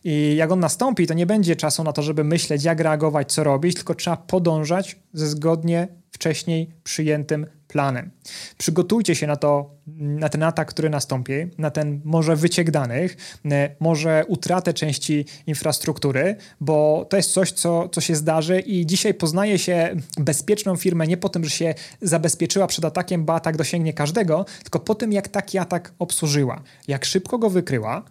[0.03, 3.43] I jak on nastąpi, to nie będzie czasu na to, żeby myśleć, jak reagować, co
[3.43, 8.11] robić, tylko trzeba podążać ze zgodnie wcześniej przyjętym planem.
[8.57, 13.17] Przygotujcie się na to, na ten atak, który nastąpi, na ten może wyciek danych,
[13.51, 19.13] e, może utratę części infrastruktury, bo to jest coś, co, co się zdarzy i dzisiaj
[19.13, 23.93] poznaje się bezpieczną firmę nie po tym, że się zabezpieczyła przed atakiem, bo atak dosięgnie
[23.93, 28.03] każdego, tylko po tym, jak taki atak obsłużyła, jak szybko go wykryła,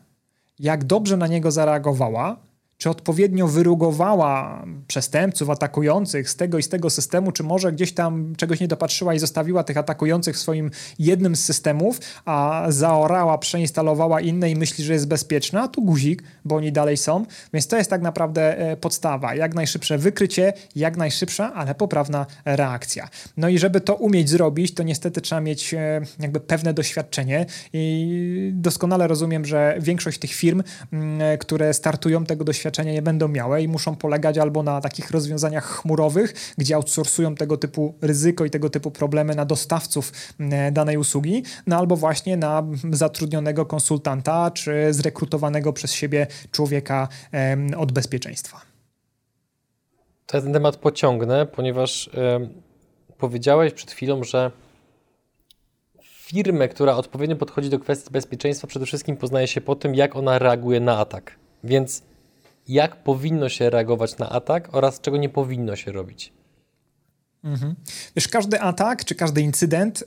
[0.59, 2.52] jak dobrze na niego zareagowała,
[2.83, 8.37] czy odpowiednio wyrugowała przestępców atakujących z tego i z tego systemu, czy może gdzieś tam
[8.37, 14.21] czegoś nie dopatrzyła i zostawiła tych atakujących w swoim jednym z systemów, a zaorała, przeinstalowała
[14.21, 17.27] inne i myśli, że jest bezpieczna, a tu guzik, bo oni dalej są.
[17.53, 19.35] Więc to jest tak naprawdę e, podstawa.
[19.35, 23.09] Jak najszybsze wykrycie, jak najszybsza, ale poprawna reakcja.
[23.37, 28.51] No i żeby to umieć zrobić, to niestety trzeba mieć e, jakby pewne doświadczenie i
[28.55, 33.69] doskonale rozumiem, że większość tych firm, mm, które startują tego doświadczenia nie będą miały i
[33.69, 38.91] muszą polegać albo na takich rozwiązaniach chmurowych, gdzie outsourcują tego typu ryzyko i tego typu
[38.91, 45.93] problemy na dostawców mm, danej usługi, no albo właśnie na zatrudnionego konsultanta czy zrekrutowanego przez
[45.93, 47.09] siebie człowieka
[47.77, 48.61] od bezpieczeństwa.
[50.27, 52.11] To ja ten temat pociągnę, ponieważ
[53.19, 54.51] powiedziałeś przed chwilą, że
[56.03, 60.39] firmę, która odpowiednio podchodzi do kwestii bezpieczeństwa, przede wszystkim poznaje się po tym, jak ona
[60.39, 61.37] reaguje na atak.
[61.65, 62.03] Więc
[62.69, 66.33] jak powinno się reagować na atak oraz czego nie powinno się robić.
[67.45, 67.75] Mhm.
[68.17, 70.05] Wiesz, każdy atak czy każdy incydent,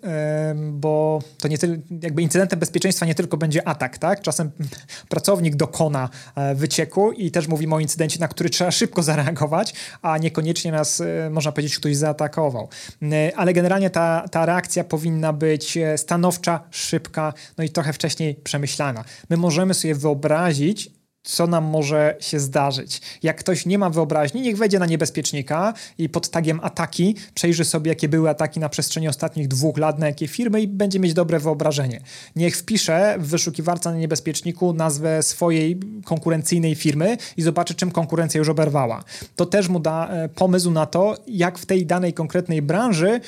[0.71, 4.21] bo to nie tylko, jakby incydentem bezpieczeństwa nie tylko będzie atak, tak?
[4.21, 4.51] Czasem
[5.09, 10.17] pracownik dokona e, wycieku i też mówimy o incydencie, na który trzeba szybko zareagować, a
[10.17, 12.69] niekoniecznie nas, e, można powiedzieć, ktoś zaatakował.
[13.01, 19.03] E, ale generalnie ta, ta reakcja powinna być stanowcza, szybka, no i trochę wcześniej przemyślana.
[19.29, 20.91] My możemy sobie wyobrazić,
[21.25, 23.01] co nam może się zdarzyć.
[23.23, 27.89] Jak ktoś nie ma wyobraźni, niech wejdzie na niebezpiecznika i pod tagiem ataki przejrzy sobie,
[27.89, 31.39] jakie były ataki na przestrzeni ostatnich dwóch lat, na jakie firmy i będzie mieć dobre
[31.39, 31.99] wyobrażenie.
[32.35, 38.49] Niech wpisze w wyszukiwarce na niebezpieczniku nazwę swojej konkurencyjnej firmy i zobaczy, czym konkurencja już
[38.49, 39.03] oberwała.
[39.35, 43.21] To też mu da e, pomysł na to, jak w tej danej konkretnej branży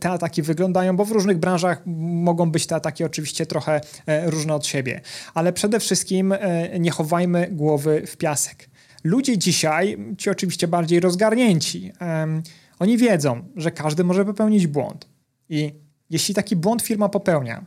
[0.00, 4.54] te ataki wyglądają, bo w różnych branżach mogą być te ataki oczywiście trochę e, różne
[4.54, 5.00] od siebie.
[5.34, 8.68] Ale przede wszystkim e, nie chowają chowajmy głowy w piasek.
[9.04, 12.42] Ludzie dzisiaj, ci oczywiście bardziej rozgarnięci, um,
[12.78, 15.08] oni wiedzą, że każdy może popełnić błąd.
[15.48, 15.74] I
[16.10, 17.64] jeśli taki błąd firma popełnia,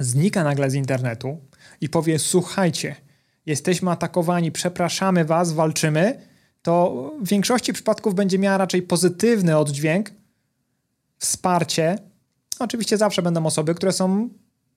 [0.00, 1.40] znika nagle z internetu
[1.80, 2.96] i powie: Słuchajcie,
[3.46, 6.20] jesteśmy atakowani, przepraszamy was, walczymy,
[6.62, 10.10] to w większości przypadków będzie miała raczej pozytywny oddźwięk,
[11.18, 11.98] wsparcie.
[12.58, 14.28] Oczywiście zawsze będą osoby, które są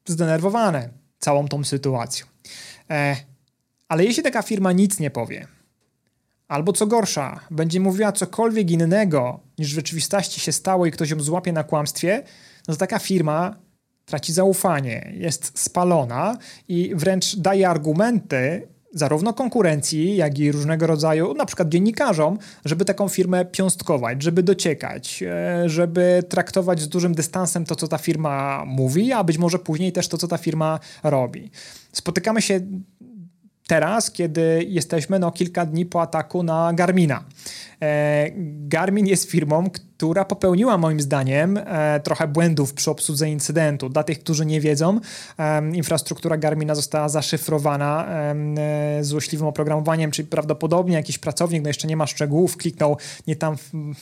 [0.06, 0.90] zdenerwowane
[1.20, 2.26] całą tą sytuacją.
[2.90, 3.31] E,
[3.92, 5.48] ale jeśli taka firma nic nie powie,
[6.48, 11.20] albo co gorsza, będzie mówiła cokolwiek innego niż w rzeczywistości się stało i ktoś ją
[11.20, 12.24] złapie na kłamstwie,
[12.68, 13.56] no to taka firma
[14.06, 16.38] traci zaufanie, jest spalona
[16.68, 23.10] i wręcz daje argumenty zarówno konkurencji, jak i różnego rodzaju, na przykład dziennikarzom, żeby taką
[23.10, 29.14] firmę piąstkować, żeby dociekać, e, żeby traktować z dużym dystansem to, co ta firma mówi,
[29.14, 31.52] a być może później też to, co ta firma robi.
[31.92, 32.60] Spotykamy się
[33.72, 37.24] teraz, kiedy jesteśmy no, kilka dni po ataku na Garmina.
[37.82, 38.32] E,
[38.68, 39.91] Garmin jest firmą, która
[40.28, 43.90] popełniła moim zdaniem e, trochę błędów przy obsłudze incydentu.
[43.90, 45.00] Dla tych, którzy nie wiedzą,
[45.74, 52.08] infrastruktura Garmina została zaszyfrowana e, złośliwym oprogramowaniem, czyli prawdopodobnie jakiś pracownik, no jeszcze nie ma
[52.08, 52.98] szczegółów, kliknął
[53.28, 53.56] nie tam,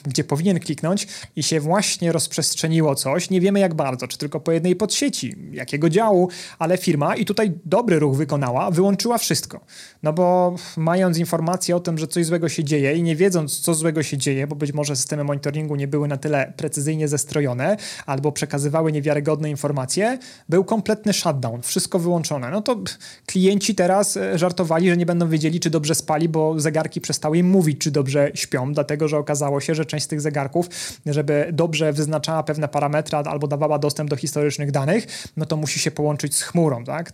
[0.05, 3.29] gdzie powinien kliknąć i się właśnie rozprzestrzeniło coś.
[3.29, 7.51] Nie wiemy jak bardzo, czy tylko po jednej podsieci, jakiego działu, ale firma i tutaj
[7.65, 9.59] dobry ruch wykonała, wyłączyła wszystko.
[10.03, 13.73] No bo mając informację o tym, że coś złego się dzieje i nie wiedząc, co
[13.73, 18.31] złego się dzieje, bo być może systemy monitoringu nie były na tyle precyzyjnie zestrojone albo
[18.31, 20.17] przekazywały niewiarygodne informacje,
[20.49, 22.49] był kompletny shutdown, wszystko wyłączone.
[22.51, 22.77] No to
[23.25, 27.49] klienci teraz e, żartowali, że nie będą wiedzieli, czy dobrze spali, bo zegarki przestały im
[27.49, 30.69] mówić, czy dobrze śpią, dlatego że okazało się, że część z tych zegarków,
[31.05, 35.07] żeby dobrze wyznaczała pewne parametry albo dawała dostęp do historycznych danych,
[35.37, 37.11] no to musi się połączyć z chmurą, tak?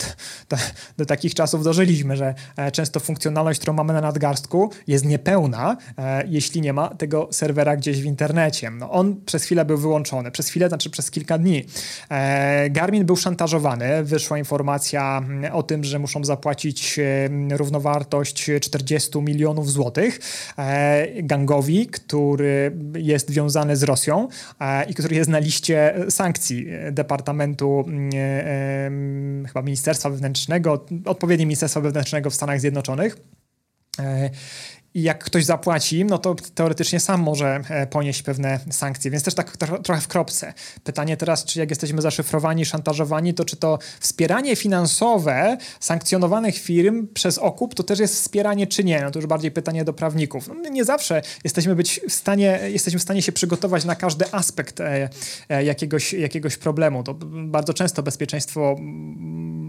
[0.97, 6.23] Do, takich czasów dożyliśmy, że e, często funkcjonalność, którą mamy na nadgarstku jest niepełna, e,
[6.27, 8.64] jeśli nie ma tego serwera gdzieś w internecie.
[8.71, 11.65] No on przez chwilę był wyłączony, przez chwilę, znaczy przez kilka dni.
[12.09, 19.21] E, Garmin był szantażowany, wyszła informacja mm, o tym, że muszą zapłacić mm, równowartość 40
[19.21, 20.19] milionów złotych
[20.57, 24.27] e, gangowi, który jest wiązany z Rosją
[24.87, 32.35] i który jest na liście sankcji Departamentu mm, chyba Ministerstwa Wewnętrznego, odpowiednie Ministerstwa Wewnętrznego w
[32.35, 33.17] Stanach Zjednoczonych.
[34.95, 39.33] I jak ktoś zapłaci, no to teoretycznie sam może e, ponieść pewne sankcje, więc też
[39.33, 40.53] tak trochę w kropce.
[40.83, 47.37] Pytanie teraz, czy jak jesteśmy zaszyfrowani, szantażowani, to czy to wspieranie finansowe sankcjonowanych firm przez
[47.37, 49.01] okup to też jest wspieranie, czy nie?
[49.01, 50.47] No to już bardziej pytanie do prawników.
[50.47, 54.79] No, nie zawsze jesteśmy być w stanie, jesteśmy w stanie się przygotować na każdy aspekt
[54.79, 55.09] e,
[55.49, 57.03] e, jakiegoś, jakiegoś problemu.
[57.03, 57.13] To
[57.47, 58.75] bardzo często bezpieczeństwo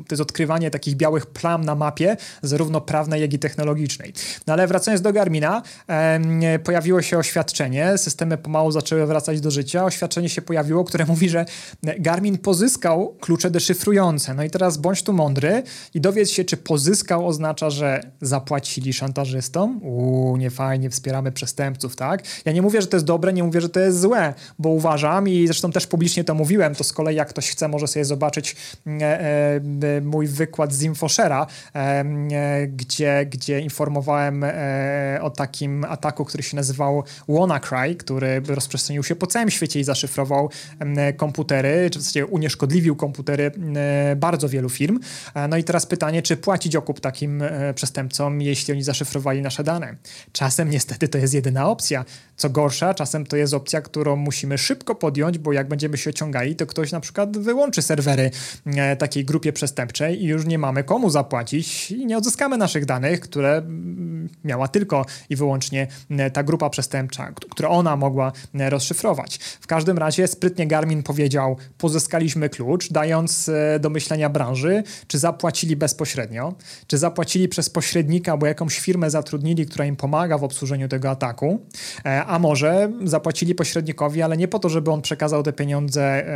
[0.09, 4.13] to jest odkrywanie takich białych plam na mapie, zarówno prawnej, jak i technologicznej.
[4.47, 5.63] No ale wracając do Garmina,
[6.65, 9.85] pojawiło się oświadczenie, systemy pomału zaczęły wracać do życia.
[9.85, 11.45] Oświadczenie się pojawiło, które mówi, że
[11.99, 14.35] Garmin pozyskał klucze deszyfrujące.
[14.35, 15.63] No i teraz bądź tu mądry
[15.95, 19.81] i dowiedz się, czy pozyskał oznacza, że zapłacili szantażystom.
[19.83, 22.23] Uuu, nie fajnie, wspieramy przestępców, tak?
[22.45, 25.29] Ja nie mówię, że to jest dobre, nie mówię, że to jest złe, bo uważam
[25.29, 28.57] i zresztą też publicznie to mówiłem, to z kolei jak ktoś chce, może sobie zobaczyć
[28.87, 34.53] e, e, mój wykład z Infoshera, e, gdzie, gdzie informowałem e,
[35.23, 40.51] o takim ataku, który się nazywał WannaCry, który rozprzestrzenił się po całym świecie i zaszyfrował
[41.17, 43.51] komputery, czy w zasadzie unieszkodliwił komputery
[44.17, 45.01] bardzo wielu firm.
[45.35, 49.65] E, no i teraz pytanie, czy płacić okup takim e, przestępcom, jeśli oni zaszyfrowali nasze
[49.65, 49.97] dane?
[50.33, 52.05] Czasem niestety to jest jedyna opcja.
[52.37, 56.57] Co gorsza, czasem to jest opcja, którą musimy szybko podjąć, bo jak będziemy się ociągali,
[56.57, 58.31] to ktoś na przykład wyłączy serwery
[58.67, 63.21] e, takiej grupie przestępczej i już nie mamy komu zapłacić i nie odzyskamy naszych danych,
[63.21, 64.96] które mm, miała tylko
[65.31, 65.87] i wyłącznie
[66.33, 69.39] ta grupa przestępcza, która ona mogła rozszyfrować.
[69.61, 73.51] W każdym razie sprytnie Garmin powiedział, pozyskaliśmy klucz, dając
[73.81, 76.55] do myślenia branży, czy zapłacili bezpośrednio,
[76.87, 81.61] czy zapłacili przez pośrednika, bo jakąś firmę zatrudnili, która im pomaga w obsłużeniu tego ataku,
[82.05, 86.27] e, a może zapłacili pośrednikowi, ale nie po to, żeby on przekazał te pieniądze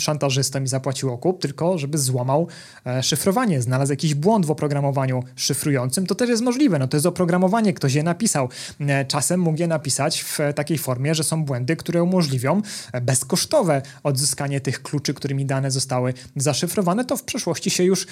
[0.00, 2.48] szantażystom i zapłacił okup, tylko żeby złamał
[2.86, 6.06] e, szyfrowanie, znalazł jakiś błąd w oprogramowaniu szyfrującym.
[6.06, 8.48] To też jest możliwe, no to jest oprogramowanie, ktoś je napisał.
[8.80, 12.62] E, czasem mógł je napisać w takiej formie, że są błędy, które umożliwią
[13.02, 17.04] bezkosztowe odzyskanie tych kluczy, którymi dane zostały zaszyfrowane.
[17.04, 18.06] To w przeszłości się już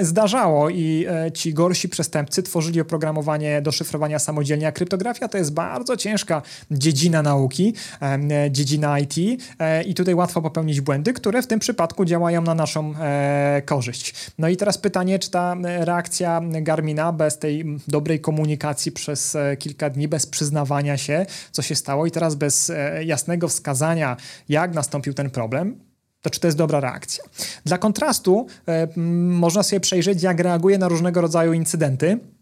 [0.00, 5.52] zdarzało i e, ci gorsi przestępcy tworzyli oprogramowanie do szyfrowania samodzielnie, a kryptografia to jest
[5.52, 9.14] bardzo ciężka dziedzina nauki, e, dziedzina IT
[9.58, 12.94] e, i tutaj łatwo popełnić błędy, które w tym przypadku działają na naszą
[13.64, 14.14] korzyść.
[14.38, 19.25] No i teraz pytanie, czy ta reakcja Garmina bez tej dobrej komunikacji przez
[19.58, 22.72] kilka dni, bez przyznawania się, co się stało i teraz bez
[23.04, 24.16] jasnego wskazania,
[24.48, 25.80] jak nastąpił ten problem,
[26.20, 27.24] to czy to jest dobra reakcja.
[27.64, 28.88] Dla kontrastu e,
[29.30, 32.35] można sobie przejrzeć, jak reaguje na różnego rodzaju incydenty E,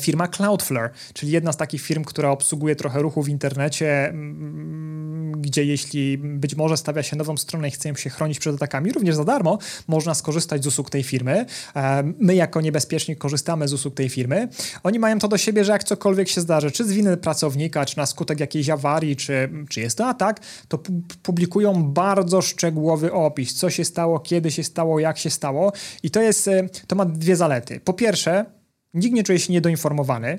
[0.00, 5.64] firma Cloudflare, czyli jedna z takich firm, która obsługuje trochę ruchu w internecie, mm, gdzie
[5.64, 9.24] jeśli być może stawia się nową stronę i chce się chronić przed atakami, również za
[9.24, 11.46] darmo można skorzystać z usług tej firmy.
[11.76, 14.48] E, my jako niebezpieczni korzystamy z usług tej firmy.
[14.82, 17.96] Oni mają to do siebie, że jak cokolwiek się zdarzy, czy z winy pracownika, czy
[17.96, 20.78] na skutek jakiejś awarii, czy, czy jest to atak, to
[21.22, 25.72] publikują bardzo szczegółowy opis, co się stało, kiedy się stało, jak się stało
[26.02, 27.80] i to jest, e, to ma dwie zalety.
[27.80, 28.57] Po pierwsze,
[28.94, 30.38] Nikt nie czuje się niedoinformowany.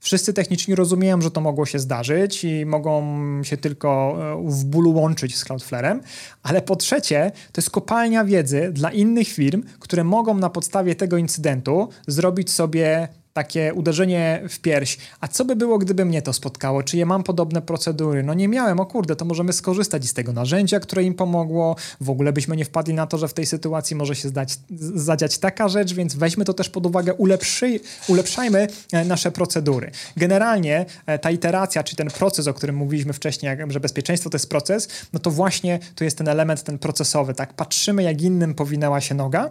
[0.00, 3.02] Wszyscy techniczni rozumieją, że to mogło się zdarzyć i mogą
[3.42, 6.00] się tylko e, w bólu łączyć z Cloudflarem,
[6.42, 11.16] ale po trzecie, to jest kopalnia wiedzy dla innych firm, które mogą na podstawie tego
[11.16, 14.98] incydentu zrobić sobie takie uderzenie w pierś.
[15.20, 16.82] A co by było, gdyby mnie to spotkało?
[16.82, 18.22] Czy ja mam podobne procedury?
[18.22, 21.76] No nie miałem, o kurde, to możemy skorzystać z tego narzędzia, które im pomogło.
[22.00, 24.58] W ogóle byśmy nie wpadli na to, że w tej sytuacji może się zdać,
[24.94, 29.90] zadziać taka rzecz, więc weźmy to też pod uwagę, ulepszy, ulepszajmy e, nasze procedury.
[30.16, 34.48] Generalnie e, ta iteracja, czy ten proces, o którym mówiliśmy wcześniej, że bezpieczeństwo to jest
[34.48, 37.54] proces, no to właśnie to jest ten element, ten procesowy, tak?
[37.54, 39.50] Patrzymy, jak innym powinęła się noga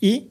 [0.00, 0.30] i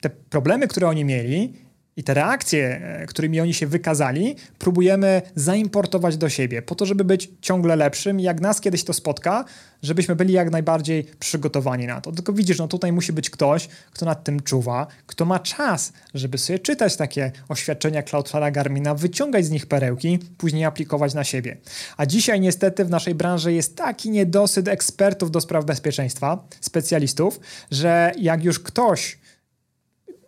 [0.00, 1.63] te problemy, które oni mieli,
[1.96, 7.04] i te reakcje, e, którymi oni się wykazali, próbujemy zaimportować do siebie, po to, żeby
[7.04, 8.20] być ciągle lepszym.
[8.20, 9.44] Jak nas kiedyś to spotka,
[9.82, 12.12] żebyśmy byli jak najbardziej przygotowani na to.
[12.12, 16.38] Tylko widzisz, no tutaj musi być ktoś, kto nad tym czuwa, kto ma czas, żeby
[16.38, 21.56] sobie czytać takie oświadczenia Cloudflare'a Garmina, wyciągać z nich perełki, później aplikować na siebie.
[21.96, 27.40] A dzisiaj niestety w naszej branży jest taki niedosyt ekspertów do spraw bezpieczeństwa, specjalistów,
[27.70, 29.18] że jak już ktoś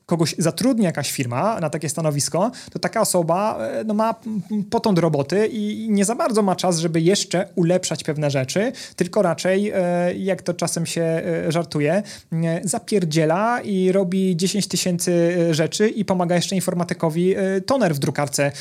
[0.06, 4.14] kogoś zatrudnia jakaś firma na takie stanowisko, to taka osoba e, no, ma
[4.70, 9.72] potąd roboty i nie za bardzo ma czas, żeby jeszcze ulepszać pewne rzeczy, tylko raczej,
[9.74, 12.02] e, jak to czasem się e, żartuje,
[12.64, 17.34] zapierdziela i robi 10 tysięcy rzeczy i pomaga jeszcze informatykowi
[17.66, 18.52] toner w drukarce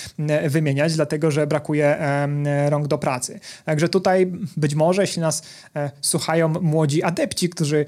[0.49, 1.97] wymieniać, dlatego że brakuje
[2.69, 3.39] rąk do pracy.
[3.65, 5.43] Także tutaj być może, jeśli nas
[6.01, 7.85] słuchają młodzi adepci, którzy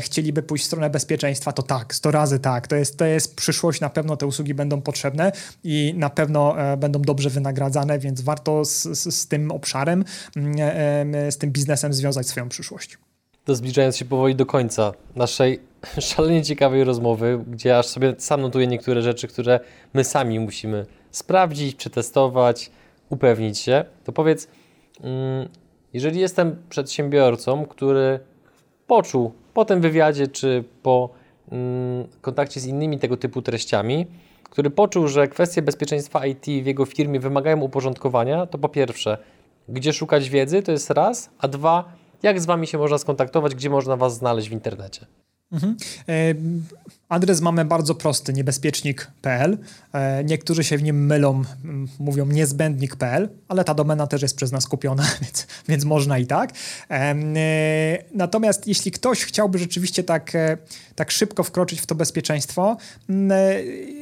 [0.00, 3.80] chcieliby pójść w stronę bezpieczeństwa, to tak, 100 razy tak, to jest to jest przyszłość,
[3.80, 5.32] na pewno te usługi będą potrzebne
[5.64, 10.04] i na pewno e, będą dobrze wynagradzane, więc warto z, z, z tym obszarem,
[10.36, 10.54] mm,
[11.14, 12.98] e, z tym biznesem związać swoją przyszłość.
[13.44, 15.60] To zbliżając się powoli do końca naszej
[15.98, 19.60] szalenie ciekawej rozmowy, gdzie aż sobie sam notuję niektóre rzeczy, które
[19.94, 22.70] my sami musimy sprawdzić, przetestować,
[23.10, 24.48] upewnić się, to powiedz,
[25.00, 25.48] mm,
[25.92, 28.20] jeżeli jestem przedsiębiorcą, który
[28.86, 31.23] poczuł po tym wywiadzie czy po
[32.20, 34.06] kontakcie z innymi tego typu treściami,
[34.42, 39.18] który poczuł, że kwestie bezpieczeństwa IT w jego firmie wymagają uporządkowania, to po pierwsze,
[39.68, 41.84] gdzie szukać wiedzy, to jest raz, a dwa,
[42.22, 45.06] jak z Wami się można skontaktować, gdzie można Was znaleźć w internecie?
[45.52, 45.76] Mhm.
[46.08, 46.34] E,
[47.08, 49.58] adres mamy bardzo prosty, niebezpiecznik.pl.
[49.92, 51.42] E, niektórzy się w nim mylą,
[51.98, 56.50] mówią niezbędnik.pl, ale ta domena też jest przez nas kupiona, więc, więc można i tak.
[56.90, 57.14] E,
[58.14, 60.32] natomiast jeśli ktoś chciałby rzeczywiście tak,
[60.94, 62.76] tak szybko wkroczyć w to bezpieczeństwo,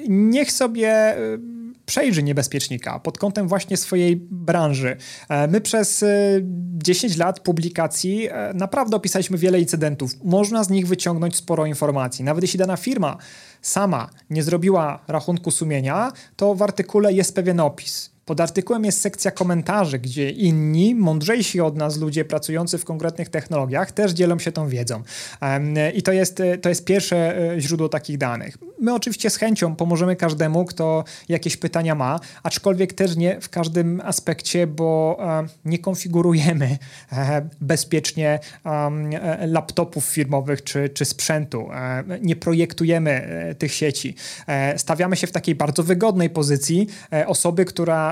[0.09, 1.16] niech sobie
[1.93, 4.97] przejrzy niebezpiecznika pod kątem właśnie swojej branży.
[5.28, 6.05] E, my przez
[6.73, 10.10] 10 e, lat publikacji e, naprawdę opisaliśmy wiele incydentów.
[10.24, 12.24] Można z nich wyciągnąć sporo informacji.
[12.24, 13.16] Nawet jeśli dana firma
[13.62, 18.11] sama nie zrobiła rachunku sumienia, to w artykule jest pewien opis.
[18.27, 23.93] Pod artykułem jest sekcja komentarzy, gdzie inni, mądrzejsi od nas ludzie pracujący w konkretnych technologiach
[23.93, 25.03] też dzielą się tą wiedzą.
[25.94, 28.59] I to jest, to jest pierwsze e, źródło takich danych.
[28.81, 34.01] My oczywiście z chęcią pomożemy każdemu, kto jakieś pytania ma, aczkolwiek też nie w każdym
[34.05, 36.78] aspekcie, bo e, nie konfigurujemy
[37.12, 38.39] e, bezpiecznie
[39.47, 41.69] laptopów firmowych czy, czy sprzętu.
[42.20, 43.28] Nie projektujemy
[43.59, 44.15] tych sieci.
[44.77, 46.86] Stawiamy się w takiej bardzo wygodnej pozycji
[47.27, 48.11] osoby, która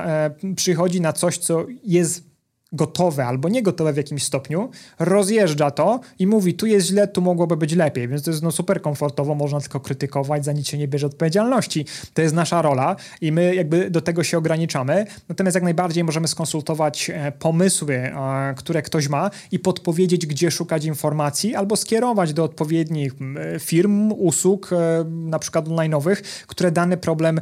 [0.55, 2.30] przychodzi na coś, co jest
[2.71, 4.69] gotowe albo nie gotowe w jakimś stopniu,
[4.99, 8.51] rozjeżdża to i mówi, tu jest źle, tu mogłoby być lepiej, więc to jest no
[8.51, 11.85] super komfortowo, można tylko krytykować, za nic się nie bierze odpowiedzialności.
[12.13, 16.27] To jest nasza rola i my jakby do tego się ograniczamy, natomiast jak najbardziej możemy
[16.27, 22.43] skonsultować e, pomysły, e, które ktoś ma i podpowiedzieć, gdzie szukać informacji albo skierować do
[22.43, 23.13] odpowiednich
[23.59, 27.41] firm, usług, e, na przykład online'owych, które dany problem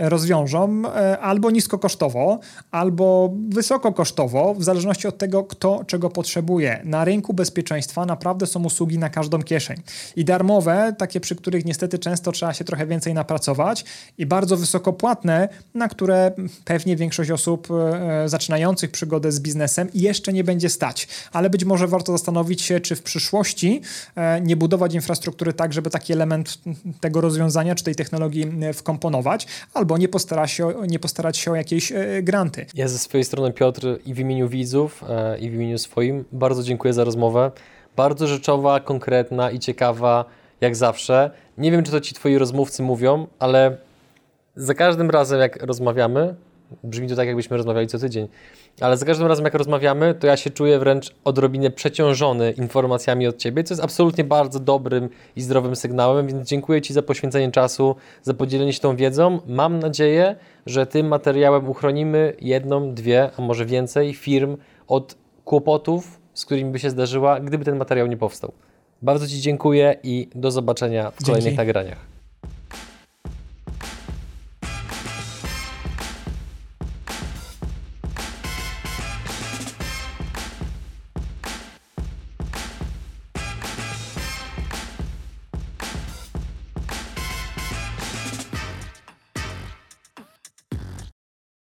[0.00, 0.82] rozwiążą
[1.20, 2.38] albo niskokosztowo,
[2.70, 6.80] albo wysokokosztowo, w zależności od tego, kto czego potrzebuje.
[6.84, 9.82] Na rynku bezpieczeństwa naprawdę są usługi na każdą kieszeń.
[10.16, 13.84] I darmowe, takie przy których niestety często trzeba się trochę więcej napracować,
[14.18, 16.32] i bardzo wysoko płatne, na które
[16.64, 21.08] pewnie większość osób e, zaczynających przygodę z biznesem jeszcze nie będzie stać.
[21.32, 23.80] Ale być może warto zastanowić się, czy w przyszłości
[24.16, 26.58] e, nie budować infrastruktury tak, żeby taki element
[27.00, 31.54] tego rozwiązania czy tej technologii e, wkomponować, albo nie postarać się, nie postarać się o
[31.54, 32.66] jakieś e, granty.
[32.74, 36.62] Ja ze swojej strony, Piotr, i w imieniu widzów e, i w imieniu swoim bardzo
[36.62, 37.50] dziękuję za rozmowę.
[37.96, 40.24] Bardzo rzeczowa, konkretna i ciekawa,
[40.60, 41.30] jak zawsze.
[41.58, 43.76] Nie wiem, czy to ci twoi rozmówcy mówią, ale
[44.56, 46.34] za każdym razem, jak rozmawiamy,
[46.84, 48.28] brzmi to tak, jakbyśmy rozmawiali co tydzień,
[48.80, 53.36] ale za każdym razem, jak rozmawiamy, to ja się czuję wręcz odrobinę przeciążony informacjami od
[53.36, 57.96] Ciebie, co jest absolutnie bardzo dobrym i zdrowym sygnałem, więc dziękuję Ci za poświęcenie czasu,
[58.22, 59.40] za podzielenie się tą wiedzą.
[59.46, 60.36] Mam nadzieję,
[60.66, 64.56] że tym materiałem uchronimy jedną, dwie, a może więcej firm
[64.88, 65.14] od
[65.44, 68.52] kłopotów, z którymi by się zdarzyła, gdyby ten materiał nie powstał.
[69.02, 71.56] Bardzo Ci dziękuję i do zobaczenia w kolejnych Dzięki.
[71.56, 72.13] nagraniach.